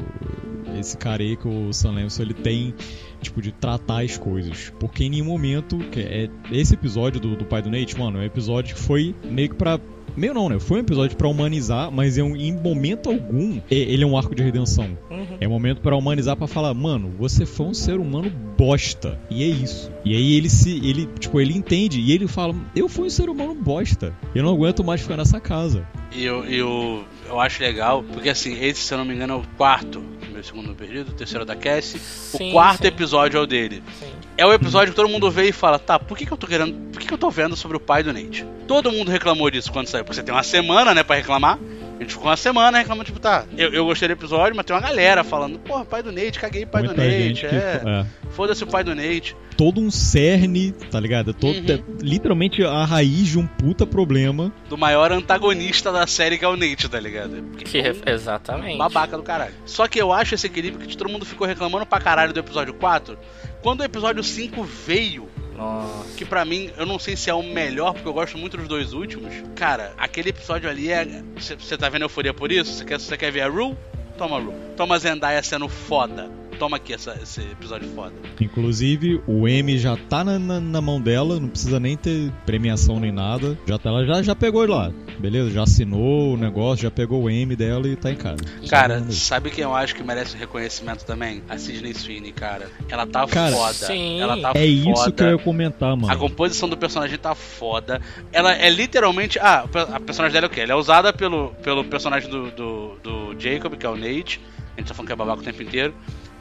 esse 0.78 0.96
cara 0.96 1.22
aí, 1.22 1.36
que 1.36 1.46
o 1.46 1.72
Sam 1.72 1.92
Levinson, 1.92 2.22
ele 2.22 2.34
tem, 2.34 2.74
tipo, 3.20 3.42
de 3.42 3.52
tratar 3.52 4.02
as 4.02 4.16
coisas. 4.16 4.72
Porque 4.78 5.04
em 5.04 5.10
nenhum 5.10 5.26
momento, 5.26 5.78
que 5.78 6.00
é, 6.00 6.28
esse 6.50 6.74
episódio 6.74 7.20
do, 7.20 7.36
do 7.36 7.44
pai 7.44 7.62
do 7.62 7.70
Nate, 7.70 7.98
mano, 7.98 8.18
é 8.18 8.22
um 8.22 8.24
episódio 8.24 8.74
que 8.74 8.80
foi 8.80 9.14
meio 9.24 9.50
que 9.50 9.56
pra 9.56 9.78
Meio 10.16 10.34
não, 10.34 10.48
né? 10.48 10.58
Foi 10.58 10.78
um 10.78 10.80
episódio 10.80 11.16
para 11.16 11.28
humanizar, 11.28 11.90
mas 11.90 12.18
em, 12.18 12.22
em 12.36 12.52
momento 12.52 13.10
algum 13.10 13.60
ele 13.70 14.04
é 14.04 14.06
um 14.06 14.16
arco 14.16 14.34
de 14.34 14.42
redenção. 14.42 14.96
Uhum. 15.10 15.36
É 15.40 15.46
um 15.46 15.50
momento 15.50 15.80
para 15.80 15.96
humanizar 15.96 16.36
para 16.36 16.46
falar, 16.46 16.74
mano, 16.74 17.12
você 17.18 17.46
foi 17.46 17.66
um 17.66 17.74
ser 17.74 17.98
humano 17.98 18.30
bosta. 18.56 19.18
E 19.30 19.42
é 19.42 19.46
isso. 19.46 19.90
E 20.04 20.14
aí 20.14 20.34
ele 20.34 20.50
se. 20.50 20.70
ele, 20.86 21.08
tipo, 21.18 21.40
ele 21.40 21.56
entende 21.56 22.00
e 22.00 22.12
ele 22.12 22.26
fala, 22.28 22.54
eu 22.76 22.88
fui 22.88 23.06
um 23.06 23.10
ser 23.10 23.28
humano 23.28 23.54
bosta. 23.54 24.14
Eu 24.34 24.42
não 24.42 24.52
aguento 24.52 24.84
mais 24.84 25.00
ficar 25.00 25.16
nessa 25.16 25.40
casa. 25.40 25.86
E 26.14 26.24
eu, 26.24 26.44
eu, 26.44 27.04
eu 27.28 27.40
acho 27.40 27.62
legal, 27.62 28.02
porque 28.02 28.28
assim, 28.28 28.62
esse, 28.62 28.80
se 28.80 28.92
eu 28.92 28.98
não 28.98 29.04
me 29.04 29.14
engano, 29.14 29.34
é 29.34 29.36
o 29.36 29.42
quarto, 29.56 30.02
meu 30.42 30.44
segundo 30.44 30.74
perdido, 30.74 31.10
o 31.10 31.14
terceiro 31.14 31.44
da 31.44 31.54
Cassie. 31.54 32.00
Sim, 32.00 32.50
o 32.50 32.52
quarto 32.52 32.82
sim. 32.82 32.88
episódio 32.88 33.38
é 33.38 33.40
o 33.40 33.46
dele. 33.46 33.82
Sim. 33.98 34.12
É 34.36 34.44
o 34.44 34.52
episódio 34.52 34.92
que 34.92 34.96
todo 34.96 35.08
mundo 35.08 35.30
vê 35.30 35.48
e 35.48 35.52
fala, 35.52 35.78
tá, 35.78 35.98
por 35.98 36.18
que, 36.18 36.26
que 36.26 36.32
eu 36.32 36.36
tô 36.36 36.46
querendo. 36.46 36.74
Por 36.90 37.00
que, 37.00 37.06
que 37.06 37.14
eu 37.14 37.18
tô 37.18 37.30
vendo 37.30 37.54
sobre 37.54 37.76
o 37.76 37.80
pai 37.80 38.02
do 38.02 38.12
Nate? 38.12 38.44
Todo 38.66 38.90
mundo 38.90 39.10
reclamou 39.10 39.50
disso 39.50 39.70
quando 39.70 39.86
saiu, 39.86 40.04
porque 40.04 40.16
você 40.16 40.22
tem 40.22 40.34
uma 40.34 40.42
semana, 40.42 40.94
né, 40.94 41.02
pra 41.04 41.16
reclamar. 41.16 41.58
A 41.98 42.02
gente 42.02 42.14
ficou 42.14 42.28
uma 42.28 42.36
semana 42.36 42.78
reclamando, 42.78 43.04
tipo, 43.04 43.20
tá, 43.20 43.44
eu, 43.56 43.72
eu 43.72 43.84
gostei 43.84 44.08
do 44.08 44.12
episódio, 44.12 44.56
mas 44.56 44.64
tem 44.64 44.74
uma 44.74 44.82
galera 44.82 45.22
falando, 45.22 45.58
porra, 45.58 45.84
pai 45.84 46.02
do 46.02 46.10
Nate, 46.10 46.38
caguei 46.38 46.66
pai 46.66 46.82
Muita 46.82 47.00
do 47.00 47.00
Nate, 47.00 47.46
é. 47.46 47.82
é. 47.84 48.06
Foda-se 48.30 48.64
o 48.64 48.66
pai 48.66 48.82
do 48.82 48.94
Nate. 48.94 49.36
Todo 49.56 49.80
um 49.80 49.90
cerne, 49.90 50.72
tá 50.72 50.98
ligado? 50.98 51.32
Todo, 51.34 51.56
uhum. 51.56 51.66
é, 51.68 51.82
literalmente 52.00 52.64
a 52.64 52.84
raiz 52.84 53.28
de 53.28 53.38
um 53.38 53.46
puta 53.46 53.86
problema. 53.86 54.52
Do 54.68 54.76
maior 54.76 55.12
antagonista 55.12 55.92
da 55.92 56.06
série 56.06 56.38
que 56.38 56.44
é 56.44 56.48
o 56.48 56.56
Nate, 56.56 56.88
tá 56.88 56.98
ligado? 56.98 57.42
Porque 57.50 57.64
que 57.64 57.78
é, 57.78 57.94
exatamente. 58.06 58.78
Babaca 58.78 59.16
do 59.16 59.22
caralho. 59.22 59.54
Só 59.64 59.86
que 59.86 60.00
eu 60.00 60.12
acho 60.12 60.34
esse 60.34 60.46
equilíbrio 60.46 60.86
que 60.86 60.96
todo 60.96 61.10
mundo 61.10 61.24
ficou 61.24 61.46
reclamando 61.46 61.86
pra 61.86 62.00
caralho 62.00 62.32
do 62.32 62.40
episódio 62.40 62.74
4. 62.74 63.16
Quando 63.62 63.80
o 63.80 63.84
episódio 63.84 64.24
5 64.24 64.64
veio, 64.64 65.28
nossa. 65.62 66.14
Que 66.16 66.24
para 66.24 66.44
mim, 66.44 66.70
eu 66.76 66.84
não 66.84 66.98
sei 66.98 67.16
se 67.16 67.30
é 67.30 67.34
o 67.34 67.42
melhor, 67.42 67.92
porque 67.92 68.08
eu 68.08 68.12
gosto 68.12 68.36
muito 68.36 68.56
dos 68.56 68.68
dois 68.68 68.92
últimos. 68.92 69.32
Cara, 69.54 69.92
aquele 69.96 70.30
episódio 70.30 70.68
ali 70.68 70.90
é. 70.90 71.22
Você 71.36 71.76
tá 71.76 71.88
vendo 71.88 72.02
euforia 72.02 72.34
por 72.34 72.50
isso? 72.50 72.72
Você 72.72 72.84
quer, 72.84 72.98
quer 73.18 73.30
ver 73.30 73.42
a 73.42 73.48
Rue? 73.48 73.76
Toma 74.18 74.38
Rue. 74.38 74.54
Toma 74.76 74.98
Zendaya 74.98 75.42
sendo 75.42 75.68
foda 75.68 76.41
toma 76.62 76.76
aqui 76.76 76.92
essa, 76.92 77.18
esse 77.20 77.40
episódio 77.40 77.88
foda. 77.88 78.14
Inclusive, 78.40 79.20
o 79.26 79.48
M 79.48 79.76
já 79.76 79.96
tá 79.96 80.22
na, 80.22 80.38
na, 80.38 80.60
na, 80.60 80.80
mão 80.80 81.00
dela, 81.00 81.40
não 81.40 81.48
precisa 81.48 81.80
nem 81.80 81.96
ter 81.96 82.30
premiação 82.46 83.00
nem 83.00 83.10
nada. 83.10 83.58
Já 83.66 83.76
tá, 83.78 83.88
ela 83.88 84.06
já, 84.06 84.22
já 84.22 84.36
pegou 84.36 84.64
lá, 84.64 84.92
beleza? 85.18 85.50
Já 85.50 85.64
assinou 85.64 86.34
o 86.34 86.36
negócio, 86.36 86.84
já 86.84 86.90
pegou 86.90 87.24
o 87.24 87.28
M 87.28 87.56
dela 87.56 87.88
e 87.88 87.96
tá 87.96 88.12
em 88.12 88.14
casa. 88.14 88.36
Cara, 88.70 89.04
sabe 89.10 89.50
quem 89.50 89.64
eu 89.64 89.74
acho 89.74 89.96
que 89.96 90.04
merece 90.04 90.36
reconhecimento 90.36 91.04
também? 91.04 91.42
A 91.48 91.58
Sidney 91.58 91.94
Sweeney, 91.94 92.30
cara. 92.30 92.70
Ela 92.88 93.08
tá 93.08 93.26
cara, 93.26 93.56
foda. 93.56 93.72
Sim. 93.72 94.20
Ela 94.20 94.36
tá 94.40 94.50
é 94.50 94.52
foda. 94.52 94.66
isso 94.66 95.12
que 95.12 95.22
eu 95.24 95.30
ia 95.30 95.38
comentar, 95.38 95.96
mano. 95.96 96.12
A 96.12 96.16
composição 96.16 96.68
do 96.68 96.76
personagem 96.76 97.18
tá 97.18 97.34
foda. 97.34 98.00
Ela 98.32 98.54
é 98.54 98.70
literalmente. 98.70 99.36
Ah, 99.40 99.64
a 99.92 99.98
personagem 99.98 100.32
dela 100.32 100.46
é 100.46 100.48
o 100.48 100.50
quê? 100.50 100.60
Ela 100.60 100.74
é 100.74 100.76
usada 100.76 101.12
pelo, 101.12 101.48
pelo 101.60 101.82
personagem 101.82 102.30
do, 102.30 102.52
do, 102.52 102.98
do 103.02 103.36
Jacob, 103.36 103.74
que 103.74 103.84
é 103.84 103.88
o 103.88 103.96
Nate. 103.96 104.40
A 104.76 104.80
gente 104.80 104.88
tá 104.88 104.94
falando 104.94 105.08
que 105.08 105.12
é 105.12 105.16
babaca 105.16 105.40
o 105.40 105.44
tempo 105.44 105.60
inteiro. 105.60 105.92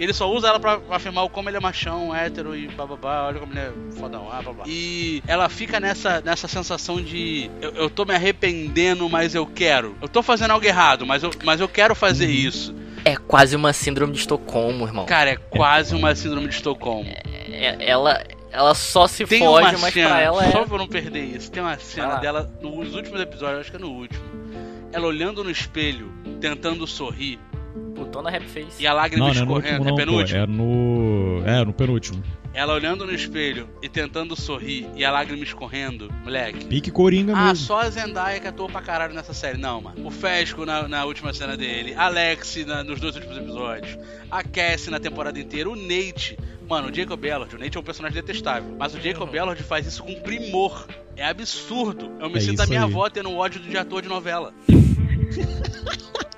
Ele 0.01 0.13
só 0.13 0.27
usa 0.27 0.47
ela 0.47 0.59
pra, 0.59 0.79
afirmar 0.89 1.29
como 1.29 1.47
ele 1.47 1.57
é 1.57 1.59
machão, 1.59 2.13
hétero 2.13 2.55
e 2.55 2.67
bababá, 2.69 3.27
olha 3.27 3.39
como 3.39 3.53
ele 3.53 3.59
é 3.59 3.71
fodão, 3.99 4.27
ah, 4.31 4.41
babá. 4.41 4.63
E 4.65 5.21
ela 5.27 5.47
fica 5.47 5.79
nessa, 5.79 6.19
nessa 6.21 6.47
sensação 6.47 6.99
de 6.99 7.51
eu, 7.61 7.69
eu 7.73 7.87
tô 7.87 8.03
me 8.03 8.15
arrependendo, 8.15 9.07
mas 9.07 9.35
eu 9.35 9.45
quero. 9.45 9.95
Eu 10.01 10.09
tô 10.09 10.23
fazendo 10.23 10.49
algo 10.51 10.65
errado, 10.65 11.05
mas 11.05 11.21
eu, 11.21 11.29
mas 11.43 11.61
eu 11.61 11.69
quero 11.69 11.93
fazer 11.93 12.25
isso. 12.25 12.73
É 13.05 13.15
quase 13.15 13.55
uma 13.55 13.73
síndrome 13.73 14.13
de 14.13 14.19
Estocolmo, 14.21 14.87
irmão. 14.87 15.05
Cara, 15.05 15.29
é 15.29 15.35
quase 15.35 15.93
uma 15.93 16.15
síndrome 16.15 16.47
de 16.47 16.55
Estocolmo. 16.55 17.07
É, 17.07 17.21
é, 17.51 17.87
ela, 17.87 18.23
ela 18.51 18.73
só 18.73 19.05
se 19.05 19.23
tem 19.25 19.45
foge, 19.45 19.77
mas 19.77 19.93
cena, 19.93 20.09
pra 20.09 20.19
ela 20.19 20.43
é. 20.43 20.51
Só 20.51 20.65
pra 20.65 20.79
não 20.79 20.87
perder 20.87 21.25
isso, 21.25 21.51
tem 21.51 21.61
uma 21.61 21.77
cena 21.77 22.15
dela 22.15 22.51
nos 22.59 22.95
últimos 22.95 23.21
episódios, 23.21 23.59
acho 23.59 23.69
que 23.69 23.77
é 23.77 23.79
no 23.79 23.91
último. 23.91 24.23
Ela 24.91 25.05
olhando 25.05 25.43
no 25.43 25.51
espelho, 25.51 26.11
tentando 26.41 26.87
sorrir 26.87 27.39
Putona 28.01 28.31
Rap 28.31 28.43
Face. 28.45 28.81
E 28.81 28.87
a 28.87 28.93
lágrima 28.93 29.25
não, 29.25 29.31
escorrendo. 29.31 29.85
Não 29.85 29.99
é, 29.99 30.05
no 30.05 30.13
último, 30.13 30.37
não, 30.37 30.41
é 30.41 30.43
penúltimo? 30.43 30.43
é 30.43 30.47
no. 30.47 31.43
É, 31.45 31.65
no 31.65 31.73
penúltimo. 31.73 32.23
Ela 32.53 32.73
olhando 32.73 33.05
no 33.05 33.13
espelho 33.13 33.69
e 33.81 33.87
tentando 33.87 34.35
sorrir 34.35 34.85
e 34.95 35.05
a 35.05 35.11
lágrima 35.11 35.41
escorrendo, 35.43 36.11
moleque. 36.23 36.65
Pique 36.65 36.91
Coringa 36.91 37.33
ah, 37.33 37.47
mesmo. 37.47 37.51
Ah, 37.51 37.55
só 37.55 37.81
a 37.81 37.89
Zendaya 37.89 38.39
que 38.39 38.47
atua 38.47 38.67
pra 38.67 38.81
caralho 38.81 39.13
nessa 39.13 39.33
série. 39.33 39.57
Não, 39.57 39.81
mano. 39.81 40.05
O 40.05 40.11
Fesco 40.11 40.65
na, 40.65 40.87
na 40.87 41.05
última 41.05 41.33
cena 41.33 41.55
dele, 41.55 41.93
Alex 41.93 42.65
na, 42.65 42.83
nos 42.83 42.99
dois 42.99 43.15
últimos 43.15 43.37
episódios, 43.37 43.97
a 44.29 44.43
Cassie 44.43 44.91
na 44.91 44.99
temporada 44.99 45.39
inteira, 45.39 45.69
o 45.69 45.75
Nate. 45.75 46.37
Mano, 46.67 46.89
o 46.89 46.93
Jacob 46.93 47.19
Bellord, 47.19 47.55
o 47.55 47.59
Nate 47.59 47.77
é 47.77 47.79
um 47.79 47.83
personagem 47.83 48.15
detestável, 48.15 48.75
mas 48.77 48.93
o 48.93 48.99
Jacob 48.99 49.23
uhum. 49.23 49.31
Bellord 49.31 49.63
faz 49.63 49.85
isso 49.85 50.03
com 50.03 50.13
primor. 50.15 50.87
É 51.15 51.25
absurdo. 51.25 52.11
Eu 52.19 52.29
me 52.29 52.37
é 52.37 52.41
sinto 52.41 52.61
a 52.61 52.65
minha 52.65 52.83
aí. 52.83 52.85
avó 52.85 53.09
tendo 53.09 53.31
ódio 53.33 53.61
de 53.61 53.77
ator 53.77 54.01
de 54.01 54.09
novela. 54.09 54.53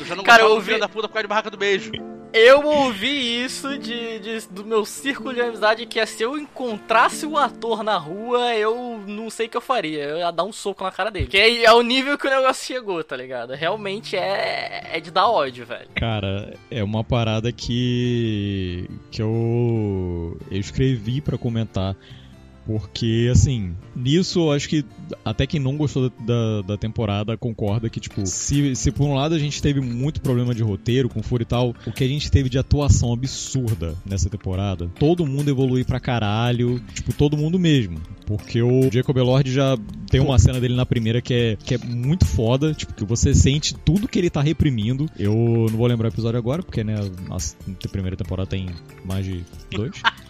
Eu 0.00 0.06
já 0.06 0.14
não 0.16 0.24
Cara, 0.24 0.42
eu 0.42 0.50
ouvi... 0.50 0.78
da 0.78 0.88
puta 0.88 1.08
por 1.08 1.14
causa 1.14 1.22
de 1.24 1.28
Barraca 1.28 1.50
do 1.50 1.56
Beijo. 1.56 1.92
Eu 2.32 2.66
ouvi 2.66 3.44
isso 3.44 3.78
de, 3.78 4.18
de- 4.18 4.48
do 4.50 4.62
meu 4.64 4.84
círculo 4.84 5.32
de 5.32 5.40
amizade 5.40 5.86
que 5.86 5.98
é 5.98 6.04
se 6.04 6.22
eu 6.22 6.36
encontrasse 6.36 7.24
o 7.24 7.38
ator 7.38 7.82
na 7.82 7.96
rua, 7.96 8.52
eu 8.54 9.00
não 9.06 9.30
sei 9.30 9.46
o 9.46 9.48
que 9.48 9.56
eu 9.56 9.60
faria. 9.60 10.02
Eu 10.04 10.18
ia 10.18 10.30
dar 10.30 10.44
um 10.44 10.52
soco 10.52 10.84
na 10.84 10.90
cara 10.90 11.10
dele. 11.10 11.28
Que 11.28 11.38
é, 11.38 11.64
é 11.64 11.72
o 11.72 11.80
nível 11.80 12.18
que 12.18 12.26
o 12.26 12.30
negócio 12.30 12.66
chegou, 12.66 13.02
tá 13.02 13.16
ligado? 13.16 13.54
Realmente 13.54 14.16
é, 14.16 14.82
é 14.92 15.00
de 15.00 15.10
dar 15.10 15.28
ódio, 15.28 15.64
velho. 15.64 15.88
Cara, 15.94 16.52
é 16.70 16.84
uma 16.84 17.02
parada 17.02 17.50
que 17.52 18.86
que 19.10 19.22
eu 19.22 20.36
eu 20.50 20.58
escrevi 20.60 21.20
pra 21.22 21.38
comentar 21.38 21.96
porque 22.66 23.28
assim, 23.30 23.74
nisso 23.94 24.50
acho 24.50 24.68
que 24.68 24.84
até 25.24 25.46
quem 25.46 25.60
não 25.60 25.76
gostou 25.76 26.10
da, 26.10 26.62
da 26.62 26.76
temporada 26.76 27.36
concorda 27.36 27.88
que 27.88 28.00
tipo, 28.00 28.26
se, 28.26 28.74
se 28.74 28.90
por 28.90 29.06
um 29.06 29.14
lado 29.14 29.34
a 29.34 29.38
gente 29.38 29.62
teve 29.62 29.80
muito 29.80 30.20
problema 30.20 30.52
de 30.52 30.62
roteiro 30.62 31.08
com 31.08 31.22
furo 31.22 31.42
e 31.42 31.46
tal, 31.46 31.74
o 31.86 31.92
que 31.92 32.02
a 32.02 32.08
gente 32.08 32.30
teve 32.30 32.48
de 32.48 32.58
atuação 32.58 33.12
absurda 33.12 33.94
nessa 34.04 34.28
temporada, 34.28 34.90
todo 34.98 35.24
mundo 35.24 35.48
evolui 35.48 35.84
pra 35.84 36.00
caralho, 36.00 36.82
tipo, 36.92 37.12
todo 37.12 37.36
mundo 37.36 37.58
mesmo. 37.58 38.00
Porque 38.26 38.60
o 38.60 38.90
Jacob 38.92 39.16
Elord 39.16 39.52
já 39.52 39.78
tem 40.10 40.20
uma 40.20 40.36
cena 40.36 40.60
dele 40.60 40.74
na 40.74 40.84
primeira 40.84 41.22
que 41.22 41.32
é, 41.32 41.56
que 41.56 41.76
é 41.76 41.78
muito 41.78 42.26
foda, 42.26 42.74
tipo, 42.74 42.92
que 42.92 43.04
você 43.04 43.32
sente 43.32 43.72
tudo 43.72 44.08
que 44.08 44.18
ele 44.18 44.28
tá 44.28 44.42
reprimindo. 44.42 45.08
Eu 45.16 45.32
não 45.70 45.78
vou 45.78 45.86
lembrar 45.86 46.08
o 46.08 46.12
episódio 46.12 46.36
agora, 46.36 46.60
porque, 46.60 46.82
né, 46.82 46.96
a 46.96 47.88
primeira 47.88 48.16
temporada 48.16 48.48
tem 48.48 48.68
mais 49.04 49.24
de 49.24 49.44
dois. 49.70 49.92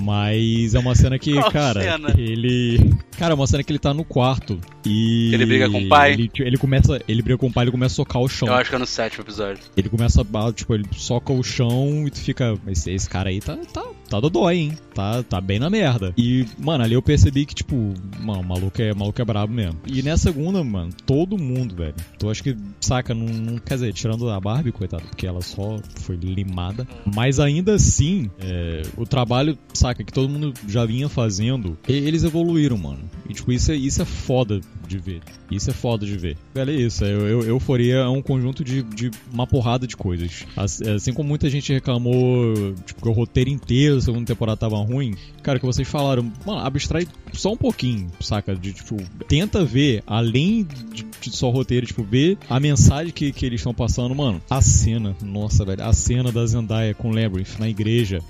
Mas 0.00 0.74
é 0.74 0.78
uma 0.78 0.94
cena 0.94 1.18
que, 1.18 1.32
Qual 1.34 1.50
cara, 1.50 1.80
cena? 1.80 2.14
ele. 2.16 2.92
Cara, 3.18 3.32
é 3.32 3.34
uma 3.34 3.46
cena 3.46 3.62
que 3.62 3.70
ele 3.70 3.78
tá 3.78 3.94
no 3.94 4.04
quarto 4.04 4.60
e. 4.84 5.32
Ele 5.32 5.46
briga 5.46 5.70
com 5.70 5.78
o 5.78 5.88
pai? 5.88 6.12
Ele, 6.12 6.30
ele 6.38 6.56
começa. 6.56 7.00
Ele 7.06 7.22
briga 7.22 7.38
com 7.38 7.46
o 7.46 7.52
pai, 7.52 7.64
ele 7.64 7.70
começa 7.70 7.94
a 7.94 7.96
socar 7.96 8.22
o 8.22 8.28
chão. 8.28 8.48
Eu 8.48 8.54
acho 8.54 8.70
que 8.70 8.76
é 8.76 8.78
no 8.78 8.86
sétimo 8.86 9.24
episódio. 9.24 9.62
Ele 9.76 9.88
começa 9.88 10.22
a. 10.22 10.52
Tipo, 10.52 10.74
ele 10.74 10.86
soca 10.92 11.32
o 11.32 11.42
chão 11.42 12.04
e 12.06 12.10
tu 12.10 12.20
fica. 12.20 12.58
Esse, 12.68 12.90
esse 12.90 13.08
cara 13.08 13.30
aí 13.30 13.40
tá. 13.40 13.56
tá 13.72 13.84
tá 14.08 14.20
dodói, 14.20 14.56
hein? 14.56 14.78
Tá, 14.94 15.22
tá 15.22 15.40
bem 15.40 15.58
na 15.58 15.68
merda. 15.68 16.12
E, 16.16 16.46
mano, 16.58 16.84
ali 16.84 16.94
eu 16.94 17.02
percebi 17.02 17.44
que, 17.44 17.54
tipo, 17.54 17.94
mano, 18.20 18.40
o 18.40 18.44
maluco 18.44 18.80
é, 18.80 18.92
o 18.92 18.96
maluco 18.96 19.20
é 19.20 19.24
brabo 19.24 19.52
mesmo. 19.52 19.80
E 19.86 20.02
nessa 20.02 20.24
segunda, 20.24 20.62
mano, 20.62 20.90
todo 21.04 21.36
mundo, 21.36 21.74
velho. 21.74 21.94
Tu 22.18 22.30
acho 22.30 22.42
que, 22.42 22.56
saca, 22.80 23.14
não, 23.14 23.26
não. 23.26 23.58
Quer 23.58 23.74
dizer, 23.74 23.92
tirando 23.92 24.30
a 24.30 24.40
Barbie, 24.40 24.72
coitada, 24.72 25.02
porque 25.02 25.26
ela 25.26 25.42
só 25.42 25.78
foi 25.96 26.16
limada. 26.16 26.86
Mas 27.14 27.40
ainda 27.40 27.74
assim, 27.74 28.30
é, 28.40 28.82
o 28.96 29.04
trabalho, 29.04 29.58
saca, 29.72 30.04
que 30.04 30.12
todo 30.12 30.28
mundo 30.28 30.54
já 30.68 30.84
vinha 30.84 31.08
fazendo, 31.08 31.76
eles 31.88 32.24
evoluíram, 32.24 32.78
mano. 32.78 33.00
E, 33.28 33.34
tipo, 33.34 33.52
isso 33.52 33.72
é, 33.72 33.76
isso 33.76 34.02
é 34.02 34.04
foda 34.04 34.60
de 34.88 34.98
ver. 34.98 35.20
Isso 35.50 35.70
é 35.70 35.72
foda 35.72 36.06
de 36.06 36.16
ver. 36.16 36.36
Velho, 36.54 36.70
é 36.70 36.74
isso. 36.74 37.04
Eu, 37.04 37.26
eu, 37.26 37.42
Euforia 37.42 37.96
é 37.96 38.08
um 38.08 38.22
conjunto 38.22 38.64
de, 38.64 38.82
de 38.82 39.10
uma 39.32 39.46
porrada 39.46 39.86
de 39.86 39.96
coisas. 39.96 40.46
Assim, 40.56 41.12
como 41.12 41.28
muita 41.28 41.48
gente 41.50 41.72
reclamou, 41.72 42.74
tipo, 42.84 43.02
que 43.02 43.08
o 43.08 43.12
roteiro 43.12 43.50
inteiro 43.50 43.96
da 43.96 44.00
segunda 44.00 44.26
temporada 44.26 44.56
tava 44.56 44.76
ruim, 44.76 45.14
cara, 45.42 45.58
que 45.58 45.66
vocês 45.66 45.86
falaram, 45.86 46.30
mano, 46.44 46.60
abstrai 46.60 47.06
só 47.32 47.52
um 47.52 47.56
pouquinho, 47.56 48.10
saca? 48.20 48.54
De, 48.54 48.72
tipo, 48.72 48.96
tenta 49.28 49.64
ver, 49.64 50.02
além 50.06 50.64
de, 50.92 51.04
de 51.04 51.36
só 51.36 51.50
roteiro, 51.50 51.86
tipo, 51.86 52.02
ver 52.02 52.38
a 52.48 52.58
mensagem 52.58 53.12
que, 53.12 53.32
que 53.32 53.46
eles 53.46 53.60
estão 53.60 53.74
passando, 53.74 54.14
mano. 54.14 54.40
A 54.48 54.60
cena, 54.60 55.16
nossa, 55.22 55.64
velho, 55.64 55.82
a 55.84 55.92
cena 55.92 56.30
da 56.30 56.44
Zendaya 56.46 56.94
com 56.94 57.10
o 57.10 57.14
Labyrinth 57.14 57.58
na 57.58 57.68
igreja. 57.68 58.20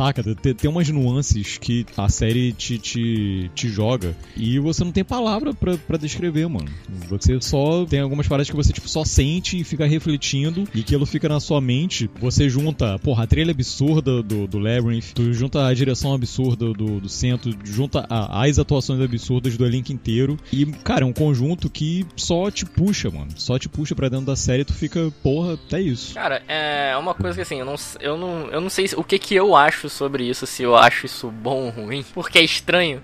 Saca? 0.00 0.22
Tem, 0.34 0.54
tem 0.54 0.70
umas 0.70 0.88
nuances 0.88 1.58
que 1.58 1.84
a 1.94 2.08
série 2.08 2.54
te, 2.54 2.78
te, 2.78 3.50
te 3.54 3.68
joga 3.68 4.16
e 4.34 4.58
você 4.58 4.82
não 4.82 4.90
tem 4.92 5.04
palavra 5.04 5.52
pra 5.52 5.98
descrever, 5.98 6.48
mano. 6.48 6.70
Você 7.10 7.38
só 7.42 7.84
tem 7.84 8.00
algumas 8.00 8.26
paradas 8.26 8.48
que 8.48 8.56
você 8.56 8.72
tipo, 8.72 8.88
só 8.88 9.04
sente 9.04 9.60
e 9.60 9.62
fica 9.64 9.84
refletindo 9.84 10.66
e 10.74 10.80
aquilo 10.80 11.04
fica 11.04 11.28
na 11.28 11.38
sua 11.38 11.60
mente. 11.60 12.08
Você 12.18 12.48
junta, 12.48 12.98
porra, 13.00 13.24
a 13.24 13.26
trilha 13.26 13.50
absurda 13.50 14.22
do, 14.22 14.46
do 14.46 14.58
Labyrinth, 14.58 15.12
tu 15.14 15.34
junta 15.34 15.66
a 15.66 15.74
direção 15.74 16.14
absurda 16.14 16.72
do, 16.72 16.98
do 16.98 17.08
centro, 17.10 17.54
junta 17.62 18.06
a- 18.08 18.42
as 18.46 18.58
atuações 18.58 19.02
absurdas 19.02 19.54
do 19.58 19.66
elenco 19.66 19.92
inteiro 19.92 20.38
e, 20.50 20.64
cara, 20.64 21.02
é 21.04 21.06
um 21.06 21.12
conjunto 21.12 21.68
que 21.68 22.06
só 22.16 22.50
te 22.50 22.64
puxa, 22.64 23.10
mano. 23.10 23.28
Só 23.36 23.58
te 23.58 23.68
puxa 23.68 23.94
pra 23.94 24.08
dentro 24.08 24.24
da 24.24 24.34
série 24.36 24.64
tu 24.64 24.72
fica, 24.72 25.12
porra, 25.22 25.58
é 25.72 25.80
isso. 25.82 26.14
Cara, 26.14 26.42
é 26.48 26.96
uma 26.96 27.12
coisa 27.12 27.36
que 27.36 27.42
assim, 27.42 27.58
eu 27.60 27.66
não, 27.66 27.74
eu 28.00 28.16
não, 28.16 28.46
eu 28.50 28.60
não 28.62 28.70
sei 28.70 28.88
se- 28.88 28.96
o 28.96 29.04
que 29.04 29.18
que 29.18 29.34
eu 29.34 29.54
acho 29.54 29.89
sobre 29.90 30.24
isso, 30.24 30.46
se 30.46 30.62
eu 30.62 30.76
acho 30.76 31.06
isso 31.06 31.30
bom 31.30 31.64
ou 31.64 31.70
ruim, 31.70 32.04
porque 32.14 32.38
é 32.38 32.42
estranho. 32.42 33.02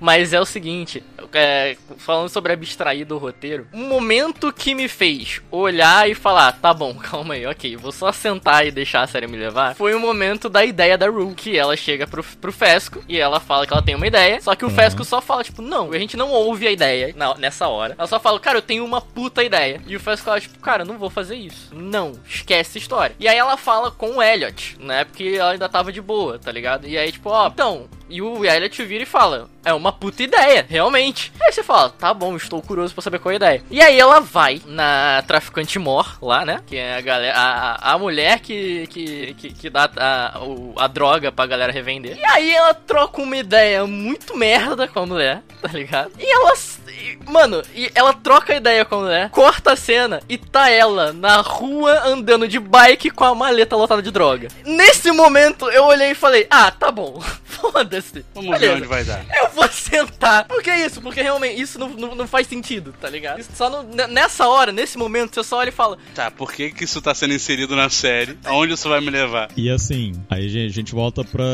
Mas 0.00 0.32
é 0.32 0.40
o 0.40 0.44
seguinte, 0.44 1.02
é, 1.32 1.76
falando 1.98 2.28
sobre 2.28 2.52
abstrair 2.52 3.04
do 3.04 3.18
roteiro, 3.18 3.66
um 3.72 3.88
momento 3.88 4.52
que 4.52 4.74
me 4.74 4.88
fez 4.88 5.40
olhar 5.50 6.08
e 6.08 6.14
falar, 6.14 6.52
tá 6.52 6.72
bom, 6.72 6.94
calma 7.02 7.34
aí, 7.34 7.46
ok, 7.46 7.76
vou 7.76 7.90
só 7.92 8.12
sentar 8.12 8.66
e 8.66 8.70
deixar 8.70 9.02
a 9.02 9.06
série 9.06 9.26
me 9.26 9.36
levar, 9.36 9.74
foi 9.74 9.94
o 9.94 10.00
momento 10.00 10.48
da 10.48 10.64
ideia 10.64 10.96
da 10.96 11.08
Rue, 11.08 11.34
que 11.34 11.56
ela 11.58 11.76
chega 11.76 12.06
pro, 12.06 12.22
pro 12.22 12.52
Fesco 12.52 13.02
e 13.08 13.18
ela 13.18 13.40
fala 13.40 13.66
que 13.66 13.72
ela 13.72 13.82
tem 13.82 13.94
uma 13.94 14.06
ideia, 14.06 14.40
só 14.40 14.54
que 14.54 14.64
o 14.64 14.68
Uhum. 14.68 14.74
Fesco 14.74 15.04
só 15.04 15.20
fala, 15.20 15.42
tipo, 15.42 15.62
não, 15.62 15.90
a 15.92 15.98
gente 15.98 16.16
não 16.16 16.30
ouve 16.30 16.66
a 16.66 16.70
ideia 16.70 17.12
na- 17.16 17.34
nessa 17.36 17.66
hora. 17.68 17.94
Ela 17.98 18.06
só 18.06 18.20
fala, 18.20 18.38
cara, 18.38 18.58
eu 18.58 18.62
tenho 18.62 18.84
uma 18.84 19.00
puta 19.00 19.42
ideia. 19.42 19.80
E 19.86 19.96
o 19.96 20.00
Fesco 20.00 20.24
fala, 20.26 20.40
tipo, 20.40 20.58
cara, 20.60 20.84
não 20.84 20.98
vou 20.98 21.08
fazer 21.10 21.36
isso. 21.36 21.74
Não, 21.74 22.12
esquece 22.28 22.70
essa 22.70 22.78
história. 22.78 23.16
E 23.18 23.26
aí 23.26 23.36
ela 23.36 23.56
fala 23.56 23.90
com 23.90 24.16
o 24.16 24.22
Elliot, 24.22 24.76
né? 24.80 25.04
Porque 25.04 25.36
ela 25.38 25.52
ainda 25.52 25.68
tava 25.68 25.90
de 25.92 26.00
boa, 26.00 26.38
tá 26.38 26.52
ligado? 26.52 26.86
E 26.86 26.96
aí, 26.98 27.10
tipo, 27.10 27.30
ó, 27.30 27.48
então. 27.48 27.88
E 28.08 28.22
o 28.22 28.44
Elliot 28.44 28.82
vira 28.84 29.02
e 29.02 29.06
fala: 29.06 29.48
É 29.64 29.72
uma 29.72 29.92
puta 29.92 30.22
ideia, 30.22 30.64
realmente. 30.68 31.32
Aí 31.40 31.52
você 31.52 31.62
fala: 31.62 31.90
Tá 31.90 32.12
bom, 32.14 32.36
estou 32.36 32.62
curioso 32.62 32.94
pra 32.94 33.02
saber 33.02 33.18
qual 33.18 33.30
é 33.32 33.34
a 33.34 33.36
ideia. 33.36 33.62
E 33.70 33.80
aí 33.82 33.98
ela 33.98 34.20
vai 34.20 34.60
na 34.66 35.22
traficante 35.26 35.78
Mor, 35.78 36.16
lá, 36.22 36.44
né? 36.44 36.60
Que 36.66 36.76
é 36.76 36.96
a 36.96 37.00
galera. 37.00 37.36
A, 37.38 37.92
a 37.94 37.98
mulher 37.98 38.40
que, 38.40 38.86
que, 38.88 39.34
que, 39.34 39.52
que 39.52 39.70
dá 39.70 39.90
a, 39.96 40.40
o- 40.40 40.74
a 40.76 40.86
droga 40.86 41.30
pra 41.30 41.46
galera 41.46 41.72
revender. 41.72 42.16
E 42.18 42.24
aí 42.24 42.54
ela 42.54 42.72
troca 42.74 43.20
uma 43.20 43.36
ideia 43.36 43.86
muito 43.86 44.36
merda 44.36 44.88
com 44.88 45.00
a 45.00 45.06
mulher, 45.06 45.42
tá 45.60 45.68
ligado? 45.68 46.12
E 46.18 46.32
ela. 46.32 46.54
E, 46.90 47.18
Mano, 47.30 47.62
e 47.74 47.90
ela 47.94 48.12
troca 48.14 48.52
a 48.52 48.56
ideia 48.56 48.84
com 48.84 48.96
a 48.96 49.00
mulher, 49.00 49.30
corta 49.30 49.72
a 49.72 49.76
cena 49.76 50.20
e 50.28 50.36
tá 50.38 50.70
ela 50.70 51.12
na 51.12 51.36
rua 51.40 52.02
andando 52.06 52.48
de 52.48 52.58
bike 52.58 53.10
com 53.10 53.24
a 53.24 53.34
maleta 53.34 53.76
lotada 53.76 54.02
de 54.02 54.10
droga. 54.10 54.48
Nesse 54.64 55.10
momento 55.12 55.70
eu 55.70 55.84
olhei 55.84 56.10
e 56.12 56.14
falei: 56.14 56.46
Ah, 56.50 56.70
tá 56.70 56.90
bom, 56.90 57.20
foda-se. 57.44 58.24
Vamos 58.34 58.50
ver 58.50 58.58
Beleza. 58.60 58.76
onde 58.78 58.86
vai 58.86 59.04
dar. 59.04 59.24
Eu 59.36 59.50
vou 59.50 59.68
sentar. 59.68 60.44
Por 60.46 60.62
que 60.62 60.72
isso? 60.74 61.00
Porque 61.00 61.20
realmente 61.22 61.60
isso 61.60 61.78
não, 61.78 61.88
não, 61.90 62.14
não 62.14 62.26
faz 62.26 62.46
sentido, 62.46 62.94
tá 63.00 63.08
ligado? 63.10 63.40
Isso 63.40 63.50
só 63.54 63.68
não- 63.68 63.82
nessa 64.08 64.46
hora, 64.48 64.72
nesse 64.72 64.96
momento, 64.98 65.34
você 65.34 65.44
só 65.44 65.58
olha 65.58 65.68
e 65.68 65.72
fala: 65.72 65.98
Tá, 66.14 66.30
por 66.30 66.52
que, 66.52 66.70
que 66.70 66.84
isso 66.84 67.00
tá 67.02 67.14
sendo 67.14 67.34
inserido 67.34 67.76
na 67.76 67.90
série? 67.90 68.38
Aonde 68.44 68.74
isso 68.74 68.88
vai 68.88 69.00
me 69.00 69.10
levar? 69.10 69.48
E 69.56 69.70
assim, 69.70 70.12
aí 70.30 70.46
a 70.46 70.48
gente- 70.48 70.66
a 70.70 70.72
gente 70.74 70.94
volta 70.94 71.24
pra, 71.24 71.44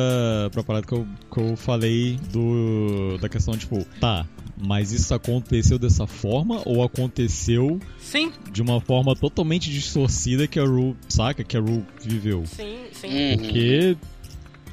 pra 0.53 0.63
parada 0.63 0.87
que 0.87 0.93
eu, 0.95 1.07
que 1.33 1.41
eu 1.41 1.57
falei 1.57 2.19
do, 2.31 3.19
da 3.19 3.29
questão, 3.29 3.57
tipo, 3.57 3.85
tá, 4.01 4.25
mas 4.57 4.93
isso 4.93 5.13
aconteceu 5.15 5.79
dessa 5.79 6.07
forma 6.07 6.63
ou 6.65 6.83
aconteceu 6.83 7.79
Sim, 7.99 8.31
de 8.53 8.63
uma 8.63 8.81
forma 8.81 9.15
totalmente 9.17 9.71
distorcida 9.71 10.47
que 10.47 10.59
a 10.61 10.65
Ru, 10.65 10.97
saca? 11.09 11.43
Que 11.45 11.57
a 11.57 11.61
Ru 11.61 11.85
viveu? 12.03 12.45
sim, 12.47 12.79
sim. 12.93 13.09
Uhum. 13.09 13.37
Porque. 13.39 13.97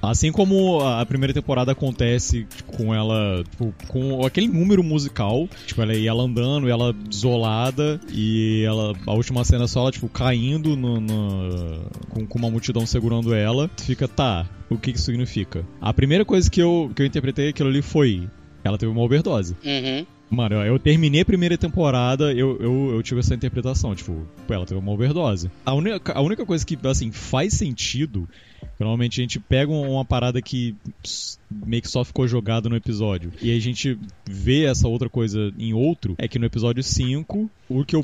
Assim 0.04 0.32
como 0.32 0.80
a 0.82 1.06
primeira 1.06 1.32
temporada 1.32 1.74
acontece 1.74 2.44
tipo, 2.46 2.74
com 2.76 2.92
ela, 2.96 3.44
tipo, 3.52 3.72
com 3.88 4.26
aquele 4.26 4.48
número 4.48 4.84
musical, 4.84 5.48
tipo, 5.68 5.80
ela 5.80 5.94
e 5.94 6.08
ela 6.08 6.24
andando, 6.24 6.68
e 6.68 6.72
ela 6.72 6.96
isolada, 7.08 8.02
e 8.12 8.64
ela. 8.66 8.96
A 9.06 9.14
última 9.14 9.46
cena 9.46 9.66
é 9.66 9.68
só 9.68 9.82
ela, 9.82 9.92
tipo, 9.92 10.10
caindo 10.10 10.76
no, 10.76 11.00
no- 11.00 11.86
com, 12.10 12.26
com 12.26 12.40
uma 12.40 12.50
multidão 12.50 12.84
segurando 12.84 13.32
ela, 13.32 13.68
tu 13.68 13.84
fica, 13.84 14.08
tá, 14.08 14.50
o 14.72 14.76
que 14.76 14.92
que 14.92 14.98
isso 14.98 15.06
significa? 15.06 15.64
A 15.80 15.94
primeira 15.94 16.26
coisa 16.26 16.50
que 16.50 16.60
eu, 16.60 16.92
que 16.96 17.04
eu 17.04 17.06
interpretei 17.06 17.50
aquilo 17.50 17.70
ali 17.70 17.84
foi. 17.84 18.28
Ela 18.64 18.78
teve 18.78 18.92
uma 18.92 19.02
overdose. 19.02 19.56
Uhum. 19.64 20.06
Mano, 20.32 20.56
eu, 20.56 20.62
eu 20.62 20.80
terminei 20.80 21.22
a 21.22 21.26
primeira 21.26 21.58
temporada, 21.58 22.32
eu, 22.32 22.58
eu, 22.62 22.92
eu 22.94 23.04
tive 23.04 23.20
essa 23.20 23.36
interpretação, 23.36 23.94
tipo, 23.94 24.26
pô, 24.48 24.54
ela 24.54 24.66
teve 24.66 24.80
uma 24.80 24.94
overdose. 24.94 25.52
A 25.66 25.74
única, 25.74 26.14
a 26.14 26.22
única 26.22 26.46
coisa 26.46 26.66
que, 26.66 26.78
assim, 26.88 27.12
faz 27.12 27.56
sentido, 27.56 28.30
que 28.62 28.80
normalmente 28.80 29.20
a 29.20 29.24
gente 29.24 29.40
pega 29.42 29.70
uma 29.70 30.06
parada 30.06 30.42
que 30.42 30.74
meio 31.50 31.82
que 31.82 31.90
só 31.90 32.06
ficou 32.06 32.26
jogado 32.30 32.70
no 32.70 32.78
episódio, 32.78 33.34
e 33.42 33.54
a 33.54 33.60
gente 33.60 34.00
vê 34.26 34.64
essa 34.64 34.88
outra 34.88 35.10
coisa 35.10 35.52
em 35.60 35.74
outro, 35.74 36.16
é 36.18 36.30
que 36.30 36.40
no 36.40 36.46
episódio 36.46 36.82
5, 36.82 37.52
o 37.68 37.84
que 37.84 37.96
eu. 37.96 38.02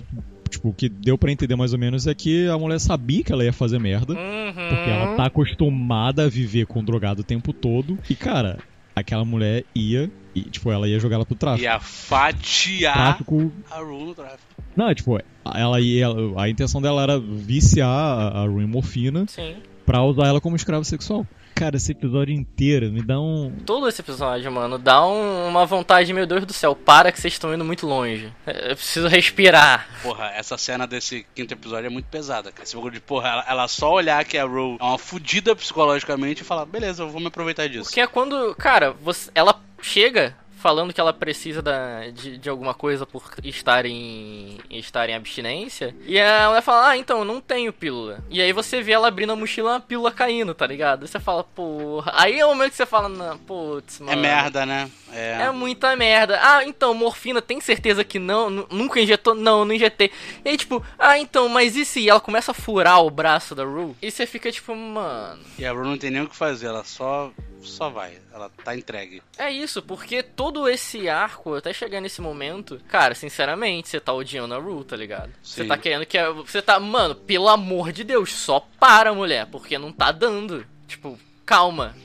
Tipo, 0.50 0.70
o 0.70 0.74
que 0.74 0.88
deu 0.88 1.18
pra 1.18 1.30
entender 1.30 1.58
mais 1.58 1.74
ou 1.74 1.80
menos 1.80 2.08
é 2.08 2.16
que 2.16 2.48
a 2.48 2.58
mulher 2.58 2.80
sabia 2.80 3.22
que 3.22 3.34
ela 3.34 3.44
ia 3.44 3.52
fazer 3.52 3.80
merda. 3.80 4.14
Uhum. 4.14 4.54
Porque 4.54 4.90
ela 4.90 5.16
tá 5.18 5.26
acostumada 5.26 6.24
a 6.24 6.30
viver 6.30 6.66
com 6.66 6.82
drogado 6.82 7.20
o 7.20 7.24
tempo 7.24 7.52
todo. 7.52 8.00
E, 8.10 8.16
cara, 8.16 8.58
aquela 9.00 9.26
mulher 9.26 9.64
ia. 9.76 10.10
E, 10.36 10.42
tipo, 10.42 10.72
ela 10.72 10.88
ia 10.88 11.00
jogar 11.00 11.16
ela 11.16 11.26
pro 11.26 11.36
tráfico. 11.36 11.64
Ia 11.64 11.80
fatiar 11.80 12.94
Tráfico. 12.94 13.52
a 13.72 13.80
Rue 13.80 14.06
no 14.06 14.16
tráfico. 14.16 14.40
Não, 14.76 14.94
tipo, 14.94 15.20
ela 15.56 15.82
ia. 15.82 16.08
A 16.38 16.48
intenção 16.50 16.82
dela 16.82 17.02
era 17.02 17.20
viciar 17.20 17.90
a, 17.90 18.46
Rue 18.46 18.64
em 18.64 18.68
morfina 18.68 19.26
Sim. 19.28 19.56
pra 19.86 20.04
usar 20.04 20.28
ela 20.28 20.40
como 20.40 20.56
escravo 20.56 20.86
sexual. 20.86 21.26
Cara, 21.58 21.78
esse 21.78 21.92
episódio 21.92 22.34
inteiro 22.34 22.92
me 22.92 23.02
dá 23.02 23.20
um. 23.20 23.52
Todo 23.66 23.88
esse 23.88 24.02
episódio, 24.02 24.52
mano, 24.52 24.78
dá 24.78 25.06
um- 25.06 25.48
uma 25.48 25.66
vontade, 25.66 26.14
meu 26.14 26.26
Deus 26.26 26.46
do 26.46 26.54
céu, 26.54 26.76
para 26.76 27.12
que 27.12 27.20
vocês 27.20 27.34
estão 27.34 27.54
indo 27.54 27.64
muito 27.66 27.86
longe. 27.88 28.32
É, 28.46 28.72
Eu 28.72 28.76
preciso 28.76 29.08
respirar. 29.08 29.88
Porra, 30.04 30.32
essa 30.36 30.58
cena 30.58 30.86
desse 30.88 31.26
quinto 31.36 31.54
episódio 31.54 31.88
é 31.88 31.90
muito 31.90 32.06
pesada, 32.08 32.52
cara. 32.52 32.64
Esse 32.64 32.76
bagulho 32.76 32.94
de, 32.94 33.00
porra, 33.02 33.30
ela, 33.30 33.46
ela 33.48 33.68
só 33.68 33.92
olhar 33.94 34.24
que 34.26 34.38
a 34.38 34.44
Rue 34.46 34.78
é 34.80 34.84
uma 34.84 34.98
fudida 34.98 35.56
psicologicamente 35.56 36.42
e 36.42 36.46
falar, 36.46 36.66
beleza, 36.66 37.04
eu 37.04 37.10
vou 37.10 37.20
me 37.22 37.28
aproveitar 37.28 37.68
disso. 37.68 37.86
Porque 37.90 38.02
é 38.02 38.08
quando, 38.08 38.56
cara, 38.56 38.92
você, 39.02 39.30
ela 39.34 39.60
chega 39.82 40.36
falando 40.68 40.94
que 40.94 41.00
ela 41.00 41.14
precisa 41.14 41.62
da, 41.62 42.10
de, 42.10 42.38
de 42.38 42.50
alguma 42.50 42.74
coisa 42.74 43.06
por 43.06 43.24
estar 43.42 43.86
em, 43.86 44.58
estar 44.70 45.08
em 45.10 45.16
abstinência. 45.16 45.96
E 46.06 46.20
a 46.20 46.50
mulher 46.50 46.62
fala, 46.62 46.90
ah, 46.90 46.98
então, 46.98 47.24
não 47.24 47.40
tenho 47.40 47.72
pílula. 47.72 48.20
E 48.30 48.42
aí 48.42 48.52
você 48.52 48.82
vê 48.82 48.92
ela 48.92 49.08
abrindo 49.08 49.32
a 49.32 49.36
mochila, 49.38 49.72
uma 49.72 49.80
pílula 49.80 50.12
caindo, 50.12 50.54
tá 50.54 50.68
ligado? 50.68 51.08
Você 51.08 51.22
fala, 51.22 51.42
porra. 51.42 52.12
Aí 52.16 52.38
é 52.38 52.46
o 52.46 52.50
momento 52.50 52.72
que 52.72 52.76
você 52.76 52.86
fala, 52.86 53.08
não, 53.08 53.38
putz, 53.38 54.02
mano. 54.02 54.12
É 54.12 54.16
merda, 54.18 54.66
né? 54.66 54.92
É. 55.14 55.44
É 55.44 55.52
muita 55.52 55.96
merda. 55.96 56.38
Ah, 56.44 56.66
então, 56.66 56.94
morfina, 56.94 57.42
tem 57.42 57.62
certeza 57.62 58.04
que 58.04 58.20
não? 58.20 58.50
Nu- 58.50 58.68
Nunca 58.70 59.00
injetou? 59.00 59.34
Não, 59.34 59.64
não 59.64 59.74
injetei. 59.74 60.12
E 60.44 60.50
aí, 60.50 60.58
tipo, 60.58 60.84
ah, 61.00 61.18
então, 61.18 61.48
mas 61.48 61.78
e 61.78 61.86
se 61.86 62.10
ela 62.10 62.20
começa 62.20 62.52
a 62.52 62.54
furar 62.54 63.02
o 63.02 63.10
braço 63.10 63.56
da 63.56 63.64
Rue? 63.64 63.96
E 64.02 64.12
você 64.12 64.26
fica 64.26 64.52
tipo, 64.52 64.76
mano. 64.76 65.40
E 65.58 65.66
a 65.66 65.72
Rue 65.72 65.86
não 65.88 65.98
tem 65.98 66.12
nem 66.12 66.24
o 66.24 66.28
que 66.28 66.36
fazer, 66.36 66.68
ela 66.68 66.84
só, 66.84 67.32
só 67.62 67.90
vai. 67.90 68.18
Ela 68.34 68.50
tá 68.64 68.76
entregue. 68.76 69.22
É 69.38 69.50
isso, 69.52 69.82
porque 69.82 70.22
todo 70.24 70.68
esse 70.68 71.08
arco, 71.10 71.56
até 71.56 71.74
chegar 71.74 72.00
nesse 72.02 72.22
momento, 72.22 72.80
cara, 72.88 73.14
sinceramente, 73.16 73.90
você 73.90 74.00
tá 74.00 74.14
odiando 74.14 74.54
a 74.54 74.58
Rue, 74.58 74.84
tá 74.84 74.96
ligado? 74.96 75.32
Você 75.42 75.66
tá 75.66 75.78
querendo 75.78 76.06
que. 76.06 76.18
a- 76.18 76.32
Você 76.32 76.62
tá. 76.62 76.80
Mano, 76.80 77.16
pelo 77.16 77.48
amor 77.50 77.92
de 77.92 78.04
Deus, 78.04 78.32
só 78.34 78.60
para, 78.80 79.14
mulher, 79.14 79.46
porque 79.48 79.78
não 79.78 79.92
tá 79.92 80.12
dando. 80.12 80.66
Tipo, 80.88 81.18
calma. 81.46 81.96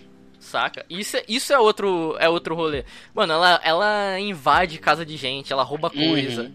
Saca? 0.41 0.85
Isso 0.91 1.17
é, 1.17 1.25
isso 1.29 1.53
é 1.53 1.59
outro 1.59 2.17
é 2.19 2.29
outro 2.29 2.55
rolê. 2.55 2.85
Mano, 3.15 3.33
ela, 3.33 3.61
ela 3.63 4.19
invade 4.21 4.77
casa 4.79 5.07
de 5.07 5.17
gente, 5.17 5.53
ela 5.53 5.63
rouba 5.63 5.89
coisa. 5.89 6.43
Uhum. 6.43 6.55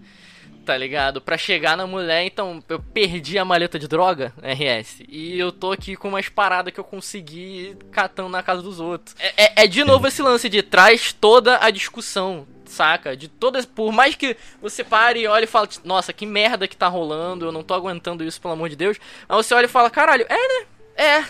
Tá 0.67 0.75
ligado? 0.75 1.21
Pra 1.21 1.37
chegar 1.37 1.77
na 1.77 1.87
mulher, 1.87 2.25
então 2.25 2.61
eu 2.67 2.77
perdi 2.77 3.39
a 3.39 3.45
maleta 3.45 3.79
de 3.79 3.87
droga, 3.87 4.33
RS. 4.43 5.01
E 5.07 5.39
eu 5.39 5.49
tô 5.49 5.71
aqui 5.71 5.95
com 5.95 6.09
umas 6.09 6.27
paradas 6.27 6.73
que 6.73 6.79
eu 6.79 6.83
consegui 6.83 7.77
catando 7.89 8.27
na 8.27 8.43
casa 8.43 8.61
dos 8.61 8.77
outros. 8.77 9.15
É, 9.17 9.45
é- 9.45 9.53
é 9.63 9.67
de 9.67 9.85
novo 9.85 10.05
esse 10.09 10.21
lance 10.21 10.49
de 10.49 10.61
traz 10.61 11.13
toda 11.13 11.57
a 11.63 11.69
discussão, 11.69 12.45
saca? 12.65 13.15
De 13.15 13.29
todas. 13.29 13.65
Por 13.65 13.93
mais 13.93 14.13
que 14.15 14.35
você 14.61 14.83
pare 14.83 15.21
e 15.21 15.27
olhe 15.27 15.45
e 15.45 15.47
fale, 15.47 15.69
nossa, 15.85 16.11
que 16.11 16.25
merda 16.25 16.67
que 16.67 16.75
tá 16.75 16.89
rolando, 16.89 17.45
eu 17.45 17.51
não 17.53 17.63
tô 17.63 17.73
aguentando 17.73 18.21
isso, 18.21 18.41
pelo 18.41 18.53
amor 18.53 18.67
de 18.67 18.75
Deus. 18.75 18.97
Mas 19.25 19.45
você 19.45 19.53
olha 19.53 19.67
e 19.67 19.69
fala, 19.69 19.89
caralho, 19.89 20.25
é, 20.27 20.35
né? 20.35 20.65
É. 20.97 21.25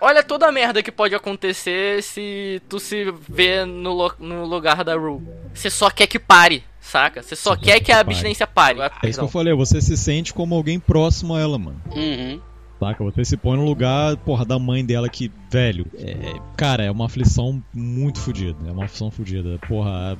Olha- 0.00 0.22
toda 0.22 0.46
a 0.46 0.52
merda 0.52 0.80
que 0.80 0.92
pode 0.92 1.12
acontecer 1.12 2.04
se 2.04 2.62
tu 2.68 2.78
se 2.78 3.12
vê 3.28 3.64
no, 3.64 4.12
no 4.20 4.44
lugar 4.44 4.84
da 4.84 4.94
Rue. 4.94 5.20
Você 5.52 5.70
só 5.70 5.90
quer 5.90 6.06
que 6.06 6.20
pare, 6.20 6.64
saca? 6.86 7.22
Você 7.22 7.36
só 7.36 7.56
quer 7.56 7.80
que 7.80 7.92
a 7.92 7.96
pare. 7.96 8.08
abstinência 8.08 8.46
pare. 8.46 8.80
É 9.02 9.08
isso 9.08 9.18
que 9.18 9.24
eu 9.24 9.28
falei, 9.28 9.52
você 9.54 9.80
se 9.80 9.96
sente 9.96 10.32
como 10.32 10.54
alguém 10.54 10.78
próximo 10.78 11.34
a 11.34 11.40
ela, 11.40 11.58
mano. 11.58 11.80
Uhum. 11.94 12.40
Saca? 12.78 13.02
Você 13.04 13.24
se 13.24 13.36
põe 13.36 13.56
no 13.56 13.64
lugar, 13.64 14.16
porra, 14.18 14.44
da 14.44 14.58
mãe 14.58 14.84
dela 14.84 15.08
que, 15.08 15.30
velho, 15.50 15.86
é, 15.98 16.34
cara, 16.56 16.84
é 16.84 16.90
uma 16.90 17.06
aflição 17.06 17.62
muito 17.72 18.20
fodida. 18.20 18.56
É 18.66 18.70
uma 18.70 18.84
aflição 18.84 19.10
fodida. 19.10 19.58
Porra, 19.66 20.18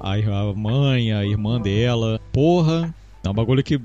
a, 0.00 0.12
a 0.12 0.52
mãe, 0.54 1.12
a 1.12 1.24
irmã 1.24 1.60
dela, 1.60 2.20
porra. 2.32 2.92
É 3.22 3.28
um 3.28 3.34
bagulho 3.34 3.62
que, 3.62 3.80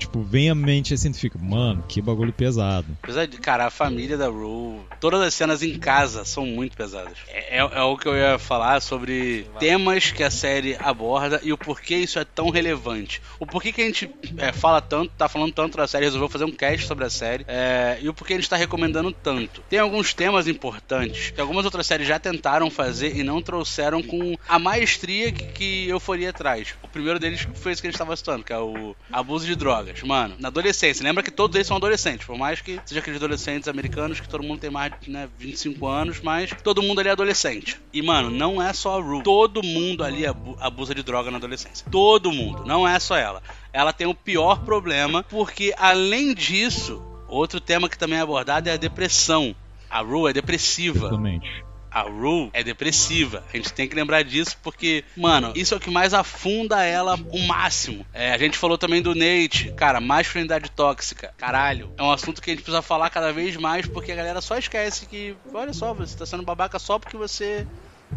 tipo, 0.00 0.22
vem 0.22 0.50
à 0.50 0.54
mente 0.54 0.94
assim, 0.94 1.12
tu 1.12 1.18
fica, 1.18 1.38
mano, 1.38 1.84
que 1.88 2.00
bagulho 2.00 2.32
pesado. 2.32 2.86
Apesar 3.02 3.26
de, 3.26 3.38
cara, 3.38 3.66
a 3.66 3.70
família 3.70 4.16
da 4.16 4.26
Rue, 4.28 4.80
todas 4.98 5.20
as 5.20 5.34
cenas 5.34 5.62
em 5.62 5.78
casa 5.78 6.24
são 6.24 6.44
muito 6.46 6.76
pesadas. 6.76 7.18
É, 7.28 7.58
é- 7.58 7.70
é 7.78 7.82
o 7.82 7.96
que 7.96 8.08
eu 8.08 8.16
ia 8.16 8.38
falar 8.38 8.80
sobre 8.80 9.46
temas 9.58 10.10
que 10.10 10.22
a 10.22 10.30
série 10.30 10.76
aborda 10.80 11.40
e 11.42 11.52
o 11.52 11.58
porquê 11.58 11.96
isso 11.96 12.18
é 12.18 12.24
tão 12.24 12.50
relevante. 12.50 13.20
O 13.38 13.46
porquê 13.46 13.72
que 13.72 13.82
a 13.82 13.84
gente 13.84 14.10
é, 14.38 14.52
fala 14.52 14.80
tanto, 14.80 15.12
tá 15.16 15.28
falando 15.28 15.52
tanto 15.52 15.76
da 15.76 15.86
série, 15.86 16.04
resolveu 16.06 16.28
fazer 16.28 16.44
um 16.44 16.52
cast 16.52 16.86
sobre 16.86 17.04
a 17.04 17.10
série, 17.10 17.44
é, 17.46 17.98
e 18.00 18.08
o 18.08 18.14
porquê 18.14 18.34
a 18.34 18.36
gente 18.36 18.48
tá 18.48 18.56
recomendando 18.56 19.12
tanto. 19.12 19.62
Tem 19.68 19.78
alguns 19.78 20.14
temas 20.14 20.48
importantes 20.48 21.30
que 21.30 21.40
algumas 21.40 21.64
outras 21.64 21.86
séries 21.86 22.08
já 22.08 22.18
tentaram 22.18 22.70
fazer 22.70 23.16
e 23.16 23.22
não 23.22 23.42
trouxeram 23.42 24.02
com 24.02 24.36
a 24.48 24.58
maestria 24.58 25.32
que, 25.32 25.44
que 25.52 25.88
Euforia 25.88 26.32
traz. 26.32 26.74
O 26.82 26.88
primeiro 26.88 27.18
deles 27.18 27.46
foi 27.54 27.72
esse 27.72 27.80
que 27.82 27.88
a 27.88 27.90
gente 27.90 27.98
tava 27.98 28.16
citando, 28.16 28.44
que 28.44 28.52
é 28.52 28.58
o 28.58 28.94
abuso 29.12 29.46
de 29.46 29.54
drogas. 29.54 29.89
Mano, 30.04 30.36
na 30.38 30.48
adolescência, 30.48 31.02
lembra 31.02 31.22
que 31.22 31.30
todos 31.30 31.54
eles 31.54 31.66
são 31.66 31.76
adolescentes, 31.76 32.26
por 32.26 32.36
mais 32.36 32.60
que 32.60 32.80
seja 32.84 33.00
aqueles 33.00 33.18
adolescentes 33.18 33.68
americanos 33.68 34.20
que 34.20 34.28
todo 34.28 34.42
mundo 34.42 34.60
tem 34.60 34.70
mais 34.70 34.92
de 35.00 35.10
né, 35.10 35.28
25 35.38 35.86
anos, 35.86 36.20
mas 36.22 36.50
todo 36.62 36.82
mundo 36.82 37.00
ali 37.00 37.08
é 37.08 37.12
adolescente. 37.12 37.80
E, 37.92 38.00
mano, 38.02 38.30
não 38.30 38.60
é 38.62 38.72
só 38.72 38.98
a 38.98 39.02
Rue. 39.02 39.22
Todo 39.22 39.62
mundo 39.62 40.02
ali 40.04 40.26
abu- 40.26 40.56
abusa 40.60 40.94
de 40.94 41.02
droga 41.02 41.30
na 41.30 41.36
adolescência. 41.38 41.86
Todo 41.90 42.30
mundo. 42.32 42.64
Não 42.64 42.86
é 42.86 42.98
só 42.98 43.16
ela. 43.16 43.42
Ela 43.72 43.92
tem 43.92 44.06
o 44.06 44.14
pior 44.14 44.60
problema, 44.64 45.22
porque 45.24 45.74
além 45.78 46.34
disso, 46.34 47.02
outro 47.28 47.60
tema 47.60 47.88
que 47.88 47.98
também 47.98 48.18
é 48.18 48.22
abordado 48.22 48.68
é 48.68 48.72
a 48.72 48.76
depressão. 48.76 49.54
A 49.88 50.00
Rue 50.00 50.30
é 50.30 50.32
depressiva. 50.32 51.06
Exatamente. 51.08 51.64
A 51.90 52.02
Rue 52.02 52.50
é 52.52 52.62
depressiva. 52.62 53.44
A 53.52 53.56
gente 53.56 53.72
tem 53.72 53.88
que 53.88 53.94
lembrar 53.94 54.22
disso 54.22 54.56
porque, 54.62 55.04
mano, 55.16 55.52
isso 55.56 55.74
é 55.74 55.76
o 55.76 55.80
que 55.80 55.90
mais 55.90 56.14
afunda 56.14 56.82
ela 56.84 57.16
o 57.16 57.38
máximo. 57.40 58.06
É, 58.12 58.32
a 58.32 58.38
gente 58.38 58.56
falou 58.56 58.78
também 58.78 59.02
do 59.02 59.14
Nate. 59.14 59.72
Cara, 59.72 60.00
masculinidade 60.00 60.70
tóxica. 60.70 61.34
Caralho. 61.36 61.92
É 61.98 62.02
um 62.02 62.12
assunto 62.12 62.40
que 62.40 62.50
a 62.50 62.54
gente 62.54 62.62
precisa 62.62 62.82
falar 62.82 63.10
cada 63.10 63.32
vez 63.32 63.56
mais 63.56 63.86
porque 63.86 64.12
a 64.12 64.16
galera 64.16 64.40
só 64.40 64.56
esquece 64.56 65.06
que, 65.06 65.34
olha 65.52 65.72
só, 65.72 65.92
você 65.92 66.16
tá 66.16 66.24
sendo 66.24 66.44
babaca 66.44 66.78
só 66.78 66.98
porque 66.98 67.16
você 67.16 67.66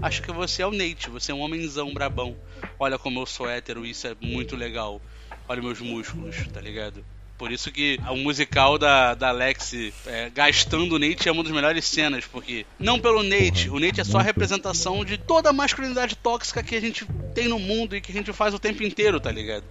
acha 0.01 0.21
que 0.21 0.32
você 0.32 0.61
é 0.61 0.67
o 0.67 0.71
Nate. 0.71 1.09
Você 1.09 1.32
é 1.32 1.36
um 1.36 1.41
homenzão 1.41 1.93
brabão. 1.93 2.36
Olha 2.80 2.99
como 2.99 3.19
eu 3.19 3.26
sou 3.26 3.49
hétero, 3.49 3.86
isso 3.86 4.07
é 4.07 4.15
muito 4.21 4.55
legal. 4.55 5.01
Olha 5.47 5.61
meus 5.61 5.82
músculos, 5.82 6.47
tá 6.53 6.61
ligado? 6.61 7.03
Por 7.38 7.52
isso 7.52 7.72
que 7.72 8.00
o 8.10 8.16
musical 8.16 8.78
da, 8.78 9.16
da 9.16 9.30
Alex 9.30 9.74
é, 10.06 10.30
gastando 10.30 10.96
o 10.96 11.00
Nate 11.00 11.28
é 11.28 11.32
uma 11.32 11.44
das 11.44 11.52
melhores 11.52 11.84
cenas, 11.86 12.26
porque 12.26 12.66
não 12.80 13.00
pelo 13.00 13.22
Nate, 13.24 13.70
o 13.70 13.80
Nate 13.80 14.00
é 14.00 14.04
só 14.04 14.20
a 14.20 14.22
representação 14.22 15.04
de 15.04 15.18
toda 15.18 15.50
a 15.50 15.54
masculinidade 15.54 16.16
tóxica 16.16 16.62
que 16.64 16.76
a 16.76 16.80
gente 16.82 17.06
tem 17.34 17.48
no 17.48 17.60
mundo 17.60 17.96
e 17.96 18.02
que 18.02 18.12
a 18.12 18.16
gente 18.16 18.32
faz 18.32 18.54
o 18.54 18.60
tempo 18.60 18.84
inteiro, 18.84 19.20
tá 19.20 19.32
ligado? 19.32 19.64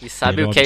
E 0.00 0.08
sabe 0.08 0.42
Ele 0.42 0.46
é 0.46 0.50
o 0.50 0.52
que 0.52 0.60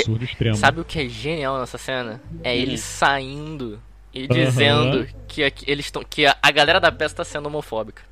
é, 0.48 0.54
sabe 0.54 0.80
o 0.80 0.84
que 0.84 0.98
é 1.00 1.08
genial 1.08 1.58
nessa 1.58 1.78
cena? 1.78 2.20
É 2.44 2.50
Hum. 2.52 2.54
ele 2.54 2.78
saindo 2.78 3.82
e 4.14 4.26
dizendo 4.28 5.06
que, 5.26 5.42
a- 5.42 5.50
que 5.50 5.68
eles 5.70 5.86
estão 5.86 6.02
que 6.04 6.26
a, 6.26 6.36
a 6.40 6.50
galera 6.50 6.78
da 6.78 6.92
peça 6.92 7.16
tá 7.16 7.24
sendo 7.24 7.46
homofóbica. 7.46 8.02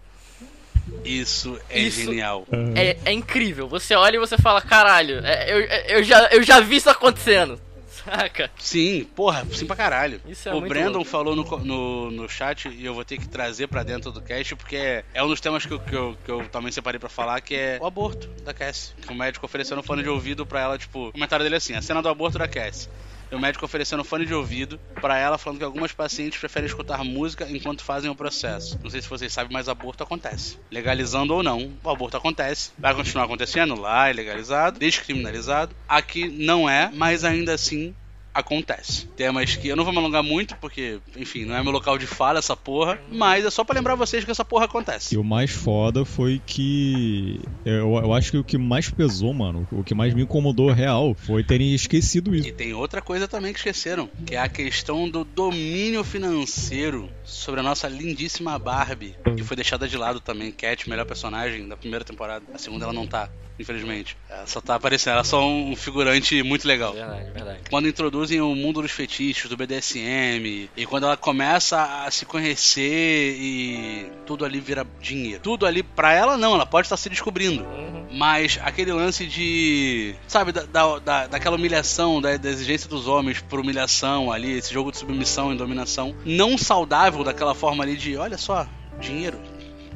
Isso 1.05 1.59
é 1.71 1.81
Isso- 1.81 2.03
genial. 2.05 2.47
É, 2.75 2.97
é 3.07 3.13
incrível. 3.13 3.69
Você 3.69 3.95
olha 3.95 4.17
e 4.17 4.19
você 4.19 4.37
fala, 4.37 4.61
caralho, 4.61 5.21
é, 5.25 5.51
eu, 5.53 5.61
eu, 5.99 6.03
já, 6.03 6.27
eu 6.29 6.43
já 6.43 6.61
vi 6.61 6.77
isso 6.77 6.91
acontecendo. 6.91 7.59
Saca? 8.05 8.51
Sim, 8.59 9.05
porra, 9.17 9.45
sim 9.53 9.67
pra 9.67 9.77
caralho. 9.77 10.21
Isso 10.27 10.49
é 10.49 10.55
o 10.55 10.61
Brandon 10.61 10.99
louco. 10.99 11.11
falou 11.11 11.35
no, 11.35 11.45
no, 11.65 12.11
no 12.11 12.29
chat 12.29 12.69
e 12.69 12.85
eu 12.85 12.95
vou 12.95 13.05
ter 13.05 13.19
que 13.19 13.29
trazer 13.29 13.67
pra 13.67 13.83
dentro 13.83 14.13
do 14.13 14.21
cast 14.21 14.55
porque 14.57 14.77
é, 14.77 15.05
é 15.15 15.23
um 15.23 15.29
dos 15.29 15.41
temas 15.41 15.65
que 15.65 15.73
eu, 15.73 15.81
que, 15.81 15.95
eu, 15.95 16.17
que 16.25 16.31
eu 16.31 16.49
também 16.49 16.71
separei 16.71 16.99
pra 16.99 17.09
falar, 17.09 17.41
que 17.41 17.55
é 17.55 17.79
o 17.81 17.87
aborto 17.87 18.29
da 18.43 18.53
Cassie. 18.53 18.95
Que 19.01 19.13
o 19.13 19.15
médico 19.15 19.47
oferecendo 19.47 19.83
fone 19.83 20.03
de 20.03 20.09
ouvido 20.09 20.45
pra 20.45 20.61
ela, 20.61 20.79
tipo, 20.79 21.09
o 21.09 21.13
comentário 21.13 21.43
dele 21.43 21.57
é 21.57 21.59
assim, 21.59 21.75
a 21.75 21.83
cena 21.83 22.03
do 22.03 22.09
aborto 22.09 22.39
da 22.39 22.47
Cassie. 22.47 22.89
E 23.31 23.35
o 23.35 23.41
médico 23.41 23.65
oferecendo 23.65 24.05
fone 24.05 24.27
de 24.27 24.35
ouvido 24.35 24.79
pra 25.01 25.19
ela, 25.19 25.39
falando 25.39 25.59
que 25.59 25.65
algumas 25.65 25.93
pacientes 25.93 26.39
preferem 26.39 26.67
escutar 26.67 27.05
música 27.05 27.47
enquanto 27.49 27.83
fazem 27.83 28.11
o 28.11 28.15
processo. 28.15 28.79
Não 28.83 28.91
sei 28.91 29.03
se 29.03 29.09
vocês 29.09 29.33
sabem, 29.33 29.53
mas 29.53 29.69
aborto 29.69 30.03
acontece. 30.03 30.59
Legalizando 30.71 31.35
ou 31.35 31.43
não, 31.43 31.73
o 31.83 31.91
aborto 31.91 32.17
acontece. 32.17 32.73
Vai 32.79 32.95
continuar 32.95 33.25
acontecendo 33.25 33.79
lá, 33.79 34.09
é 34.09 34.13
legalizado, 34.13 34.79
descriminalizado. 34.79 35.75
Aqui 35.89 36.29
não 36.29 36.69
é, 36.69 36.91
mas 36.93 37.25
ainda 37.25 37.55
assim 37.55 37.95
acontece. 38.35 39.07
Temas 39.17 39.55
que 39.55 39.69
eu 39.69 39.77
não 39.77 39.85
vou 39.85 39.93
me 39.93 39.99
alongar 40.01 40.23
muito, 40.23 40.57
porque, 40.57 40.99
enfim, 41.17 41.45
não 41.45 41.55
é 41.55 41.63
meu 41.63 41.73
local 41.73 41.97
de 41.97 42.07
fala 42.07 42.41
essa 42.41 42.57
porra, 42.57 43.01
mas 43.11 43.45
é 43.45 43.51
só 43.51 43.63
pra 43.63 43.77
lembrar 43.77 43.95
vocês 43.95 44.25
que 44.25 44.31
essa 44.31 44.45
porra 44.45 44.65
acontece. 44.65 45.15
E 45.15 45.19
o 45.19 45.25
mais 45.25 45.51
foda 45.51 46.05
foi 46.05 46.43
que. 46.45 47.41
Eu, 47.65 47.95
eu 47.97 48.13
acho 48.13 48.33
que 48.33 48.39
o 48.39 48.45
que 48.45 48.59
mais 48.59 48.91
pesou, 48.91 49.33
mano, 49.33 49.67
o 49.71 49.85
que 49.85 49.95
mais 49.95 50.13
me 50.13 50.23
incomodou 50.23 50.71
real 50.73 51.15
foi 51.15 51.45
terem 51.45 51.75
esquecido 51.75 52.35
isso. 52.35 52.49
E 52.49 52.53
tem 52.53 52.75
outra 52.75 53.01
coisa 53.01 53.29
também 53.29 53.53
que 53.53 53.59
esqueceram, 53.59 54.09
que 54.27 54.35
é 54.35 54.39
a 54.39 54.49
questão 54.49 55.09
do 55.09 55.25
domínio 55.25 56.03
financeiro 56.03 57.09
sobre 57.23 57.61
a 57.61 57.63
nossa 57.63 57.89
lindíssima 57.89 58.59
Barbie, 58.59 59.15
que 59.37 59.45
foi 59.45 59.57
deixada 59.57 59.87
de 59.87 59.97
lado 59.97 60.21
também. 60.21 60.51
Cat, 60.51 60.89
melhor 60.89 61.07
personagem 61.07 61.69
da 61.69 61.77
primeira 61.77 62.05
temporada. 62.05 62.45
A 62.53 62.59
segunda 62.59 62.85
ela 62.85 62.93
não 62.93 63.07
tá, 63.07 63.31
infelizmente. 63.59 64.17
Ela 64.29 64.47
só 64.47 64.61
tá 64.61 64.75
aparecendo, 64.77 65.13
ela 65.13 65.21
é 65.23 65.25
só 65.25 65.47
um 65.47 65.75
figurante 65.77 66.43
muito 66.43 66.67
legal. 66.67 66.93
Verdade, 66.93 67.31
verdade. 67.31 67.61
Quando 67.71 67.89
introduzem 67.89 68.05
introduzem 68.15 68.41
o 68.41 68.55
mundo 68.55 68.83
dos 68.83 68.91
fetiches, 68.91 69.49
do 69.49 69.57
BDSM, 69.57 70.69
e 70.77 70.87
quando 70.87 71.05
ela 71.05 71.17
começa 71.17 72.05
a 72.05 72.11
se 72.11 72.25
conhecer 72.27 73.35
e 73.39 74.11
tudo 74.27 74.45
ali 74.45 74.61
vira 74.61 74.87
dinheiro. 75.01 75.41
Tudo 75.43 75.67
ali, 75.67 75.83
pra 75.83 76.13
ela 76.13 76.37
não, 76.37 76.55
ela 76.55 76.67
pode 76.67 76.87
estar 76.87 76.97
se 76.97 77.09
descobrindo. 77.09 77.63
Uhum. 77.65 78.07
Mas 78.13 78.59
aquele 78.63 78.93
lance 78.93 79.27
de. 79.27 80.15
Sabe, 80.29 80.53
da, 80.53 80.63
da, 80.63 80.99
da- 80.99 81.27
daquela 81.27 81.57
humilhação, 81.57 82.21
da, 82.21 82.37
da 82.37 82.49
exigência 82.51 82.89
dos 82.89 83.09
homens 83.09 83.41
por 83.41 83.59
humilhação 83.59 84.31
ali, 84.31 84.53
esse 84.53 84.73
jogo 84.73 84.93
de 84.93 84.99
submissão 84.99 85.53
e 85.53 85.57
dominação, 85.57 86.15
não 86.25 86.57
saudável 86.57 87.25
daquela 87.25 87.55
forma 87.55 87.83
ali 87.83 87.97
de, 87.97 88.17
olha 88.17 88.39
só, 88.39 88.67
dinheiro. 89.01 89.39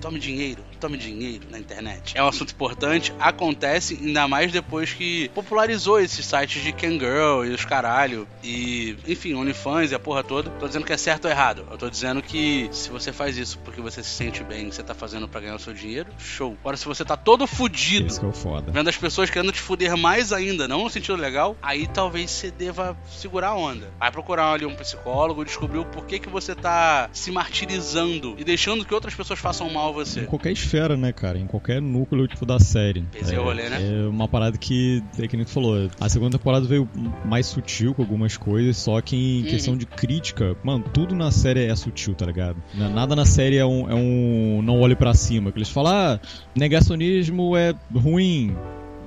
Tome 0.01 0.19
dinheiro, 0.21 0.63
tome 0.79 0.97
dinheiro 0.97 1.47
na 1.51 1.59
internet. 1.59 2.17
É 2.17 2.23
um 2.23 2.29
assunto 2.29 2.53
importante, 2.53 3.13
acontece 3.19 3.99
ainda 4.01 4.27
mais 4.29 4.53
depois 4.53 4.93
que 4.93 5.29
popularizou 5.31 6.01
esses 6.01 6.25
sites 6.25 6.63
de 6.63 6.73
Kangirl 6.73 7.45
e 7.45 7.51
os 7.51 7.65
caralho. 7.65 8.27
E, 8.43 8.97
enfim, 9.07 9.35
OnlyFans 9.35 9.91
e 9.91 9.95
a 9.95 9.99
porra 9.99 10.23
toda. 10.23 10.51
Tô 10.51 10.67
dizendo 10.67 10.87
que 10.87 10.93
é 10.93 10.97
certo 10.97 11.27
ou 11.27 11.31
errado. 11.31 11.67
Eu 11.71 11.79
tô 11.79 11.91
dizendo 11.91 12.23
que 12.23 12.69
se 12.73 12.89
você 12.91 13.13
faz 13.13 13.37
isso 13.37 13.59
porque 13.59 13.81
você 13.81 14.03
se 14.03 14.11
sente 14.11 14.43
bem, 14.45 14.71
você 14.71 14.83
tá 14.83 14.95
fazendo 14.95 15.29
pra 15.29 15.41
ganhar 15.41 15.55
o 15.57 15.59
seu 15.59 15.75
dinheiro, 15.75 16.09
show. 16.19 16.57
Agora, 16.61 16.77
se 16.77 16.85
você 16.87 17.05
tá 17.05 17.17
todo 17.17 17.47
fudido 17.47 18.07
Esse 18.07 18.21
que 18.21 18.27
é 18.27 18.29
o 18.29 18.33
foda. 18.33 18.71
vendo 18.71 18.89
as 18.89 18.97
pessoas 18.97 19.31
querendo 19.31 19.53
te 19.53 19.61
fuder 19.61 19.97
mais 19.97 20.33
ainda, 20.33 20.69
não 20.69 20.85
no 20.85 20.91
sentido 20.91 21.17
legal, 21.17 21.57
aí 21.63 21.87
talvez 21.87 22.31
você 22.31 22.51
deva 22.51 22.97
segurar 23.09 23.49
a 23.49 23.55
onda. 23.57 23.91
Vai 23.99 24.11
procurar 24.11 24.53
ali 24.53 24.65
um 24.65 24.75
psicólogo, 24.75 25.45
descobrir 25.45 25.79
o 25.79 25.85
porquê 25.85 26.19
que 26.19 26.29
você 26.29 26.55
tá 26.55 27.09
se 27.13 27.31
martirizando 27.31 28.35
e 28.39 28.45
deixando 28.45 28.85
que 28.85 28.95
outras 28.95 29.15
pessoas 29.15 29.39
façam 29.39 29.69
mal 29.71 29.89
a 29.89 29.93
você. 29.93 30.21
Em 30.21 30.27
qualquer 30.27 30.53
esfera, 30.69 30.97
né, 30.97 31.13
cara? 31.13 31.39
Em 31.39 31.47
qualquer 31.47 31.81
núcleo, 31.81 32.29
tipo, 32.29 32.45
da 32.45 32.59
série. 32.61 33.09
Esse 33.21 33.35
é 33.35 33.39
rolê, 33.39 33.69
né? 33.71 33.79
É 33.81 34.07
uma 34.07 34.29
parada 34.29 34.57
que, 34.59 35.03
é 35.19 35.27
que 35.27 35.37
nem 35.37 35.45
tu 35.47 35.53
falou, 35.53 35.89
a 35.99 36.09
segunda 36.09 36.37
temporada 36.39 36.67
veio 36.67 36.89
mais 37.25 37.47
sutil 37.47 37.95
com 37.95 38.03
algumas 38.03 38.37
coisas, 38.37 38.77
só 38.77 39.01
que 39.01 39.17
em 39.17 39.43
Uhum. 39.43 39.47
questão 39.49 39.77
de 39.77 39.87
crítica, 39.87 40.57
mano, 40.63 40.85
tudo 40.93 41.15
na 41.15 41.31
série 41.31 41.65
é 41.65 41.75
sutil, 41.75 42.15
tá 42.15 42.27
ligado? 42.27 42.63
Na- 42.75 42.89
Nada 42.89 43.17
na 43.17 43.25
série 43.25 43.57
é 43.57 43.65
um, 43.65 43.89
é 43.91 43.95
um 43.95 44.61
não 44.63 44.79
olhe 44.81 44.95
pra 44.97 45.15
cima, 45.15 45.51
que 45.53 45.59
eles 45.59 45.71
falam, 45.71 45.93
ah, 45.93 46.21
negacionismo 46.57 47.57
é 47.57 47.73
ruim, 47.95 48.55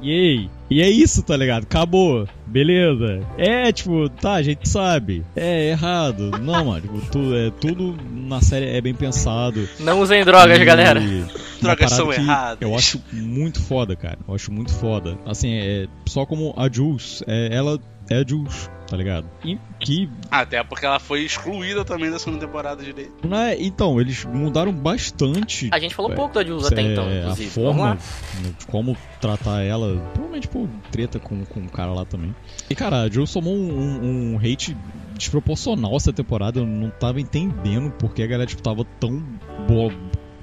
Yay! 0.01 0.49
E 0.69 0.81
é 0.81 0.89
isso, 0.89 1.21
tá 1.21 1.35
ligado? 1.35 1.63
Acabou. 1.63 2.27
Beleza. 2.47 3.19
É, 3.37 3.71
tipo, 3.71 4.09
tá, 4.09 4.33
a 4.33 4.41
gente 4.41 4.67
sabe. 4.67 5.23
É 5.35 5.69
errado. 5.69 6.31
Não, 6.39 6.65
mano, 6.65 6.81
tipo, 6.81 7.01
tu, 7.11 7.35
é, 7.35 7.51
tudo 7.51 7.95
na 8.09 8.41
série 8.41 8.67
é 8.67 8.81
bem 8.81 8.93
pensado. 8.93 9.67
Não 9.79 9.99
usem 9.99 10.23
drogas, 10.23 10.59
E 10.59 10.65
galera. 10.65 11.01
Drogas 11.61 11.91
são 11.91 12.11
erradas. 12.11 12.57
Eu 12.61 12.75
acho 12.75 12.99
muito 13.11 13.61
foda, 13.61 13.95
cara. 13.95 14.17
Eu 14.27 14.33
acho 14.33 14.51
muito 14.51 14.73
foda. 14.73 15.17
Assim, 15.25 15.53
é, 15.53 15.87
só 16.07 16.25
como 16.25 16.53
a 16.57 16.67
Jules, 16.71 17.21
é, 17.27 17.55
ela 17.55 17.79
é 18.09 18.15
a 18.15 18.27
Jules, 18.27 18.69
tá 18.87 18.97
ligado? 18.97 19.27
E 19.45 19.59
que 19.81 20.09
Até 20.29 20.63
porque 20.63 20.85
ela 20.85 20.99
foi 20.99 21.23
excluída 21.23 21.83
também 21.83 22.09
da 22.11 22.17
segunda 22.19 22.45
temporada 22.45 22.83
direito. 22.83 23.27
né, 23.27 23.55
então, 23.59 23.99
eles 23.99 24.23
mudaram 24.25 24.71
bastante 24.71 25.69
A 25.71 25.79
gente 25.79 25.93
falou 25.95 26.11
É, 26.11 26.15
pouco 26.15 26.35
da 26.35 26.43
Jules 26.43 26.65
até 26.65 26.81
é, 26.81 26.91
então, 26.91 27.05
a 27.07 27.13
inclusive. 27.15 27.49
Vamos 27.49 27.75
forma 27.75 27.89
lá. 27.89 27.97
de 28.59 28.65
como 28.67 28.97
tratar 29.19 29.61
ela, 29.63 29.95
provavelmente 30.13 30.47
por 30.47 30.67
treta 30.91 31.19
com, 31.19 31.43
com 31.45 31.59
o 31.61 31.69
cara 31.69 31.91
lá 31.93 32.05
também. 32.05 32.33
E 32.69 32.75
cara, 32.75 33.01
a 33.01 33.09
Jules 33.09 33.31
tomou 33.33 33.53
um, 33.53 33.71
um- 33.71 34.33
um 34.35 34.37
hate 34.37 34.75
desproporcional 35.17 35.95
essa 35.95 36.11
temporada, 36.11 36.59
eu 36.59 36.65
não 36.65 36.89
tava 36.89 37.19
entendendo 37.21 37.91
porque 37.91 38.23
a 38.23 38.27
galera 38.27 38.47
tipo, 38.49 38.61
tava 38.61 38.83
tão 38.99 39.23
boa. 39.67 39.91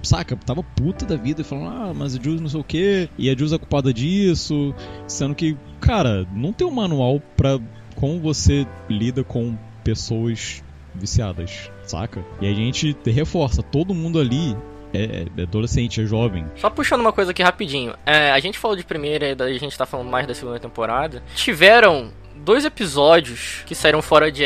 Saca, 0.00 0.36
tava 0.36 0.62
puta 0.62 1.04
da 1.04 1.16
vida 1.16 1.40
e 1.40 1.44
falando, 1.44 1.70
ah, 1.70 1.92
mas 1.92 2.16
a 2.16 2.22
Jules 2.22 2.40
não 2.40 2.48
sei 2.48 2.60
o 2.60 2.64
que, 2.64 3.08
e 3.18 3.28
a 3.28 3.32
Jules 3.36 3.52
é 3.52 3.58
culpada 3.58 3.92
disso, 3.92 4.72
sendo 5.08 5.34
que, 5.34 5.56
cara, 5.80 6.24
não 6.32 6.52
tem 6.52 6.64
um 6.64 6.70
manual 6.70 7.20
pra 7.36 7.58
como 7.98 8.20
você 8.20 8.66
lida 8.88 9.24
com 9.24 9.56
pessoas 9.82 10.62
viciadas, 10.94 11.70
saca? 11.84 12.24
E 12.40 12.48
a 12.48 12.54
gente 12.54 12.96
reforça, 13.04 13.62
todo 13.62 13.92
mundo 13.94 14.20
ali 14.20 14.56
é, 14.92 15.26
é 15.36 15.42
adolescente, 15.42 16.00
é 16.00 16.06
jovem. 16.06 16.46
Só 16.56 16.70
puxando 16.70 17.00
uma 17.00 17.12
coisa 17.12 17.32
aqui 17.32 17.42
rapidinho. 17.42 17.94
É, 18.06 18.30
a 18.30 18.38
gente 18.38 18.58
falou 18.58 18.76
de 18.76 18.84
primeira 18.84 19.28
e 19.28 19.42
a 19.42 19.58
gente 19.58 19.76
tá 19.76 19.84
falando 19.84 20.08
mais 20.08 20.26
da 20.26 20.34
segunda 20.34 20.60
temporada. 20.60 21.22
Tiveram 21.34 22.10
dois 22.36 22.64
episódios 22.64 23.62
que 23.66 23.74
saíram 23.74 24.00
fora 24.00 24.30
de, 24.30 24.44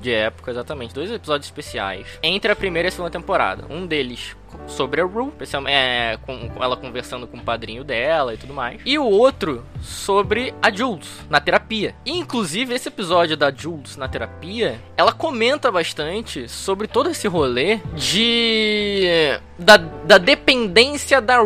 de 0.00 0.10
época, 0.10 0.50
exatamente. 0.50 0.94
Dois 0.94 1.10
episódios 1.10 1.46
especiais 1.46 2.06
entre 2.22 2.50
a 2.50 2.56
primeira 2.56 2.88
e 2.88 2.90
a 2.90 2.92
segunda 2.92 3.10
temporada. 3.10 3.64
Um 3.68 3.86
deles 3.86 4.34
sobre 4.66 5.00
a 5.00 5.04
Rue, 5.04 5.32
é, 5.66 6.18
com, 6.22 6.48
com 6.48 6.62
ela 6.62 6.76
conversando 6.76 7.26
com 7.26 7.36
o 7.36 7.42
padrinho 7.42 7.84
dela 7.84 8.34
e 8.34 8.36
tudo 8.36 8.54
mais. 8.54 8.80
E 8.84 8.98
o 8.98 9.04
outro 9.04 9.64
sobre 9.80 10.54
a 10.62 10.70
Jules 10.70 11.08
na 11.28 11.40
terapia. 11.40 11.94
E, 12.04 12.12
inclusive, 12.12 12.74
esse 12.74 12.88
episódio 12.88 13.36
da 13.36 13.50
Jules 13.50 13.96
na 13.96 14.08
terapia, 14.08 14.80
ela 14.96 15.12
comenta 15.12 15.70
bastante 15.70 16.48
sobre 16.48 16.86
todo 16.86 17.10
esse 17.10 17.28
rolê 17.28 17.80
de. 17.94 19.38
da, 19.58 19.76
da 19.76 20.18
dependência 20.18 21.20
da. 21.20 21.38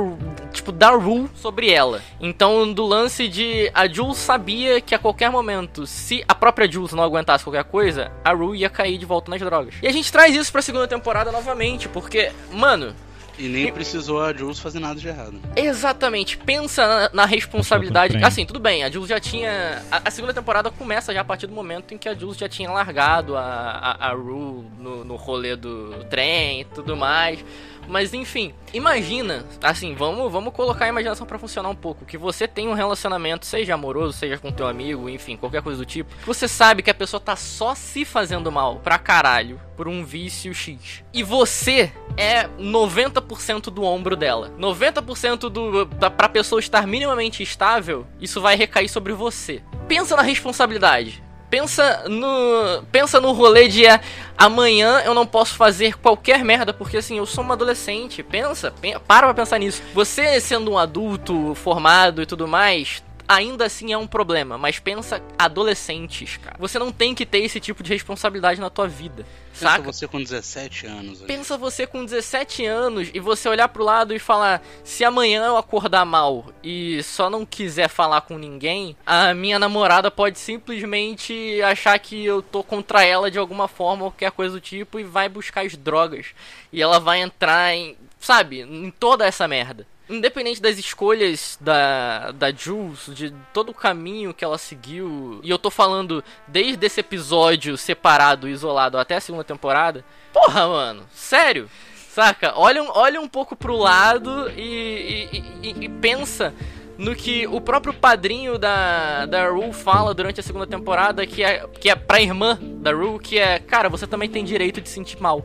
Tipo, 0.53 0.73
da 0.73 0.91
Rue 0.91 1.29
sobre 1.35 1.71
ela. 1.71 2.01
Então, 2.21 2.73
do 2.73 2.85
lance 2.87 3.29
de. 3.29 3.71
A 3.75 3.87
Jules 3.87 4.17
sabia 4.19 4.81
que 4.81 4.95
a 4.95 4.99
qualquer 4.99 5.31
momento, 5.31 5.87
se 5.87 6.25
a 6.27 6.35
própria 6.35 6.71
Jules 6.71 6.93
não 6.93 7.05
aguentasse 7.05 7.45
qualquer 7.45 7.65
coisa, 7.65 8.11
a 8.25 8.33
Rue 8.33 8.59
ia 8.59 8.71
cair 8.71 8.99
de 8.99 9.07
volta 9.07 9.31
nas 9.31 9.41
drogas. 9.41 9.75
E 9.83 9.87
a 9.87 9.93
gente 9.93 10.11
traz 10.11 10.35
isso 10.35 10.51
pra 10.51 10.63
segunda 10.63 10.89
temporada 10.89 11.31
novamente, 11.31 11.89
porque, 11.89 12.33
mano, 12.51 12.95
E 13.39 13.47
nem 13.49 13.73
precisou 13.73 14.21
a 14.21 14.33
Jules 14.33 14.59
fazer 14.59 14.81
nada 14.81 14.99
de 14.99 15.07
errado. 15.07 15.39
Exatamente, 15.55 16.37
pensa 16.37 16.85
na, 16.87 17.11
na 17.13 17.25
responsabilidade. 17.25 18.17
Assim, 18.25 18.45
tudo 18.45 18.59
bem, 18.59 18.83
a 18.83 18.91
Jules 18.91 19.09
já 19.09 19.21
tinha. 19.21 19.81
A, 19.93 20.09
a 20.09 20.11
segunda 20.11 20.35
temporada 20.35 20.71
começa 20.73 21.15
já 21.15 21.21
a 21.21 21.25
partir 21.25 21.47
do 21.47 21.55
momento 21.55 21.95
em 21.95 21.99
que 21.99 22.09
a 22.09 22.15
Jules 22.15 22.37
já 22.37 22.49
tinha 22.49 22.69
largado 22.71 23.37
a, 23.37 23.43
a, 23.43 24.09
a 24.09 24.13
Rue 24.13 24.65
no, 24.79 25.05
no 25.05 25.15
rolê 25.15 25.55
do 25.55 26.05
trem 26.11 26.63
e 26.63 26.65
tudo 26.65 26.97
mais. 26.97 27.45
Mas 27.89 28.13
enfim, 28.13 28.55
imagina, 28.73 29.45
assim, 29.63 29.95
vamos, 29.95 30.31
vamos 30.31 30.53
colocar 30.53 30.85
a 30.85 30.89
imaginação 30.89 31.27
pra 31.27 31.39
funcionar 31.39 31.71
um 31.71 31.75
pouco. 31.75 32.05
Que 32.05 32.19
você 32.19 32.47
tem 32.47 32.69
um 32.69 32.75
relacionamento, 32.75 33.47
seja 33.47 33.75
amoroso, 33.75 34.17
seja 34.17 34.39
com 34.39 34.53
teu 34.53 34.67
amigo, 34.67 35.09
enfim, 35.09 35.37
qualquer 35.37 35.63
coisa 35.63 35.79
do 35.79 35.87
tipo. 35.87 36.15
Você 36.27 36.47
sabe 36.47 36.83
que 36.83 36.91
a 36.91 36.95
pessoa 36.95 37.21
tá 37.21 37.35
só 37.35 37.75
se 37.75 38.05
fazendo 38.05 38.53
mal 38.53 38.77
pra 38.77 38.99
caralho 38.99 39.61
por 39.77 39.89
um 39.89 40.05
vício 40.05 40.53
X. 40.53 41.03
E 41.13 41.23
você 41.23 41.93
é 42.17 42.49
90% 42.59 43.71
do 43.71 43.83
ombro 43.83 44.17
dela. 44.17 44.53
90% 44.59 45.49
do 45.49 45.85
da, 45.85 46.11
pra 46.11 46.29
pessoa 46.29 46.59
estar 46.59 46.87
minimamente 46.87 47.43
estável, 47.43 48.07
isso 48.21 48.41
vai 48.41 48.57
recair 48.57 48.89
sobre 48.89 49.13
você. 49.13 49.63
Pensa 49.87 50.17
na 50.17 50.23
responsabilidade. 50.23 51.23
Pensa 51.51 52.05
no. 52.09 52.83
Pensa 52.93 53.21
no 53.21 53.33
rolê 53.33 53.69
de 53.69 53.87
é, 53.87 54.01
amanhã 54.37 55.01
eu 55.05 55.15
não 55.15 55.27
posso 55.27 55.55
fazer 55.57 55.97
qualquer 55.99 56.45
merda, 56.45 56.73
porque 56.75 56.99
assim, 56.99 57.19
eu 57.19 57.27
sou 57.27 57.43
uma 57.43 57.55
adolescente. 57.55 58.23
Pensa, 58.23 58.71
pen- 58.81 58.99
para 59.07 59.27
pra 59.27 59.35
pensar 59.35 59.59
nisso. 59.59 59.83
Você 59.95 60.41
sendo 60.41 60.71
um 60.73 60.79
adulto 60.79 61.55
formado 61.55 62.21
e 62.23 62.27
tudo 62.27 62.47
mais. 62.47 63.03
Ainda 63.29 63.67
assim 63.67 63.93
é 63.93 63.99
um 63.99 64.07
problema, 64.07 64.57
mas 64.57 64.79
pensa 64.79 65.23
adolescentes, 65.39 66.39
cara. 66.39 66.57
Você 66.59 66.79
não 66.79 66.91
tem 66.91 67.15
que 67.15 67.27
ter 67.27 67.41
esse 67.41 67.61
tipo 67.61 67.83
de 67.83 67.93
responsabilidade 67.93 68.59
na 68.59 68.71
tua 68.71 68.89
vida. 68.89 69.27
Pensa 69.53 69.71
Saca? 69.71 69.83
você 69.83 70.09
com 70.09 70.23
17 70.23 70.87
anos. 70.87 71.21
Pensa 71.23 71.59
você 71.59 71.87
com 71.87 72.05
17 72.05 72.65
anos 72.65 73.11
e 73.13 73.21
você 73.21 73.47
olhar 73.47 73.69
pro 73.69 73.85
lado 73.85 74.15
e 74.15 74.19
falar: 74.19 74.63
se 74.83 75.05
amanhã 75.05 75.45
eu 75.45 75.59
acordar 75.59 76.07
mal 76.07 76.47
e 76.65 77.03
só 77.03 77.29
não 77.29 77.45
quiser 77.45 77.89
falar 77.89 78.23
com 78.23 78.39
ninguém, 78.39 78.97
a 79.05 79.35
minha 79.35 79.59
namorada 79.59 80.11
pode 80.11 80.39
simplesmente 80.39 81.61
achar 81.63 81.99
que 81.99 82.25
eu 82.25 82.41
tô 82.41 82.63
contra 82.63 83.05
ela 83.05 83.31
de 83.31 83.39
alguma 83.39 83.69
forma 83.69 84.05
ou 84.05 84.11
qualquer 84.11 84.31
coisa 84.31 84.55
do 84.55 84.61
tipo 84.61 84.99
e 84.99 85.05
vai 85.05 85.29
buscar 85.29 85.67
as 85.67 85.77
drogas. 85.77 86.29
E 86.73 86.81
ela 86.81 86.99
vai 86.99 87.21
entrar 87.21 87.75
em. 87.75 87.95
Sabe? 88.19 88.63
Em 88.63 88.91
toda 88.91 89.27
essa 89.27 89.47
merda. 89.47 89.87
Independente 90.09 90.61
das 90.63 90.79
escolhas 90.79 91.59
da, 91.61 92.31
da 92.33 92.51
Jules, 92.51 93.11
de 93.15 93.35
todo 93.53 93.71
o 93.71 93.75
caminho 93.75 94.33
que 94.33 94.45
ela 94.45 94.57
seguiu, 94.57 95.39
e 95.43 95.51
eu 95.51 95.59
tô 95.59 95.71
falando 95.71 96.25
desde 96.47 96.87
esse 96.87 97.01
episódio 97.01 97.77
separado, 97.77 98.49
isolado, 98.49 98.97
até 98.99 99.17
a 99.17 99.21
segunda 99.21 99.45
temporada. 99.45 100.05
Porra, 100.33 100.67
mano, 100.67 101.03
sério? 101.13 101.69
Saca? 102.11 102.53
Olha, 102.57 102.83
um- 102.83 102.91
olha 102.95 103.21
um 103.21 103.29
pouco 103.29 103.55
pro 103.55 103.77
lado 103.77 104.51
e, 104.57 105.29
e- 105.31 105.45
e- 105.69 105.85
e 105.85 105.89
pensa 105.89 106.55
no 106.97 107.15
que 107.15 107.47
o 107.47 107.61
próprio 107.61 107.93
padrinho 107.95 108.59
da, 108.59 109.25
da 109.27 109.49
Rue 109.49 109.73
fala 109.73 110.13
durante 110.15 110.41
a 110.41 110.43
segunda 110.43 110.67
temporada, 110.67 111.25
que 111.27 111.45
é, 111.45 111.65
que 111.81 111.89
é 111.91 111.95
pra 111.95 112.21
irmã 112.21 112.59
da 112.61 112.93
Rue, 112.93 113.21
que 113.21 113.39
é, 113.39 113.59
cara, 113.61 113.89
você 113.89 114.07
também 114.07 114.29
tem 114.29 114.43
direito 114.45 114.81
de 114.81 114.89
se 114.89 114.95
sentir 114.95 115.21
mal 115.21 115.45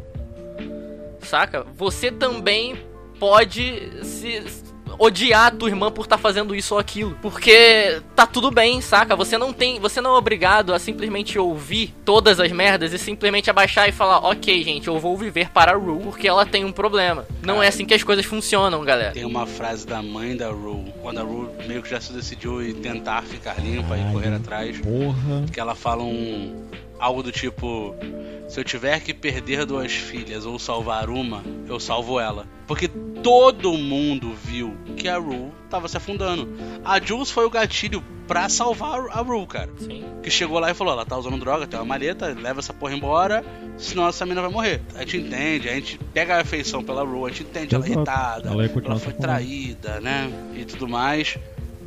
saca? 1.21 1.65
Você 1.77 2.11
também 2.11 2.75
pode 3.23 3.89
se 4.03 4.43
odiar 4.99 5.45
a 5.45 5.51
tua 5.51 5.69
irmã 5.69 5.89
por 5.89 6.03
estar 6.03 6.17
tá 6.17 6.21
fazendo 6.21 6.53
isso 6.53 6.73
ou 6.73 6.79
aquilo. 6.79 7.17
Porque 7.21 8.01
tá 8.13 8.27
tudo 8.27 8.51
bem, 8.51 8.81
saca? 8.81 9.15
Você 9.15 9.37
não 9.37 9.53
tem. 9.53 9.79
Você 9.79 10.01
não 10.01 10.13
é 10.13 10.17
obrigado 10.17 10.73
a 10.73 10.77
simplesmente 10.77 11.39
ouvir 11.39 11.95
todas 12.03 12.37
as 12.37 12.51
merdas 12.51 12.91
e 12.91 12.97
simplesmente 12.97 13.49
abaixar 13.49 13.87
e 13.87 13.93
falar, 13.93 14.17
ok, 14.19 14.61
gente, 14.61 14.89
eu 14.89 14.99
vou 14.99 15.17
viver 15.17 15.49
para 15.51 15.71
a 15.71 15.75
Rue 15.75 16.01
porque 16.03 16.27
ela 16.27 16.45
tem 16.45 16.65
um 16.65 16.71
problema. 16.71 17.25
Não 17.41 17.63
é 17.63 17.69
assim 17.69 17.85
que 17.85 17.93
as 17.93 18.03
coisas 18.03 18.25
funcionam, 18.25 18.83
galera. 18.83 19.13
Tem 19.13 19.23
uma 19.23 19.47
frase 19.47 19.87
da 19.87 20.01
mãe 20.01 20.35
da 20.35 20.49
Rue, 20.49 20.93
quando 21.01 21.19
a 21.19 21.23
Rue 21.23 21.47
meio 21.65 21.81
que 21.81 21.89
já 21.89 22.01
se 22.01 22.11
decidiu 22.11 22.61
e 22.61 22.73
tentar 22.73 23.23
ficar 23.23 23.57
limpa 23.57 23.93
Ai, 23.93 24.05
e 24.05 24.11
correr 24.11 24.33
atrás. 24.33 24.79
Porra. 24.81 25.45
Que 25.51 25.61
ela 25.61 25.75
fala 25.75 26.03
um. 26.03 26.67
Algo 27.03 27.21
do 27.21 27.31
tipo 27.31 27.95
se 28.47 28.59
eu 28.59 28.63
tiver 28.63 28.99
que 28.99 29.13
perder 29.13 29.65
duas 29.65 29.91
filhas 29.91 30.45
ou 30.45 30.59
salvar 30.59 31.09
uma, 31.09 31.43
eu 31.67 31.79
salvo 31.79 32.19
ela. 32.19 32.45
Porque 32.67 32.87
todo 32.87 33.73
mundo 33.73 34.33
viu 34.43 34.77
que 34.95 35.07
a 35.07 35.17
Rue 35.17 35.51
tava 35.69 35.87
se 35.87 35.97
afundando. 35.97 36.47
A 36.85 36.99
Jules 36.99 37.31
foi 37.31 37.45
o 37.45 37.49
gatilho 37.49 38.03
pra 38.27 38.47
salvar 38.47 39.07
a 39.09 39.21
Rue, 39.21 39.47
cara. 39.47 39.69
Sim. 39.79 40.05
Que 40.21 40.29
chegou 40.29 40.59
lá 40.59 40.69
e 40.69 40.73
falou: 40.73 40.93
ela 40.93 41.05
tá 41.05 41.17
usando 41.17 41.37
droga, 41.39 41.65
tem 41.65 41.79
uma 41.79 41.85
maleta, 41.85 42.27
leva 42.27 42.59
essa 42.59 42.73
porra 42.73 42.93
embora, 42.93 43.43
senão 43.77 44.07
essa 44.07 44.25
mina 44.25 44.41
vai 44.41 44.51
morrer. 44.51 44.81
A 44.95 44.99
gente 44.99 45.17
entende, 45.17 45.69
a 45.69 45.73
gente 45.73 45.99
pega 46.13 46.37
a 46.37 46.41
afeição 46.41 46.83
pela 46.83 47.03
Rue, 47.03 47.25
a 47.25 47.29
gente 47.29 47.43
entende 47.43 47.75
ela 47.75 47.85
irritada, 47.85 48.49
ela, 48.49 48.65
ela 48.65 48.99
foi 48.99 49.13
traída, 49.13 49.99
né? 49.99 50.31
E 50.55 50.63
tudo 50.63 50.87
mais. 50.87 51.37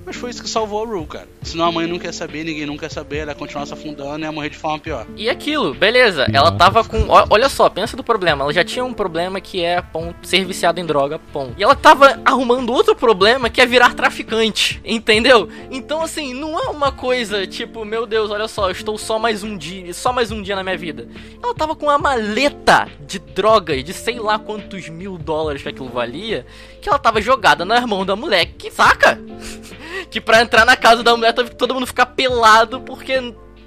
Mas 0.06 0.14
foi 0.14 0.30
isso 0.30 0.40
que 0.40 0.48
salvou 0.48 0.84
a 0.84 0.86
Rue, 0.86 1.04
cara. 1.04 1.26
Senão 1.42 1.64
a 1.64 1.72
mãe 1.72 1.84
não 1.84 1.98
quer 1.98 2.14
saber, 2.14 2.44
ninguém 2.44 2.64
não 2.64 2.76
quer 2.76 2.92
saber, 2.92 3.18
ela 3.18 3.32
ia 3.32 3.34
continuar 3.34 3.66
se 3.66 3.72
afundando 3.72 4.20
e 4.20 4.22
ia 4.22 4.30
morrer 4.30 4.50
de 4.50 4.56
forma 4.56 4.78
pior. 4.78 5.04
E 5.16 5.28
aquilo, 5.28 5.74
beleza, 5.74 6.28
ela 6.32 6.52
tava 6.52 6.84
com. 6.84 7.06
Olha 7.08 7.48
só, 7.48 7.68
pensa 7.68 7.96
do 7.96 8.04
problema. 8.04 8.44
Ela 8.44 8.52
já 8.52 8.62
tinha 8.62 8.84
um 8.84 8.94
problema 8.94 9.40
que 9.40 9.64
é 9.64 9.82
ponto, 9.82 10.24
ser 10.24 10.44
viciada 10.44 10.80
em 10.80 10.86
droga, 10.86 11.18
ponto. 11.32 11.54
E 11.58 11.62
ela 11.64 11.74
tava 11.74 12.20
arrumando 12.24 12.72
outro 12.72 12.94
problema 12.94 13.50
que 13.50 13.60
é 13.60 13.66
virar 13.66 13.94
traficante, 13.94 14.80
entendeu? 14.84 15.48
Então, 15.72 16.00
assim, 16.02 16.32
não 16.32 16.56
é 16.56 16.68
uma 16.68 16.92
coisa 16.92 17.44
tipo, 17.44 17.84
meu 17.84 18.06
Deus, 18.06 18.30
olha 18.30 18.46
só, 18.46 18.68
eu 18.68 18.72
estou 18.72 18.96
só 18.96 19.18
mais 19.18 19.42
um 19.42 19.56
dia, 19.56 19.92
só 19.92 20.12
mais 20.12 20.30
um 20.30 20.40
dia 20.40 20.54
na 20.54 20.62
minha 20.62 20.78
vida. 20.78 21.08
Ela 21.42 21.52
tava 21.52 21.74
com 21.74 21.86
uma 21.86 21.98
maleta 21.98 22.86
de 23.04 23.18
drogas, 23.18 23.82
de 23.82 23.92
sei 23.92 24.20
lá 24.20 24.38
quantos 24.38 24.88
mil 24.88 25.18
dólares 25.18 25.62
que 25.62 25.68
aquilo 25.68 25.88
valia, 25.88 26.46
que 26.80 26.88
ela 26.88 26.98
tava 26.98 27.20
jogada 27.20 27.64
nas 27.64 27.84
mãos 27.84 28.04
da 28.04 28.14
moleque, 28.14 28.70
saca? 28.70 29.18
que 30.10 30.20
pra 30.20 30.42
entrar 30.42 30.64
na 30.64 30.76
casa 30.76 31.02
da 31.02 31.16
mulher 31.16 31.32
teve 31.32 31.50
que 31.50 31.56
todo 31.56 31.74
mundo 31.74 31.86
ficar 31.86 32.06
pelado 32.06 32.80
porque 32.80 33.20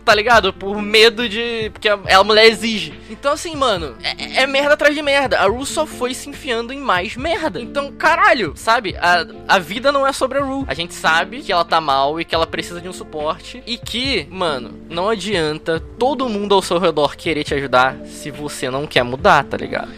tá 0.10 0.16
ligado? 0.16 0.52
Por 0.52 0.82
medo 0.82 1.30
de. 1.30 1.70
Porque 1.72 1.88
a, 1.88 1.94
a 1.94 2.24
mulher 2.24 2.46
exige. 2.46 3.00
Então, 3.12 3.34
assim, 3.34 3.56
mano, 3.56 3.96
é, 4.02 4.42
é, 4.42 4.48
merda 4.48 4.74
atrás 4.74 4.96
de 4.96 5.04
merda. 5.04 5.38
A 5.38 5.46
Ru 5.46 5.64
só 5.68 5.86
foi 5.86 6.16
se 6.16 6.28
enfiando 6.28 6.74
em 6.74 6.80
mais 6.80 7.16
merda. 7.16 7.62
Então, 7.62 7.92
caralho, 7.92 8.54
sabe? 8.56 8.96
A, 8.98 9.24
a 9.48 9.60
vida 9.60 9.92
não 9.92 10.08
é 10.08 10.12
sobre 10.12 10.40
a 10.40 10.44
Ru. 10.44 10.66
A 10.68 10.74
gente 10.74 10.96
sabe 10.96 11.42
que 11.42 11.52
ela 11.52 11.64
tá 11.64 11.80
mal 11.80 12.20
e 12.20 12.26
que 12.26 12.34
ela 12.34 12.48
precisa 12.48 12.82
de 12.82 12.90
um 12.90 12.94
suporte. 12.94 13.62
E 13.68 13.78
que, 13.78 14.28
mano, 14.32 14.74
não 14.90 15.10
adianta 15.10 15.80
todo 16.00 16.28
mundo 16.28 16.56
ao 16.56 16.62
seu 16.64 16.80
redor 16.80 17.16
querer 17.16 17.44
te 17.44 17.54
ajudar 17.54 17.96
se 18.06 18.32
você 18.32 18.68
não 18.68 18.88
quer 18.88 19.04
mudar, 19.04 19.44
tá 19.44 19.58
ligado? 19.58 19.92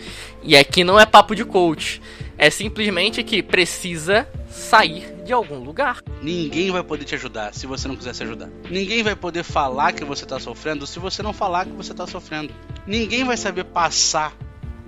E 0.43 0.57
aqui 0.57 0.84
não 0.84 0.99
é 0.99 1.05
papo 1.05 1.34
de 1.34 1.45
coach. 1.45 2.01
É 2.38 2.49
simplesmente 2.49 3.23
que 3.23 3.41
precisa 3.41 4.27
sair 4.49 5.11
de 5.24 5.34
algum 5.34 5.59
lugar. 5.59 6.01
Ninguém 6.22 6.72
vai 6.72 6.84
poder 6.84 7.05
te 7.05 7.15
ajudar 7.15 7.53
se 7.53 7.67
você 7.67 7.88
não 7.88 7.95
quiser 7.95 8.13
se 8.13 8.24
ajudar. 8.24 8.49
Ninguém 8.69 9.03
vai 9.03 9.15
poder 9.15 9.43
falar 9.43 9.93
que 9.93 10.03
você 10.03 10.26
tá 10.26 10.39
sofrendo 10.39 10.86
se 10.88 10.99
você 10.99 11.22
não 11.22 11.34
falar 11.34 11.65
que 11.65 11.72
você 11.72 11.93
tá 11.93 12.07
sofrendo. 12.07 12.53
Ninguém 12.86 13.24
vai 13.24 13.38
saber 13.38 13.65
passar. 13.65 14.34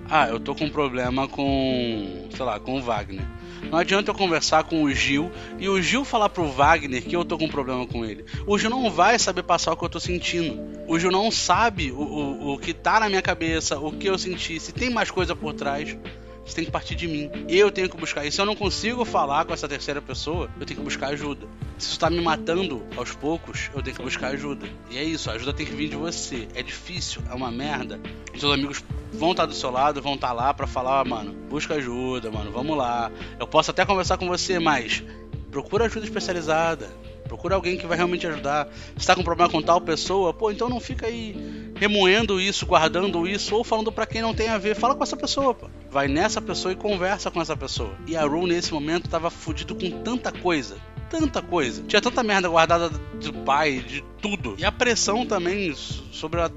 Ah, 0.08 0.28
eu 0.28 0.38
tô 0.38 0.54
com 0.54 0.64
um 0.64 0.70
problema 0.70 1.26
com, 1.26 2.28
sei 2.34 2.44
lá, 2.44 2.60
com 2.60 2.76
o 2.76 2.82
Wagner. 2.82 3.24
Não 3.70 3.78
adianta 3.78 4.10
eu 4.10 4.14
conversar 4.14 4.64
com 4.64 4.82
o 4.82 4.92
Gil 4.92 5.32
e 5.58 5.68
o 5.68 5.80
Gil 5.80 6.04
falar 6.04 6.28
pro 6.28 6.46
Wagner 6.50 7.02
que 7.02 7.16
eu 7.16 7.24
tô 7.24 7.38
com 7.38 7.46
um 7.46 7.50
problema 7.50 7.86
com 7.86 8.04
ele. 8.04 8.24
O 8.46 8.58
Gil 8.58 8.70
não 8.70 8.90
vai 8.90 9.18
saber 9.18 9.42
passar 9.42 9.72
o 9.72 9.76
que 9.76 9.84
eu 9.84 9.88
tô 9.88 9.98
sentindo. 9.98 10.60
O 10.86 10.98
Gil 10.98 11.10
não 11.10 11.30
sabe 11.30 11.90
o, 11.90 11.96
o, 11.96 12.54
o 12.54 12.58
que 12.58 12.74
tá 12.74 13.00
na 13.00 13.08
minha 13.08 13.22
cabeça, 13.22 13.78
o 13.78 13.90
que 13.92 14.08
eu 14.08 14.18
senti, 14.18 14.60
se 14.60 14.72
tem 14.72 14.90
mais 14.90 15.10
coisa 15.10 15.34
por 15.34 15.54
trás. 15.54 15.96
Isso 16.44 16.54
tem 16.54 16.64
que 16.64 16.70
partir 16.70 16.94
de 16.94 17.08
mim. 17.08 17.30
Eu 17.48 17.70
tenho 17.70 17.88
que 17.88 17.96
buscar. 17.96 18.24
E 18.24 18.30
se 18.30 18.40
eu 18.40 18.44
não 18.44 18.54
consigo 18.54 19.04
falar 19.04 19.44
com 19.44 19.54
essa 19.54 19.66
terceira 19.66 20.02
pessoa, 20.02 20.50
eu 20.60 20.66
tenho 20.66 20.78
que 20.78 20.84
buscar 20.84 21.08
ajuda. 21.08 21.46
Se 21.78 21.88
isso 21.88 21.98
tá 21.98 22.10
me 22.10 22.20
matando 22.20 22.84
aos 22.96 23.12
poucos, 23.12 23.70
eu 23.74 23.82
tenho 23.82 23.96
que 23.96 24.02
buscar 24.02 24.28
ajuda. 24.28 24.66
E 24.90 24.98
é 24.98 25.02
isso, 25.02 25.30
a 25.30 25.34
ajuda 25.34 25.52
tem 25.52 25.64
que 25.64 25.72
vir 25.72 25.88
de 25.88 25.96
você. 25.96 26.46
É 26.54 26.62
difícil, 26.62 27.22
é 27.30 27.34
uma 27.34 27.50
merda. 27.50 27.98
E 28.32 28.38
seus 28.38 28.52
amigos 28.52 28.84
vão 29.12 29.30
estar 29.30 29.44
tá 29.44 29.46
do 29.46 29.54
seu 29.54 29.70
lado, 29.70 30.02
vão 30.02 30.14
estar 30.14 30.28
tá 30.28 30.32
lá 30.32 30.54
para 30.54 30.66
falar, 30.66 31.00
ah, 31.00 31.04
mano, 31.04 31.32
busca 31.48 31.74
ajuda, 31.74 32.30
mano, 32.30 32.50
vamos 32.50 32.76
lá. 32.76 33.10
Eu 33.38 33.46
posso 33.46 33.70
até 33.70 33.84
conversar 33.84 34.18
com 34.18 34.28
você, 34.28 34.58
mas 34.58 35.02
procura 35.50 35.86
ajuda 35.86 36.04
especializada. 36.04 36.90
Procura 37.34 37.56
alguém 37.56 37.76
que 37.76 37.84
vai 37.84 37.96
realmente 37.96 38.24
ajudar. 38.28 38.68
Se 38.96 39.04
tá 39.04 39.16
com 39.16 39.24
problema 39.24 39.50
com 39.50 39.60
tal 39.60 39.80
pessoa, 39.80 40.32
pô, 40.32 40.52
então 40.52 40.68
não 40.68 40.78
fica 40.78 41.08
aí 41.08 41.72
remoendo 41.74 42.40
isso, 42.40 42.64
guardando 42.64 43.26
isso, 43.26 43.56
ou 43.56 43.64
falando 43.64 43.90
para 43.90 44.06
quem 44.06 44.22
não 44.22 44.32
tem 44.32 44.48
a 44.48 44.56
ver. 44.56 44.76
Fala 44.76 44.94
com 44.94 45.02
essa 45.02 45.16
pessoa, 45.16 45.52
pô. 45.52 45.68
Vai 45.90 46.06
nessa 46.06 46.40
pessoa 46.40 46.70
e 46.70 46.76
conversa 46.76 47.32
com 47.32 47.42
essa 47.42 47.56
pessoa. 47.56 47.90
E 48.06 48.16
a 48.16 48.22
Rue, 48.22 48.46
nesse 48.46 48.72
momento, 48.72 49.08
tava 49.08 49.30
fudido 49.30 49.74
com 49.74 49.90
tanta 50.02 50.30
coisa 50.30 50.76
tanta 51.08 51.42
coisa. 51.42 51.82
Tinha 51.84 52.00
tanta 52.00 52.22
merda 52.22 52.48
guardada 52.48 52.88
do 52.88 53.32
pai, 53.44 53.80
de 53.80 54.02
tudo. 54.20 54.54
E 54.58 54.64
a 54.64 54.72
pressão 54.72 55.26
também 55.26 55.74
sobre 55.74 56.40
ela 56.40 56.50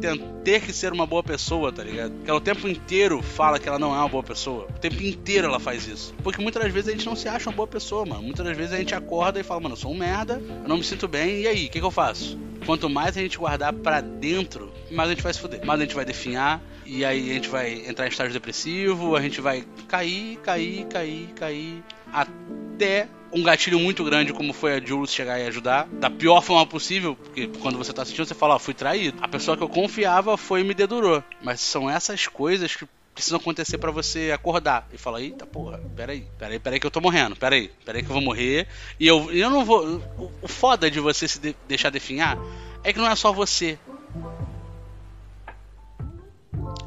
ter 0.43 0.61
que 0.61 0.71
ser 0.71 0.93
uma 0.93 1.05
boa 1.05 1.23
pessoa, 1.23 1.71
tá 1.71 1.83
ligado? 1.83 2.13
Que 2.23 2.29
ela 2.29 2.39
o 2.39 2.41
tempo 2.41 2.67
inteiro 2.67 3.21
fala 3.21 3.59
que 3.59 3.67
ela 3.67 3.79
não 3.79 3.93
é 3.93 3.97
uma 3.97 4.09
boa 4.09 4.23
pessoa. 4.23 4.67
O 4.69 4.79
tempo 4.79 5.01
inteiro 5.03 5.47
ela 5.47 5.59
faz 5.59 5.87
isso. 5.87 6.13
Porque 6.23 6.41
muitas 6.41 6.63
das 6.63 6.71
vezes 6.71 6.89
a 6.89 6.91
gente 6.91 7.05
não 7.05 7.15
se 7.15 7.27
acha 7.27 7.49
uma 7.49 7.55
boa 7.55 7.67
pessoa, 7.67 8.05
mano. 8.05 8.23
Muitas 8.23 8.45
das 8.45 8.55
vezes 8.55 8.73
a 8.73 8.77
gente 8.77 8.95
acorda 8.95 9.39
e 9.39 9.43
fala, 9.43 9.61
mano, 9.61 9.73
eu 9.73 9.79
sou 9.79 9.91
um 9.91 9.97
merda, 9.97 10.41
eu 10.63 10.67
não 10.67 10.77
me 10.77 10.83
sinto 10.83 11.07
bem, 11.07 11.41
e 11.41 11.47
aí, 11.47 11.65
o 11.65 11.69
que, 11.69 11.79
que 11.79 11.85
eu 11.85 11.91
faço? 11.91 12.37
Quanto 12.65 12.89
mais 12.89 13.17
a 13.17 13.21
gente 13.21 13.37
guardar 13.37 13.73
para 13.73 14.01
dentro, 14.01 14.71
mais 14.91 15.09
a 15.09 15.13
gente 15.13 15.23
vai 15.23 15.33
se 15.33 15.39
fuder. 15.39 15.65
Mais 15.65 15.79
a 15.79 15.83
gente 15.83 15.95
vai 15.95 16.05
definhar, 16.05 16.61
e 16.85 17.03
aí 17.03 17.31
a 17.31 17.33
gente 17.33 17.49
vai 17.49 17.85
entrar 17.87 18.05
em 18.05 18.09
estágio 18.09 18.33
depressivo, 18.33 19.15
a 19.15 19.21
gente 19.21 19.41
vai 19.41 19.65
cair, 19.87 20.37
cair, 20.37 20.85
cair, 20.85 21.27
cair, 21.35 21.83
até 22.11 23.07
um 23.31 23.43
gatilho 23.43 23.79
muito 23.79 24.03
grande 24.03 24.33
como 24.33 24.53
foi 24.53 24.75
a 24.75 24.79
Jules 24.79 25.13
chegar 25.13 25.39
e 25.39 25.47
ajudar, 25.47 25.87
da 25.87 26.09
pior 26.09 26.41
forma 26.41 26.65
possível, 26.65 27.15
porque 27.15 27.47
quando 27.59 27.77
você 27.77 27.91
tá 27.91 28.01
assistindo 28.01 28.25
você 28.25 28.33
fala, 28.33 28.55
ah, 28.55 28.59
fui 28.59 28.73
traído. 28.73 29.17
A 29.21 29.27
pessoa 29.27 29.57
que 29.57 29.63
eu 29.63 29.69
confiava 29.69 30.37
foi 30.37 30.61
e 30.61 30.63
me 30.63 30.73
dedurou. 30.73 31.23
Mas 31.41 31.59
são 31.61 31.89
essas 31.89 32.27
coisas 32.27 32.75
que 32.75 32.87
precisam 33.13 33.39
acontecer 33.39 33.79
para 33.79 33.91
você 33.91 34.31
acordar 34.31 34.87
e 34.93 34.97
falar, 34.97 35.21
eita 35.21 35.45
porra, 35.45 35.81
peraí, 35.95 36.27
peraí, 36.37 36.59
peraí 36.59 36.79
que 36.79 36.85
eu 36.85 36.91
tô 36.91 37.01
morrendo, 37.01 37.35
peraí, 37.35 37.71
peraí 37.83 38.03
que 38.03 38.09
eu 38.09 38.13
vou 38.13 38.21
morrer. 38.21 38.67
E 38.99 39.07
eu, 39.07 39.31
eu 39.31 39.49
não 39.49 39.65
vou. 39.65 40.01
O, 40.17 40.31
o 40.43 40.47
foda 40.47 40.89
de 40.89 40.99
você 40.99 41.27
se 41.27 41.39
de, 41.39 41.55
deixar 41.67 41.89
definhar 41.89 42.37
é 42.83 42.93
que 42.93 42.99
não 42.99 43.09
é 43.09 43.15
só 43.15 43.33
você. 43.33 43.77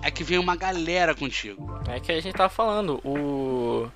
É 0.03 0.11
que 0.11 0.25
vem 0.25 0.39
uma 0.39 0.57
galera 0.57 1.15
contigo. 1.15 1.81
É 1.89 2.01
que 2.01 2.13
a 2.13 2.21
gente 2.21 2.35
tava 2.35 2.49
falando, 2.49 3.01
o. 3.05 3.91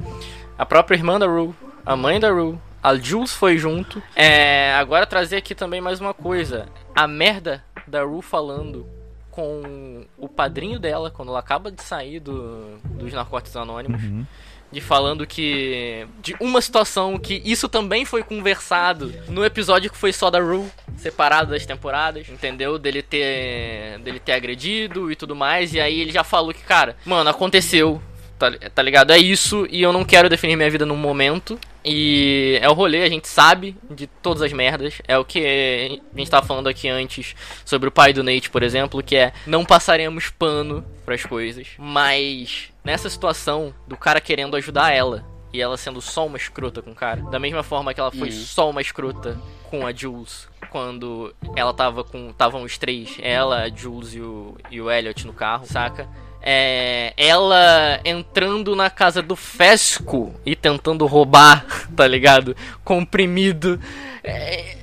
A 0.59 0.67
própria 0.67 0.97
irmã 0.97 1.19
da 1.19 1.27
Rue 1.27 1.55
a 1.85 1.97
mãe 1.97 2.19
da 2.19 2.31
Rue, 2.31 2.59
a 2.83 2.95
Jules 2.97 3.33
foi 3.33 3.59
junto. 3.59 4.03
É, 4.15 4.75
agora 4.75 5.07
trazer 5.07 5.37
aqui 5.37 5.55
também 5.55 5.81
mais 5.81 6.01
uma 6.01 6.15
coisa. 6.15 6.67
A 6.95 7.07
merda 7.07 7.65
da 7.87 8.03
Rue 8.03 8.23
falando 8.23 8.87
com 9.31 10.05
o 10.17 10.29
padrinho 10.29 10.79
dela 10.79 11.11
quando 11.11 11.29
ela 11.29 11.41
acaba 11.41 11.71
de 11.71 11.83
sair 11.83 12.21
do, 12.21 12.79
dos 12.85 13.13
Narcóticos 13.13 13.57
Anônimos. 13.57 14.03
Uhum. 14.03 14.27
De 14.73 14.81
falando 14.81 15.27
que. 15.27 16.07
De 16.21 16.35
uma 16.41 16.61
situação 16.61 17.19
que 17.19 17.41
isso 17.45 17.69
também 17.69 18.05
foi 18.05 18.23
conversado 18.23 19.15
no 19.29 19.45
episódio 19.45 19.91
que 19.91 19.97
foi 19.97 20.13
só 20.13 20.31
da 20.31 20.41
Rue, 20.41 20.69
separado 20.97 21.51
das 21.51 21.65
temporadas, 21.65 22.29
entendeu? 22.29 22.79
Dele 22.79 23.03
ter. 23.03 24.01
dele 24.01 24.19
ter 24.19 24.33
agredido 24.33 25.13
e 25.13 25.17
tudo 25.17 25.37
mais. 25.37 25.73
E 25.75 25.81
aí 25.81 26.01
ele 26.01 26.11
já 26.11 26.25
falou 26.25 26.53
que, 26.53 26.63
cara, 26.63 26.97
mano, 27.05 27.31
aconteceu 27.31 28.03
tá, 28.39 28.51
tá 28.75 28.83
ligado? 28.83 29.13
É 29.13 29.19
isso, 29.19 29.67
e 29.71 29.83
eu 29.83 29.93
não 29.93 30.05
quero 30.05 30.29
definir 30.29 30.57
minha 30.57 30.71
vida 30.71 30.85
num 30.85 30.97
momento. 30.97 31.59
E 31.85 32.59
é 32.63 32.69
o 32.69 32.73
rolê, 32.73 33.03
a 33.03 33.09
gente 33.09 33.29
sabe 33.29 33.77
de 33.91 34.07
todas 34.07 34.43
as 34.43 34.53
merdas. 34.53 35.03
É 35.07 35.19
o 35.19 35.25
que 35.25 36.01
a 36.13 36.19
gente 36.19 36.31
tava 36.31 36.47
falando 36.47 36.69
aqui 36.69 36.89
antes 36.89 37.35
sobre 37.65 37.89
o 37.89 37.93
pai 37.93 38.13
do 38.13 38.23
Nate, 38.25 38.49
por 38.49 38.63
exemplo, 38.63 39.03
que 39.03 39.17
é 39.17 39.33
não 39.47 39.65
passaremos 39.65 40.31
pano 40.31 40.85
para 41.05 41.15
as 41.15 41.25
coisas, 41.25 41.69
mas 41.79 42.71
nessa 42.83 43.11
situação 43.11 43.75
do 43.87 43.97
cara 43.97 44.21
querendo 44.21 44.57
ajudar 44.57 44.93
ela 44.93 45.25
e 45.53 45.61
ela 45.61 45.77
sendo 45.77 46.01
só 46.01 46.27
uma 46.27 46.37
escrota 46.37 46.83
com 46.83 46.91
o 46.91 46.95
cara, 46.95 47.23
da 47.31 47.39
mesma 47.39 47.63
forma 47.63 47.93
que 47.95 48.01
ela 48.01 48.11
foi 48.11 48.29
uhum. 48.29 48.35
só 48.35 48.71
uma 48.71 48.81
escrota 48.81 49.39
com 49.71 49.87
a 49.87 49.93
Jules 49.93 50.49
quando 50.75 51.33
ela 51.55 51.73
tava 51.73 52.03
com. 52.03 52.31
Estavam 52.31 52.65
os 52.65 52.77
três, 52.77 53.17
ela, 53.23 53.63
a 53.63 53.69
Jules 53.69 54.13
e 54.13 54.21
o, 54.21 54.57
e 54.69 54.81
o 54.81 54.91
Elliot 54.91 55.25
no 55.25 55.33
carro, 55.33 55.65
saca? 55.65 56.09
É, 56.45 57.15
ela 57.17 57.99
entrando 58.05 58.77
na 58.77 58.91
casa 58.91 59.23
do 59.23 59.35
Fesco 59.35 60.35
e 60.45 60.55
tentando 60.55 61.07
roubar, 61.07 61.65
tá 61.97 62.07
ligado? 62.07 62.55
Comprimido. 62.85 63.81
É, 64.23 64.77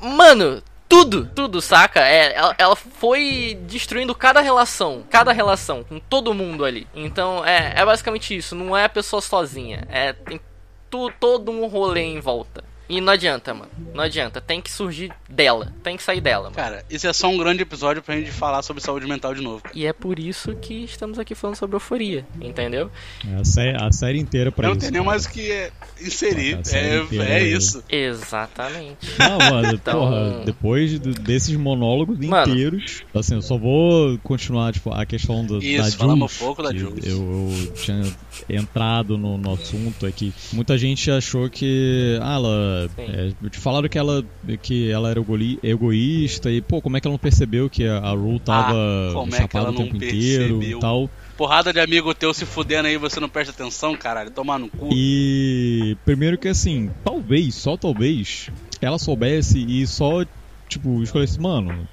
mano, 0.00 0.62
tudo, 0.88 1.26
tudo, 1.34 1.60
saca? 1.60 2.00
É, 2.00 2.34
ela, 2.34 2.54
ela, 2.56 2.76
foi 2.76 3.58
destruindo 3.66 4.14
cada 4.14 4.40
relação, 4.40 5.04
cada 5.10 5.32
relação 5.32 5.82
com 5.82 5.98
todo 5.98 6.32
mundo 6.32 6.64
ali. 6.64 6.86
Então 6.94 7.44
é, 7.44 7.74
é 7.76 7.84
basicamente 7.84 8.36
isso. 8.36 8.54
Não 8.54 8.76
é 8.76 8.84
a 8.84 8.88
pessoa 8.88 9.20
sozinha. 9.20 9.86
É 9.90 10.12
tem 10.12 10.40
tu, 10.88 11.10
todo 11.18 11.50
um 11.50 11.66
rolê 11.66 12.02
em 12.02 12.20
volta. 12.20 12.64
E 12.88 13.00
não 13.00 13.12
adianta, 13.12 13.52
mano. 13.52 13.70
Não 13.94 14.02
adianta. 14.02 14.40
Tem 14.40 14.60
que 14.62 14.70
surgir 14.70 15.12
dela. 15.28 15.72
Tem 15.82 15.96
que 15.96 16.02
sair 16.02 16.20
dela, 16.20 16.44
mano. 16.44 16.54
Cara, 16.56 16.84
isso 16.88 17.06
é 17.06 17.12
só 17.12 17.28
um 17.28 17.36
grande 17.36 17.62
episódio 17.62 18.02
pra 18.02 18.16
gente 18.16 18.30
falar 18.30 18.62
sobre 18.62 18.82
saúde 18.82 19.06
mental 19.06 19.34
de 19.34 19.42
novo. 19.42 19.62
Cara. 19.62 19.76
E 19.76 19.84
é 19.86 19.92
por 19.92 20.18
isso 20.18 20.54
que 20.56 20.84
estamos 20.84 21.18
aqui 21.18 21.34
falando 21.34 21.56
sobre 21.56 21.76
euforia, 21.76 22.24
entendeu? 22.40 22.90
É 23.30 23.34
a, 23.40 23.44
sé 23.44 23.76
a 23.78 23.92
série 23.92 24.18
inteira 24.18 24.50
pra 24.50 24.68
Eu 24.68 24.72
isso. 24.72 24.76
não 24.76 24.80
tenho 24.80 24.92
nem 24.92 25.02
mais 25.02 25.26
o 25.26 25.30
que 25.30 25.50
é, 25.50 25.70
inserir. 26.00 26.58
Série 26.64 26.88
É, 26.88 27.02
inteira 27.02 27.24
é 27.28 27.42
é- 27.42 27.46
isso. 27.46 27.82
Exatamente. 27.90 28.96
Não, 29.18 29.38
mano, 29.38 29.68
Então- 29.74 29.98
porra, 30.00 30.42
depois 30.44 30.90
de- 31.00 31.12
desses 31.14 31.56
monólogos 31.56 32.18
Mano. 32.18 32.52
inteiros, 32.52 33.02
assim, 33.14 33.34
eu 33.34 33.42
só 33.42 33.56
vou 33.58 34.18
continuar, 34.22 34.72
tipo, 34.72 34.90
a 34.92 35.04
questão 35.04 35.44
do, 35.44 35.58
Isso, 35.62 35.90
da 35.90 35.96
falamos 35.96 36.32
Jules, 36.32 36.40
um 36.42 36.44
pouco 36.46 36.62
da 36.62 36.72
Jules. 36.74 37.04
Eu, 37.06 37.50
eu 37.66 37.72
tinha 37.74 38.02
entrado 38.48 39.16
no, 39.18 39.36
no 39.36 39.52
assunto 39.54 40.06
aqui. 40.06 40.32
Muita 40.52 40.76
gente 40.78 41.10
achou 41.10 41.48
que, 41.50 42.18
ah, 42.22 42.34
ela, 42.34 42.77
É, 42.96 43.58
falaram 43.58 43.88
que 43.88 43.98
ela, 43.98 44.24
que 44.62 44.90
ela 44.90 45.10
era 45.10 45.20
egoísta 45.62 46.50
e, 46.50 46.60
pô, 46.60 46.80
como 46.80 46.96
é 46.96 47.00
que 47.00 47.06
ela 47.06 47.14
não 47.14 47.18
percebeu 47.18 47.68
que 47.68 47.84
a, 47.84 47.98
a 47.98 48.10
Rue 48.12 48.38
tava 48.40 48.74
Ah, 48.74 49.24
é 49.28 49.30
chapada 49.30 49.66
ela 49.66 49.70
o 49.70 49.76
tempo 49.76 49.96
inteiro 49.96 50.58
percebeu? 50.58 50.78
e 50.78 50.80
tal. 50.80 51.10
Porrada 51.36 51.72
de 51.72 51.80
amigo 51.80 52.14
teu 52.14 52.34
se 52.34 52.44
fudendo 52.44 52.88
aí, 52.88 52.96
você 52.96 53.20
não 53.20 53.28
presta 53.28 53.52
atenção, 53.52 53.96
caralho. 53.96 54.30
Tomar 54.30 54.58
no 54.58 54.68
cu. 54.68 54.90
E 54.92 55.96
primeiro 56.04 56.36
que 56.36 56.48
assim, 56.48 56.90
talvez, 57.04 57.54
só 57.54 57.76
talvez, 57.76 58.50
ela 58.80 58.98
soubesse 58.98 59.64
e 59.68 59.86
só, 59.86 60.24
tipo, 60.68 61.02
escolhesse, 61.02 61.40
mano, 61.40 61.86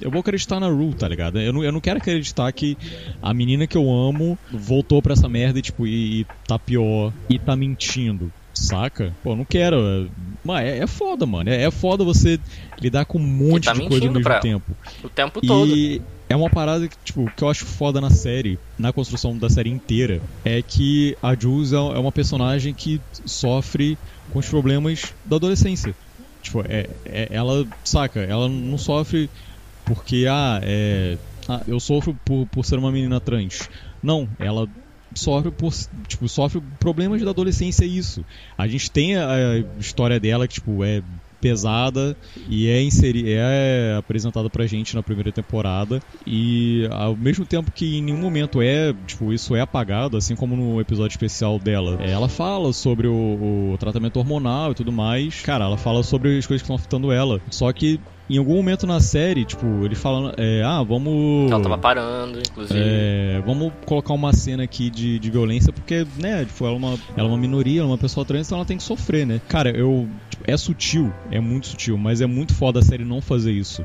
eu 0.00 0.10
vou 0.10 0.20
acreditar 0.20 0.58
na 0.58 0.68
Rue, 0.68 0.94
tá 0.94 1.06
ligado? 1.08 1.38
Eu 1.38 1.52
não, 1.52 1.62
eu 1.62 1.72
não 1.72 1.80
quero 1.80 1.98
acreditar 1.98 2.50
que 2.52 2.76
a 3.22 3.34
menina 3.34 3.66
que 3.66 3.76
eu 3.76 3.90
amo 3.90 4.38
voltou 4.50 5.02
pra 5.02 5.12
essa 5.12 5.28
merda 5.28 5.58
e, 5.58 5.62
tipo, 5.62 5.86
e, 5.86 6.20
e 6.20 6.26
tá 6.46 6.58
pior 6.58 7.12
e 7.28 7.38
tá 7.38 7.54
mentindo. 7.54 8.32
Saca? 8.60 9.16
Pô, 9.22 9.34
não 9.34 9.44
quero. 9.44 9.76
é- 9.76 10.10
Mas 10.44 10.66
é, 10.66 10.78
é 10.80 10.86
foda, 10.86 11.26
mano. 11.26 11.48
É, 11.48 11.62
é 11.62 11.70
foda 11.70 12.04
você 12.04 12.38
lidar 12.80 13.06
com 13.06 13.18
um 13.18 13.26
monte 13.26 13.64
tá 13.64 13.72
de 13.72 13.80
coisa 13.80 14.06
ao 14.06 14.12
mentindo 14.12 14.12
mesmo 14.14 14.22
pra 14.22 14.40
tempo. 14.40 14.76
O 15.02 15.08
tempo 15.08 15.40
todo. 15.40 15.74
E 15.74 16.02
é 16.28 16.36
uma 16.36 16.50
parada 16.50 16.88
que, 16.88 16.96
tipo, 17.02 17.30
que 17.36 17.42
eu 17.42 17.48
acho 17.48 17.64
foda 17.64 18.00
na 18.00 18.10
série, 18.10 18.60
na 18.78 18.92
construção 18.92 19.36
da 19.38 19.48
série 19.48 19.70
inteira, 19.70 20.22
é 20.44 20.62
que 20.62 21.16
a 21.22 21.34
Jules 21.34 21.72
é 21.72 21.76
é 21.76 21.98
uma 21.98 22.12
personagem 22.12 22.74
que 22.74 23.00
sofre 23.26 23.98
com 24.28 24.38
os 24.38 24.48
problemas 24.48 25.14
da 25.24 25.36
adolescência. 25.36 25.96
Tipo, 26.42 26.60
é, 26.68 26.86
é- 27.04 27.28
ela, 27.30 27.66
saca, 27.84 28.20
ela 28.20 28.48
não 28.48 28.78
sofre 28.78 29.30
porque, 29.84 30.26
ah, 30.28 30.60
é, 30.62 31.18
ah, 31.48 31.62
eu 31.66 31.80
sofro 31.80 32.14
por, 32.24 32.46
por 32.46 32.64
ser 32.64 32.78
uma 32.78 32.92
menina 32.92 33.20
trans. 33.20 33.68
Não, 34.02 34.28
ela 34.38 34.68
sofre 35.14 35.50
por, 35.50 35.72
tipo, 36.06 36.28
sofre 36.28 36.62
problemas 36.78 37.22
da 37.22 37.30
adolescência, 37.30 37.84
é 37.84 37.88
isso. 37.88 38.24
A 38.56 38.66
gente 38.66 38.90
tem 38.90 39.16
a, 39.16 39.64
história 39.78 40.18
dela 40.18 40.46
que, 40.46 40.54
tipo, 40.54 40.84
é 40.84 41.02
pesada 41.40 42.14
e 42.50 42.68
é 42.68 42.82
inseri 42.82 43.32
é 43.32 43.96
apresentada 43.98 44.50
pra 44.50 44.66
gente 44.66 44.94
na 44.94 45.02
primeira 45.02 45.32
temporada 45.32 45.98
e 46.26 46.86
ao 46.90 47.16
mesmo 47.16 47.46
tempo 47.46 47.72
que 47.72 47.96
em 47.96 48.02
nenhum 48.02 48.18
momento 48.18 48.60
é 48.60 48.92
tipo 49.06 49.32
isso 49.32 49.56
é 49.56 49.60
apagado 49.62 50.18
assim 50.18 50.36
como 50.36 50.54
no 50.54 50.78
episódio 50.82 51.14
especial 51.14 51.58
dela. 51.58 51.96
É, 51.98 52.10
ela 52.10 52.28
fala 52.28 52.74
sobre 52.74 53.06
o, 53.06 53.72
o 53.72 53.76
tratamento 53.78 54.18
hormonal 54.18 54.72
e 54.72 54.74
tudo 54.74 54.92
mais. 54.92 55.40
Cara 55.40 55.64
ela 55.64 55.78
fala 55.78 56.02
sobre 56.02 56.36
as 56.36 56.46
coisas 56.46 56.60
que 56.60 56.66
estão 56.66 56.76
afetando 56.76 57.10
ela. 57.10 57.40
Só 57.50 57.72
que 57.72 57.98
em 58.34 58.38
algum 58.38 58.54
momento 58.54 58.86
na 58.86 59.00
série 59.00 59.44
tipo 59.44 59.66
ele 59.84 59.94
fala 59.94 60.32
é, 60.36 60.62
ah 60.64 60.82
vamos 60.82 61.50
Ela 61.50 61.62
tava 61.62 61.78
parando, 61.78 62.38
inclusive. 62.38 62.78
é, 62.80 63.42
vamos 63.44 63.72
colocar 63.84 64.14
uma 64.14 64.32
cena 64.32 64.62
aqui 64.62 64.90
de, 64.90 65.18
de 65.18 65.30
violência, 65.30 65.72
porque, 65.72 66.06
né, 66.18 66.44
tipo, 66.44 66.64
ela 66.64 66.74
é, 66.74 66.76
uma, 66.76 66.98
ela 67.16 67.28
é 67.28 67.30
uma 67.30 67.38
minoria, 67.38 67.80
ela 67.80 67.88
é 67.88 67.92
uma 67.92 67.98
pessoa 67.98 68.24
trans, 68.24 68.46
então 68.46 68.58
ela 68.58 68.64
tem 68.66 68.76
que 68.76 68.82
sofrer, 68.82 69.26
né? 69.26 69.40
Cara, 69.48 69.70
eu. 69.70 70.08
tipo, 70.28 70.44
é 70.46 70.56
sutil, 70.56 71.12
é 71.30 71.40
muito 71.40 71.68
sutil, 71.68 71.98
mas 71.98 72.20
é 72.20 72.26
muito 72.26 72.54
foda 72.54 72.80
a 72.80 72.82
série 72.82 73.04
não 73.04 73.20
fazer 73.20 73.52
isso. 73.52 73.84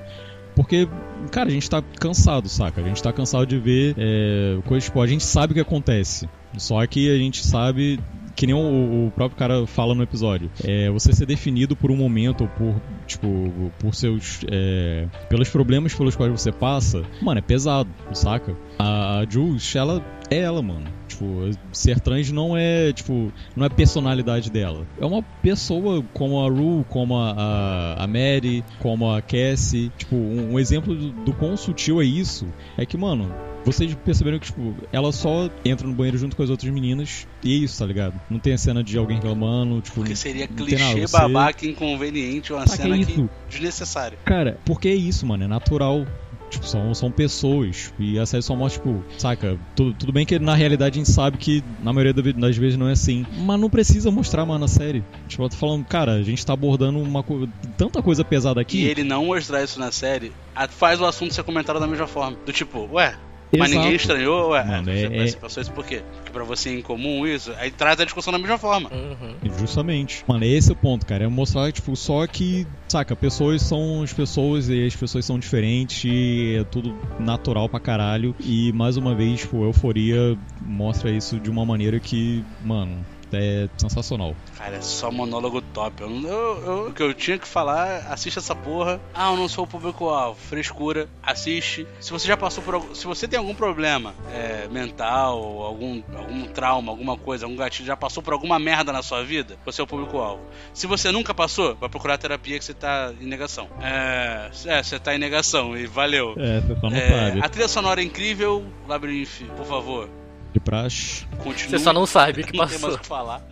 Porque, 0.56 0.88
cara, 1.32 1.50
a 1.50 1.52
gente 1.52 1.70
tá 1.70 1.84
cansado, 2.00 2.48
saca? 2.48 2.82
A 2.82 2.84
gente 2.84 3.04
tá 3.04 3.12
cansado 3.12 3.46
de 3.46 3.58
ver 3.58 3.96
é, 3.98 4.58
coisas, 4.66 4.86
tipo, 4.86 5.02
a 5.02 5.08
gente 5.08 5.24
sabe 5.24 5.52
o 5.52 5.54
que 5.54 5.60
acontece. 5.60 6.30
Só 6.58 6.86
que 6.88 7.10
a 7.10 7.18
gente 7.18 7.46
sabe 7.46 8.00
que 8.36 8.46
nem 8.46 8.56
o, 8.56 9.08
o 9.08 9.12
próprio 9.12 9.38
cara 9.38 9.66
fala 9.66 9.96
no 9.96 10.04
episódio. 10.04 10.52
É, 10.64 10.90
você 10.90 11.14
ser 11.14 11.26
definido 11.26 11.76
por 11.76 11.90
um 11.90 11.96
momento, 11.96 12.48
por, 12.58 12.76
tipo, 13.08 13.72
por 13.80 13.96
seus. 13.96 14.42
É, 14.52 15.08
pelos 15.30 15.50
problemas 15.50 15.94
pelos 15.94 16.16
quais 16.16 16.32
você 16.32 16.52
passa, 16.52 17.04
mano, 17.22 17.40
é 17.40 17.42
pesado, 17.42 17.90
saca? 18.14 18.56
A, 18.78 19.26
Jules, 19.30 19.76
ela 19.76 20.04
é 20.30 20.40
ela, 20.40 20.62
mano. 20.62 20.86
Tipo, 21.08 21.50
ser 21.72 22.00
trans 22.00 22.32
não 22.32 22.58
é, 22.58 22.92
tipo, 22.92 23.32
não 23.56 23.66
é 23.66 23.70
personalidade 23.70 24.50
dela. 24.52 24.88
É 25.00 25.06
uma 25.06 25.24
pessoa 25.42 26.04
como 26.14 26.44
a 26.44 26.50
Rue, 26.50 26.84
como 26.86 27.16
a, 27.16 27.32
a, 27.32 28.04
a 28.04 28.08
Mary, 28.08 28.66
como 28.80 29.10
a 29.10 29.22
Cassie. 29.22 29.92
Tipo, 29.98 30.16
um, 30.16 30.54
um 30.54 30.60
exemplo 30.60 30.96
do, 30.96 31.12
do 31.12 31.34
quão 31.34 31.56
sutil 31.56 32.02
é 32.02 32.06
isso. 32.06 32.52
É 32.78 32.86
que, 32.86 32.98
mano, 32.98 33.34
vocês 33.64 33.96
perceberam 33.96 34.40
que, 34.40 34.48
tipo, 34.48 34.76
ela 34.92 35.12
só 35.12 35.50
entra 35.64 35.88
no 35.88 35.94
banheiro 35.96 36.18
junto 36.18 36.36
com 36.36 36.44
as 36.44 36.50
outras 36.50 36.72
meninas 36.72 37.28
e 37.44 37.54
é 37.54 37.58
isso, 37.58 37.80
tá 37.80 37.86
ligado? 37.86 38.20
Não 38.30 38.40
tem 38.40 38.54
a 38.54 38.58
cena 38.58 38.84
de 38.84 38.98
alguém 38.98 39.18
reclamando, 39.18 39.82
tipo. 39.82 39.96
Porque 39.96 40.16
seria 40.16 40.48
não 40.50 40.66
tem 40.66 40.78
nada, 40.78 40.92
clichê, 40.94 41.08
você- 41.08 41.18
babaca, 41.18 41.66
inconveniente, 41.66 42.52
uma 42.52 42.68
cena 42.68 42.96
que 42.98 43.12
isso? 43.12 43.30
desnecessária. 43.50 44.18
Cara, 44.26 44.60
porque 44.66 44.88
é 44.90 44.96
isso, 44.96 45.26
mano, 45.26 45.46
é 45.46 45.48
natural. 45.48 46.06
Tipo, 46.50 46.66
são, 46.68 46.94
são 46.94 47.12
pessoas. 47.12 47.94
E 48.00 48.18
a 48.20 48.26
série 48.26 48.44
só 48.44 48.56
mostra, 48.56 48.82
tipo, 48.82 49.04
saca? 49.18 49.58
Tudo, 49.76 49.94
tudo 49.94 50.12
bem 50.14 50.26
que 50.26 50.38
na 50.40 50.56
realidade 50.56 51.00
a 51.00 51.04
gente 51.04 51.12
sabe 51.14 51.38
que 51.38 51.64
na 51.82 51.92
maioria 51.92 52.14
das 52.34 52.56
vezes 52.58 52.78
não 52.78 52.88
é 52.88 52.94
assim. 52.94 53.26
Mas 53.38 53.60
não 53.60 53.70
precisa 53.70 54.10
mostrar, 54.12 54.46
mano, 54.46 54.60
na 54.60 54.68
série. 54.68 55.04
Tipo, 55.28 55.44
eu 55.44 55.50
tô 55.50 55.56
falando, 55.58 55.86
cara, 55.86 56.14
a 56.14 56.24
gente 56.24 56.46
tá 56.46 56.54
abordando 56.54 57.00
uma 57.00 57.24
co- 57.24 57.48
tanta 57.78 58.02
coisa 58.02 58.24
pesada 58.24 58.62
aqui. 58.62 58.80
E 58.80 58.86
ele 58.86 59.04
não 59.04 59.26
mostrar 59.26 59.64
isso 59.64 59.80
na 59.80 59.92
série 59.92 60.32
a- 60.56 60.68
faz 60.68 61.02
o 61.02 61.06
assunto 61.06 61.34
ser 61.34 61.44
comentado 61.44 61.80
da 61.80 61.88
mesma 61.88 62.08
forma. 62.08 62.38
Do 62.46 62.54
tipo, 62.54 62.88
ué, 62.94 63.16
mas 63.58 63.72
ninguém 63.72 63.96
estranhou, 63.96 64.50
ué. 64.50 64.64
Mano, 64.64 64.86
você, 64.86 65.06
é- 65.06 65.28
você 65.28 65.38
passou 65.38 65.62
isso 65.62 65.72
por 65.72 65.86
quê? 65.86 66.02
Porque 66.16 66.32
pra 66.32 66.44
você 66.44 66.70
é 66.70 66.74
incomum 66.74 67.26
isso. 67.26 67.52
Aí 67.58 67.72
traz 67.72 68.00
a 68.00 68.06
discussão 68.06 68.32
da 68.32 68.40
mesma 68.40 68.58
forma. 68.58 68.90
Uhum. 68.94 69.36
Justamente. 69.60 70.24
Mano, 70.28 70.44
esse 70.46 70.70
é 70.70 70.74
o 70.74 70.76
ponto, 70.76 71.06
cara. 71.06 71.24
É 71.24 71.28
mostrar, 71.28 71.72
tipo, 71.72 71.96
só 71.96 72.26
que, 72.28 72.68
saca, 72.90 73.16
pessoas 73.16 73.62
são 73.62 74.02
as 74.04 74.14
pessoas 74.14 74.70
e 74.70 74.86
as 74.86 74.96
pessoas 74.96 75.26
são 75.26 75.38
diferentes 75.40 76.04
e 76.06 76.58
é 76.60 76.64
tudo 76.64 76.96
natural 77.20 77.70
pra 77.70 77.80
caralho. 77.80 78.36
E 78.40 78.72
mais 78.74 78.98
uma 78.98 79.16
vez, 79.16 79.42
tipo, 79.42 79.64
Euforia 79.64 80.38
mostra 80.62 81.12
isso 81.12 81.40
de 81.40 81.50
uma 81.50 81.66
maneira 81.66 82.00
que, 82.00 82.44
mano, 82.64 83.06
é 83.38 83.70
sensacional. 83.78 84.36
Cara, 84.58 84.76
é 84.78 84.82
só 84.82 85.12
monólogo 85.12 85.62
top. 85.62 86.02
Eu, 86.02 86.10
eu, 86.10 86.64
eu- 86.66 86.88
o 86.90 86.94
que 86.94 87.02
eu 87.04 87.14
tinha 87.14 87.38
que 87.38 87.48
falar, 87.48 88.08
assiste 88.10 88.38
essa 88.40 88.56
porra. 88.56 89.00
Ah, 89.14 89.32
eu 89.32 89.38
não 89.38 89.48
sou 89.48 89.64
o 89.64 89.68
público-alvo. 89.68 90.40
Frescura, 90.40 91.08
assiste. 91.22 91.86
Se 92.00 92.12
você 92.12 92.28
já 92.28 92.38
passou 92.38 92.64
por 92.64 92.76
algum. 92.76 92.96
Se 92.96 93.06
você 93.06 93.28
tem 93.28 93.38
algum 93.40 93.54
problema 93.56 94.14
é, 94.34 94.68
mental, 94.70 95.38
algum, 95.62 96.02
algum 96.16 96.46
trauma, 96.48 96.92
alguma 96.92 97.18
coisa, 97.18 97.46
algum 97.46 97.56
gatilho, 97.56 97.86
já 97.88 97.96
passou 97.98 98.22
por 98.24 98.34
alguma 98.34 98.58
merda 98.60 98.92
na 98.94 99.02
sua 99.04 99.24
vida, 99.24 99.58
você 99.66 99.82
é 99.82 99.84
o 99.84 99.88
público-alvo. 99.88 100.42
Se 100.74 100.88
você 100.88 101.12
nunca 101.12 101.34
passou, 101.34 101.76
vai 101.76 101.90
procurar 101.90 102.18
terapia 102.18 102.58
que 102.60 102.66
você 102.66 102.74
tá 102.74 103.14
em 103.20 103.26
negação. 103.26 103.68
É, 103.82 104.50
é 104.66 104.84
você 104.84 105.00
tá 105.00 105.14
em 105.16 105.18
negação 105.20 105.78
e 105.78 105.86
valeu. 105.86 106.34
É, 106.38 106.60
você 106.62 106.80
só 106.80 106.90
não 106.90 106.98
É, 106.98 107.28
sabe. 107.30 107.42
a 107.46 107.50
trilha 107.50 107.68
sonora 107.68 108.02
é 108.02 108.04
incrível, 108.04 108.64
Labyrinth, 108.88 109.44
por 109.58 109.66
favor, 109.66 110.10
De 110.56 110.60
praxe. 110.62 111.26
continue. 111.40 111.70
Você 111.72 111.80
só 111.80 111.92
não 111.92 112.06
sabe 112.06 112.42
o 112.42 112.46
que 112.46 112.56
Não 112.58 112.64
tem 112.68 112.80
mais 112.80 112.82
passou. 112.82 112.96
o 112.96 113.00
que 113.02 113.06
falar. 113.06 113.46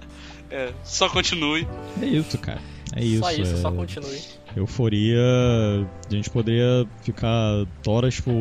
É, 0.50 0.72
só 0.86 1.10
continue. 1.10 1.68
É 2.02 2.06
isso, 2.06 2.38
cara. 2.38 2.62
É 2.96 3.04
isso. 3.04 3.20
Só 3.20 3.32
isso, 3.32 3.54
é... 3.56 3.58
só 3.58 3.72
continue. 3.74 4.22
Euforia. 4.56 5.20
A 6.10 6.14
gente 6.14 6.30
poderia 6.30 6.88
ficar 7.02 7.66
horas, 7.86 8.14
tipo, 8.16 8.32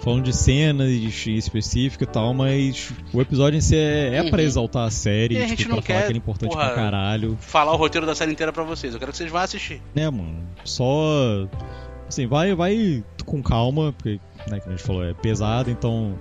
falando 0.00 0.22
de 0.22 0.32
cenas 0.36 0.88
específicas 1.26 2.06
e 2.06 2.10
tal, 2.12 2.32
mas 2.32 2.92
o 3.12 3.20
episódio 3.20 3.56
em 3.56 3.60
si 3.60 3.74
é, 3.74 4.16
é 4.16 4.30
pra 4.30 4.38
Uhum. 4.40 4.46
exaltar 4.46 4.86
a 4.86 4.90
série, 4.90 5.34
E 5.34 5.38
a 5.38 5.40
tipo, 5.40 5.48
gente 5.50 5.66
pra 5.66 5.76
não 5.76 5.82
falar 5.82 5.98
quer, 6.00 6.06
que 6.06 6.12
é 6.12 6.16
importante 6.16 6.50
porra, 6.52 6.66
pra 6.66 6.74
caralho. 6.76 7.36
falar 7.40 7.72
o 7.72 7.76
roteiro 7.76 8.06
da 8.06 8.14
série 8.14 8.30
inteira 8.32 8.52
pra 8.52 8.62
vocês. 8.62 8.92
Eu 8.94 9.00
quero 9.00 9.10
que 9.10 9.18
vocês 9.18 9.30
vão 9.32 9.40
assistir. 9.40 9.82
né, 9.94 10.08
mano? 10.10 10.46
Só. 10.64 11.48
Assim, 12.06 12.26
vai, 12.26 12.54
vai 12.54 13.02
com 13.24 13.42
calma, 13.42 13.92
porque, 13.92 14.20
né, 14.48 14.60
como 14.60 14.74
a 14.74 14.76
gente 14.76 14.86
falou, 14.86 15.04
é 15.04 15.14
pesado, 15.14 15.70
então. 15.70 16.18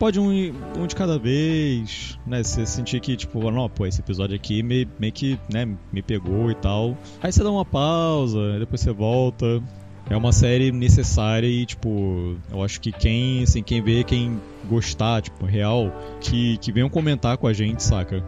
Pode 0.00 0.18
um, 0.18 0.30
um 0.78 0.86
de 0.86 0.96
cada 0.96 1.18
vez, 1.18 2.18
né? 2.26 2.42
Você 2.42 2.64
sentir 2.64 3.00
que, 3.00 3.14
tipo, 3.18 3.50
não, 3.50 3.68
pô, 3.68 3.84
esse 3.84 4.00
episódio 4.00 4.34
aqui 4.34 4.62
me, 4.62 4.88
meio 4.98 5.12
que, 5.12 5.38
né, 5.52 5.68
me 5.92 6.00
pegou 6.00 6.50
e 6.50 6.54
tal. 6.54 6.96
Aí 7.22 7.30
você 7.30 7.44
dá 7.44 7.50
uma 7.50 7.66
pausa, 7.66 8.58
depois 8.58 8.80
você 8.80 8.92
volta. 8.92 9.62
É 10.08 10.16
uma 10.16 10.32
série 10.32 10.72
necessária 10.72 11.46
e, 11.46 11.66
tipo, 11.66 12.34
eu 12.50 12.64
acho 12.64 12.80
que 12.80 12.90
quem, 12.90 13.42
assim, 13.42 13.62
quem 13.62 13.82
vê, 13.82 14.02
quem 14.02 14.40
gostar, 14.64 15.20
tipo, 15.20 15.44
real, 15.44 15.92
que, 16.18 16.56
que 16.56 16.72
venham 16.72 16.88
comentar 16.88 17.36
com 17.36 17.46
a 17.46 17.52
gente, 17.52 17.82
saca? 17.82 18.24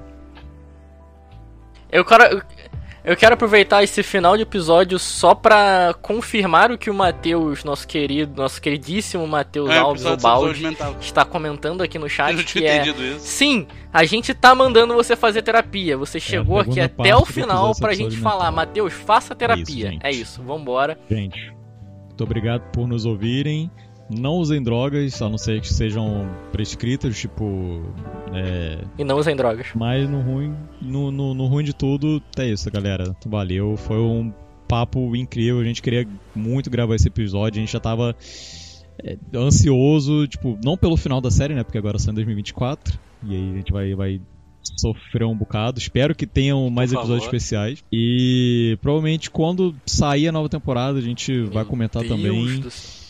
Eu 1.90 2.04
quero. 2.04 2.42
Eu 3.04 3.16
quero 3.16 3.34
aproveitar 3.34 3.82
esse 3.82 4.00
final 4.02 4.36
de 4.36 4.44
episódio 4.44 4.96
só 4.96 5.34
pra 5.34 5.92
confirmar 6.00 6.70
o 6.70 6.78
que 6.78 6.88
o 6.88 6.94
Matheus, 6.94 7.64
nosso 7.64 7.86
querido, 7.86 8.40
nosso 8.40 8.62
queridíssimo 8.62 9.26
Matheus 9.26 9.70
É, 9.70 9.78
Alves 9.78 10.04
Obaldi, 10.04 10.62
mental. 10.62 10.96
está 11.00 11.24
comentando 11.24 11.82
aqui 11.82 11.98
no 11.98 12.04
Eu 12.06 12.10
chat 12.10 12.36
não 12.36 12.44
que 12.44 12.60
tinha 12.60 12.70
é 12.70 12.76
entendido 12.76 13.02
isso. 13.02 13.26
Sim, 13.26 13.66
a 13.92 14.04
gente 14.04 14.32
tá 14.32 14.54
mandando 14.54 14.94
você 14.94 15.16
fazer 15.16 15.42
terapia. 15.42 15.96
Você 15.96 16.20
chegou 16.20 16.60
aqui 16.60 16.74
segunda 16.74 17.02
até 17.02 17.16
o 17.16 17.24
final 17.24 17.74
pra 17.74 17.92
gente 17.92 18.12
saúde 18.12 18.16
falar, 18.18 18.50
mental. 18.52 18.66
Matheus, 18.66 18.92
faça 18.92 19.34
terapia. 19.34 19.88
Isso, 19.94 19.98
é 20.00 20.10
isso, 20.12 20.42
vambora. 20.42 20.96
Gente, 21.10 21.52
muito 22.06 22.22
obrigado 22.22 22.62
por 22.70 22.86
nos 22.86 23.04
ouvirem. 23.04 23.68
Não 24.18 24.34
usem 24.36 24.62
drogas, 24.62 25.20
a 25.22 25.28
não 25.28 25.38
ser 25.38 25.60
que 25.60 25.72
sejam 25.72 26.28
prescritas, 26.52 27.16
tipo. 27.18 27.82
É, 28.32 28.78
E 28.98 29.04
não 29.04 29.18
usem 29.18 29.34
drogas. 29.36 29.68
mas 29.74 30.08
no 30.08 30.20
ruim, 30.20 30.54
no, 30.80 31.10
no, 31.10 31.34
no 31.34 31.46
ruim 31.46 31.64
de 31.64 31.74
tudo, 31.74 32.22
é 32.36 32.46
isso, 32.48 32.70
galera. 32.70 33.16
Valeu. 33.26 33.76
Foi 33.76 33.98
um 33.98 34.32
papo 34.68 35.14
incrível. 35.16 35.60
A 35.60 35.64
gente 35.64 35.82
queria 35.82 36.06
muito 36.34 36.70
gravar 36.70 36.94
esse 36.94 37.08
episódio. 37.08 37.58
A 37.58 37.60
gente 37.60 37.72
já 37.72 37.80
tava 37.80 38.14
é, 39.04 39.16
ansioso, 39.34 40.26
tipo, 40.26 40.58
não 40.64 40.76
pelo 40.76 40.96
final 40.96 41.20
da 41.20 41.30
série, 41.30 41.54
né? 41.54 41.62
Porque 41.62 41.78
agora 41.78 41.98
só 41.98 42.10
em 42.10 42.14
2024. 42.14 42.98
E 43.24 43.34
aí 43.36 43.50
a 43.52 43.56
gente 43.56 43.72
vai, 43.72 43.94
vai 43.94 44.20
sofrer 44.78 45.24
um 45.26 45.36
bocado. 45.36 45.78
Espero 45.78 46.14
que 46.14 46.26
tenham 46.26 46.68
mais 46.70 46.92
episódios 46.92 47.24
especiais. 47.24 47.84
E 47.92 48.78
provavelmente 48.80 49.30
quando 49.30 49.74
sair 49.86 50.28
a 50.28 50.32
nova 50.32 50.48
temporada 50.48 50.98
a 50.98 51.02
gente 51.02 51.42
vai 51.44 51.62
Meu 51.62 51.66
comentar 51.66 52.02
Deus 52.02 52.14
também. 52.16 52.60
do 52.60 52.70
céu. 52.70 53.01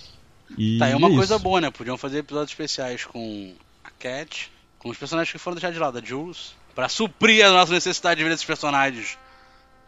E 0.57 0.79
Tá, 0.79 0.89
é 0.89 0.97
uma 0.97 1.09
é 1.09 1.15
coisa 1.15 1.39
boa, 1.39 1.61
né? 1.61 1.71
Podiam 1.71 1.97
fazer 1.97 2.19
episódios 2.19 2.51
especiais 2.51 3.05
com 3.05 3.53
a 3.85 3.91
Cat, 3.91 4.51
com 4.79 4.89
os 4.91 4.99
personagens 4.99 5.33
que 5.33 5.39
foram 5.39 5.55
deixados 5.57 5.75
de 5.75 5.81
lado, 5.81 5.99
a 5.99 6.01
Jules, 6.03 6.55
pra 6.75 6.89
suprir 6.89 7.45
a 7.45 7.51
nossa 7.51 7.73
necessidade 7.73 8.19
de 8.19 8.25
ver 8.25 8.33
esses 8.33 8.45
personagens. 8.45 9.19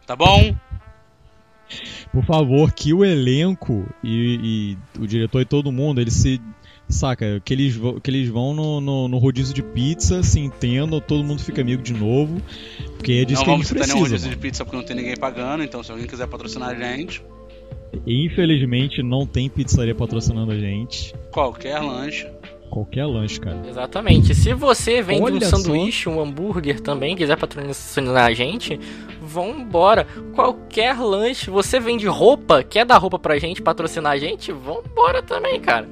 Tá 0.05 0.15
bom? 0.15 0.55
Por 2.11 2.23
favor, 2.23 2.71
que 2.71 2.93
o 2.93 3.03
elenco 3.03 3.87
e, 4.03 4.77
e 4.95 4.99
o 5.01 5.07
diretor 5.07 5.41
e 5.41 5.45
todo 5.45 5.71
mundo, 5.71 5.99
eles 5.99 6.13
se. 6.13 6.41
Saca, 6.87 7.41
que 7.43 7.51
eles, 7.51 7.75
que 8.03 8.11
eles 8.11 8.29
vão 8.29 8.53
no, 8.53 8.79
no, 8.79 9.07
no 9.07 9.17
rodízio 9.17 9.55
de 9.55 9.63
pizza, 9.63 10.21
se 10.21 10.39
entendam, 10.39 11.01
todo 11.01 11.23
mundo 11.23 11.41
fica 11.41 11.61
amigo 11.61 11.81
de 11.81 11.93
novo. 11.93 12.39
Porque 12.95 13.13
é 13.13 13.25
disso 13.25 13.39
não 13.39 13.45
que 13.45 13.49
a 13.49 13.53
vamos 13.53 13.67
gente 13.67 13.73
citar 13.73 13.87
nenhum 13.87 13.99
precisa. 14.01 14.15
rodízio 14.15 14.29
de 14.29 14.35
mano. 14.35 14.41
pizza 14.41 14.63
porque 14.63 14.77
não 14.77 14.85
tem 14.85 14.95
ninguém 14.95 15.17
pagando, 15.17 15.63
então 15.63 15.81
se 15.81 15.89
alguém 15.89 16.05
quiser 16.05 16.27
patrocinar 16.27 16.69
a 16.69 16.75
gente, 16.75 17.23
Infelizmente 18.05 19.01
não 19.03 19.25
tem 19.25 19.49
pizzaria 19.49 19.95
patrocinando 19.95 20.51
a 20.51 20.57
gente. 20.57 21.13
qualquer 21.31 21.79
lanche. 21.79 22.27
Qualquer 22.69 23.05
lanche, 23.05 23.39
cara. 23.39 23.61
Exatamente. 23.69 24.33
Se 24.33 24.53
você 24.53 25.01
vende 25.01 25.21
um 25.21 25.25
Olha 25.25 25.45
só. 25.45 25.55
sanduíche, 25.57 26.09
um 26.09 26.19
hambúrguer 26.19 26.79
também, 26.81 27.15
quiser 27.15 27.37
patrocinar 27.37 28.25
a 28.25 28.33
gente, 28.33 28.79
vambora. 29.21 30.05
Qualquer 30.33 30.99
lanche. 30.99 31.49
Você 31.51 31.79
vende 31.79 32.07
roupa, 32.07 32.63
quer 32.63 32.83
dar 32.83 32.97
roupa 32.97 33.19
pra 33.19 33.37
gente, 33.37 33.61
patrocinar 33.61 34.13
a 34.13 34.17
gente, 34.17 34.51
vambora 34.51 35.21
também, 35.21 35.59
cara. 35.61 35.87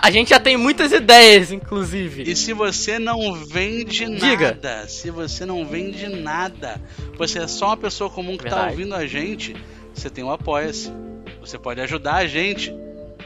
A 0.00 0.10
gente 0.12 0.30
já 0.30 0.38
tem 0.38 0.56
muitas 0.56 0.92
ideias, 0.92 1.50
inclusive. 1.50 2.22
E 2.22 2.36
se 2.36 2.52
você 2.52 2.98
não 3.00 3.34
vende 3.34 4.06
Diga. 4.06 4.52
nada, 4.52 4.88
se 4.88 5.10
você 5.10 5.44
não 5.44 5.66
vende 5.66 6.06
nada, 6.08 6.80
você 7.18 7.40
é 7.40 7.48
só 7.48 7.66
uma 7.66 7.76
pessoa 7.76 8.08
comum 8.08 8.36
que 8.38 8.44
tá 8.44 8.50
Verdade. 8.50 8.70
ouvindo 8.70 8.94
a 8.94 9.04
gente, 9.06 9.56
você 9.92 10.08
tem 10.08 10.22
o 10.22 10.30
Apoia-se. 10.30 10.90
Você 11.40 11.58
pode 11.58 11.80
ajudar 11.80 12.16
a 12.16 12.26
gente. 12.26 12.74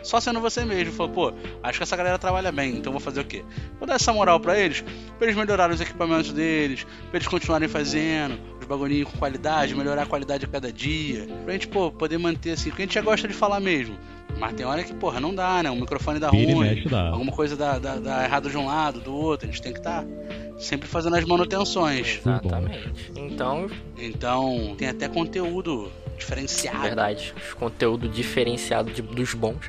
Só 0.02 0.18
sendo 0.18 0.40
você 0.40 0.64
mesmo. 0.64 0.92
Falou, 0.92 1.12
pô, 1.12 1.32
acho 1.62 1.78
que 1.78 1.82
essa 1.84 1.96
galera 1.96 2.18
trabalha 2.18 2.50
bem, 2.50 2.76
então 2.76 2.90
vou 2.90 3.00
fazer 3.00 3.20
o 3.20 3.24
quê? 3.24 3.44
Vou 3.78 3.86
dar 3.86 3.94
essa 3.94 4.12
moral 4.12 4.40
pra 4.40 4.58
eles, 4.58 4.80
pra 5.16 5.26
eles 5.26 5.36
melhorarem 5.36 5.74
os 5.74 5.80
equipamentos 5.80 6.32
deles, 6.32 6.84
pra 7.10 7.18
eles 7.18 7.28
continuarem 7.28 7.68
fazendo 7.68 8.36
os 8.60 8.66
bagulhinhos 8.66 9.08
com 9.10 9.18
qualidade, 9.18 9.76
melhorar 9.76 10.02
a 10.02 10.06
qualidade 10.06 10.44
a 10.44 10.48
cada 10.48 10.72
dia. 10.72 11.26
Pra 11.44 11.52
gente, 11.52 11.68
pô, 11.68 11.92
poder 11.92 12.18
manter 12.18 12.50
assim, 12.52 12.70
porque 12.70 12.82
a 12.82 12.84
gente 12.86 12.94
já 12.94 13.00
gosta 13.00 13.28
de 13.28 13.34
falar 13.34 13.60
mesmo. 13.60 13.96
Mas 14.38 14.54
tem 14.54 14.64
hora 14.66 14.82
que, 14.82 14.92
porra, 14.94 15.20
não 15.20 15.32
dá, 15.32 15.62
né? 15.62 15.70
O 15.70 15.76
microfone 15.76 16.18
dá 16.18 16.30
Vira 16.30 16.50
e 16.50 16.54
ruim. 16.54 16.84
dá. 16.88 17.10
Alguma 17.10 17.30
coisa 17.30 17.54
dá, 17.54 17.78
dá, 17.78 17.96
dá 17.96 18.24
errado 18.24 18.50
de 18.50 18.56
um 18.56 18.66
lado, 18.66 18.98
do 18.98 19.14
outro. 19.14 19.46
A 19.46 19.52
gente 19.52 19.62
tem 19.62 19.72
que 19.72 19.78
estar 19.78 20.04
sempre 20.58 20.88
fazendo 20.88 21.14
as 21.14 21.24
manutenções. 21.24 22.18
Exatamente. 22.18 22.92
Então, 23.14 23.68
Então, 23.98 24.74
tem 24.76 24.88
até 24.88 25.06
conteúdo 25.06 25.92
diferenciado. 26.22 26.80
verdade. 26.82 27.34
Conteúdo 27.58 28.08
diferenciado 28.08 28.90
de- 28.90 29.02
dos 29.02 29.34
bons. 29.34 29.68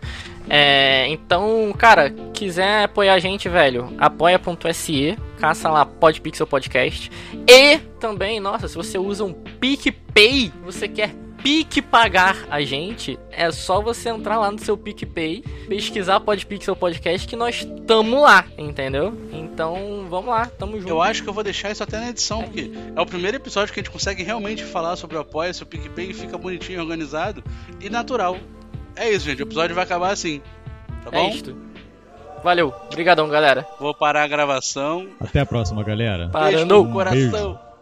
É, 0.50 1.08
então, 1.10 1.74
cara, 1.78 2.14
quiser 2.34 2.84
apoiar 2.86 3.14
a 3.14 3.20
gente, 3.20 3.48
velho, 3.48 3.94
apoia.se, 3.98 5.18
caça 5.40 5.70
lá 5.70 5.86
Podpixel 5.86 6.46
Podcast. 6.48 7.12
E 7.48 7.78
também, 8.00 8.40
nossa, 8.40 8.68
se 8.68 8.76
você 8.76 8.98
usa 8.98 9.24
um 9.24 9.34
PicPay, 9.34 10.52
você 10.64 10.88
quer 10.88 11.14
Pique 11.44 11.82
pagar 11.82 12.46
a 12.50 12.62
gente, 12.62 13.20
é 13.30 13.52
só 13.52 13.82
você 13.82 14.08
entrar 14.10 14.38
lá 14.40 14.50
no 14.50 14.58
seu 14.60 14.78
PicPay, 14.78 15.44
pesquisar 15.68 16.22
Podpixel 16.22 16.74
Podcast 16.76 17.28
que 17.28 17.36
nós 17.36 17.68
tamo 17.86 18.22
lá, 18.22 18.46
entendeu? 18.58 19.14
Então, 19.32 20.08
vamos 20.10 20.30
lá, 20.30 20.46
tamo 20.46 20.78
junto. 20.80 20.88
Eu 20.90 21.02
acho 21.02 21.22
que 21.22 21.28
eu 21.28 21.34
vou 21.34 21.44
deixar 21.44 21.70
isso 21.70 21.84
até 21.84 22.00
na 22.00 22.10
edição, 22.10 22.44
porque 22.44 22.72
é 22.96 23.02
o 23.02 23.06
primeiro 23.06 23.36
episódio 23.36 23.74
que 23.74 23.80
a 23.82 23.84
gente 23.84 23.92
consegue 23.92 24.24
realmente 24.24 24.64
falar 24.64 24.96
sobre 24.96 25.18
o 25.18 25.20
Apoia, 25.20 25.54
se 25.54 25.62
o 25.62 25.66
PicPay 25.66 26.12
e 26.12 26.14
fica 26.14 26.38
bonitinho, 26.38 26.80
organizado 26.82 27.44
e 27.82 27.90
natural. 27.90 28.38
É 28.96 29.10
isso, 29.10 29.26
gente. 29.26 29.42
O 29.42 29.46
episódio 29.46 29.76
vai 29.76 29.84
acabar 29.84 30.12
assim. 30.12 30.42
Tá 31.04 31.10
É 31.12 31.22
bom? 31.22 31.30
isto. 31.30 31.58
Valeu, 32.42 32.74
obrigadão, 32.88 33.28
galera. 33.28 33.68
Vou 33.80 33.94
parar 33.94 34.24
a 34.24 34.28
gravação. 34.28 35.08
Até 35.20 35.42
a 35.42 35.46
próxima, 35.46 35.84
galera. 35.84 36.28
Beijo 36.28 36.32
Parando. 36.32 36.84
no 36.84 36.92
coração. 36.94 37.54
Taking 37.56 37.73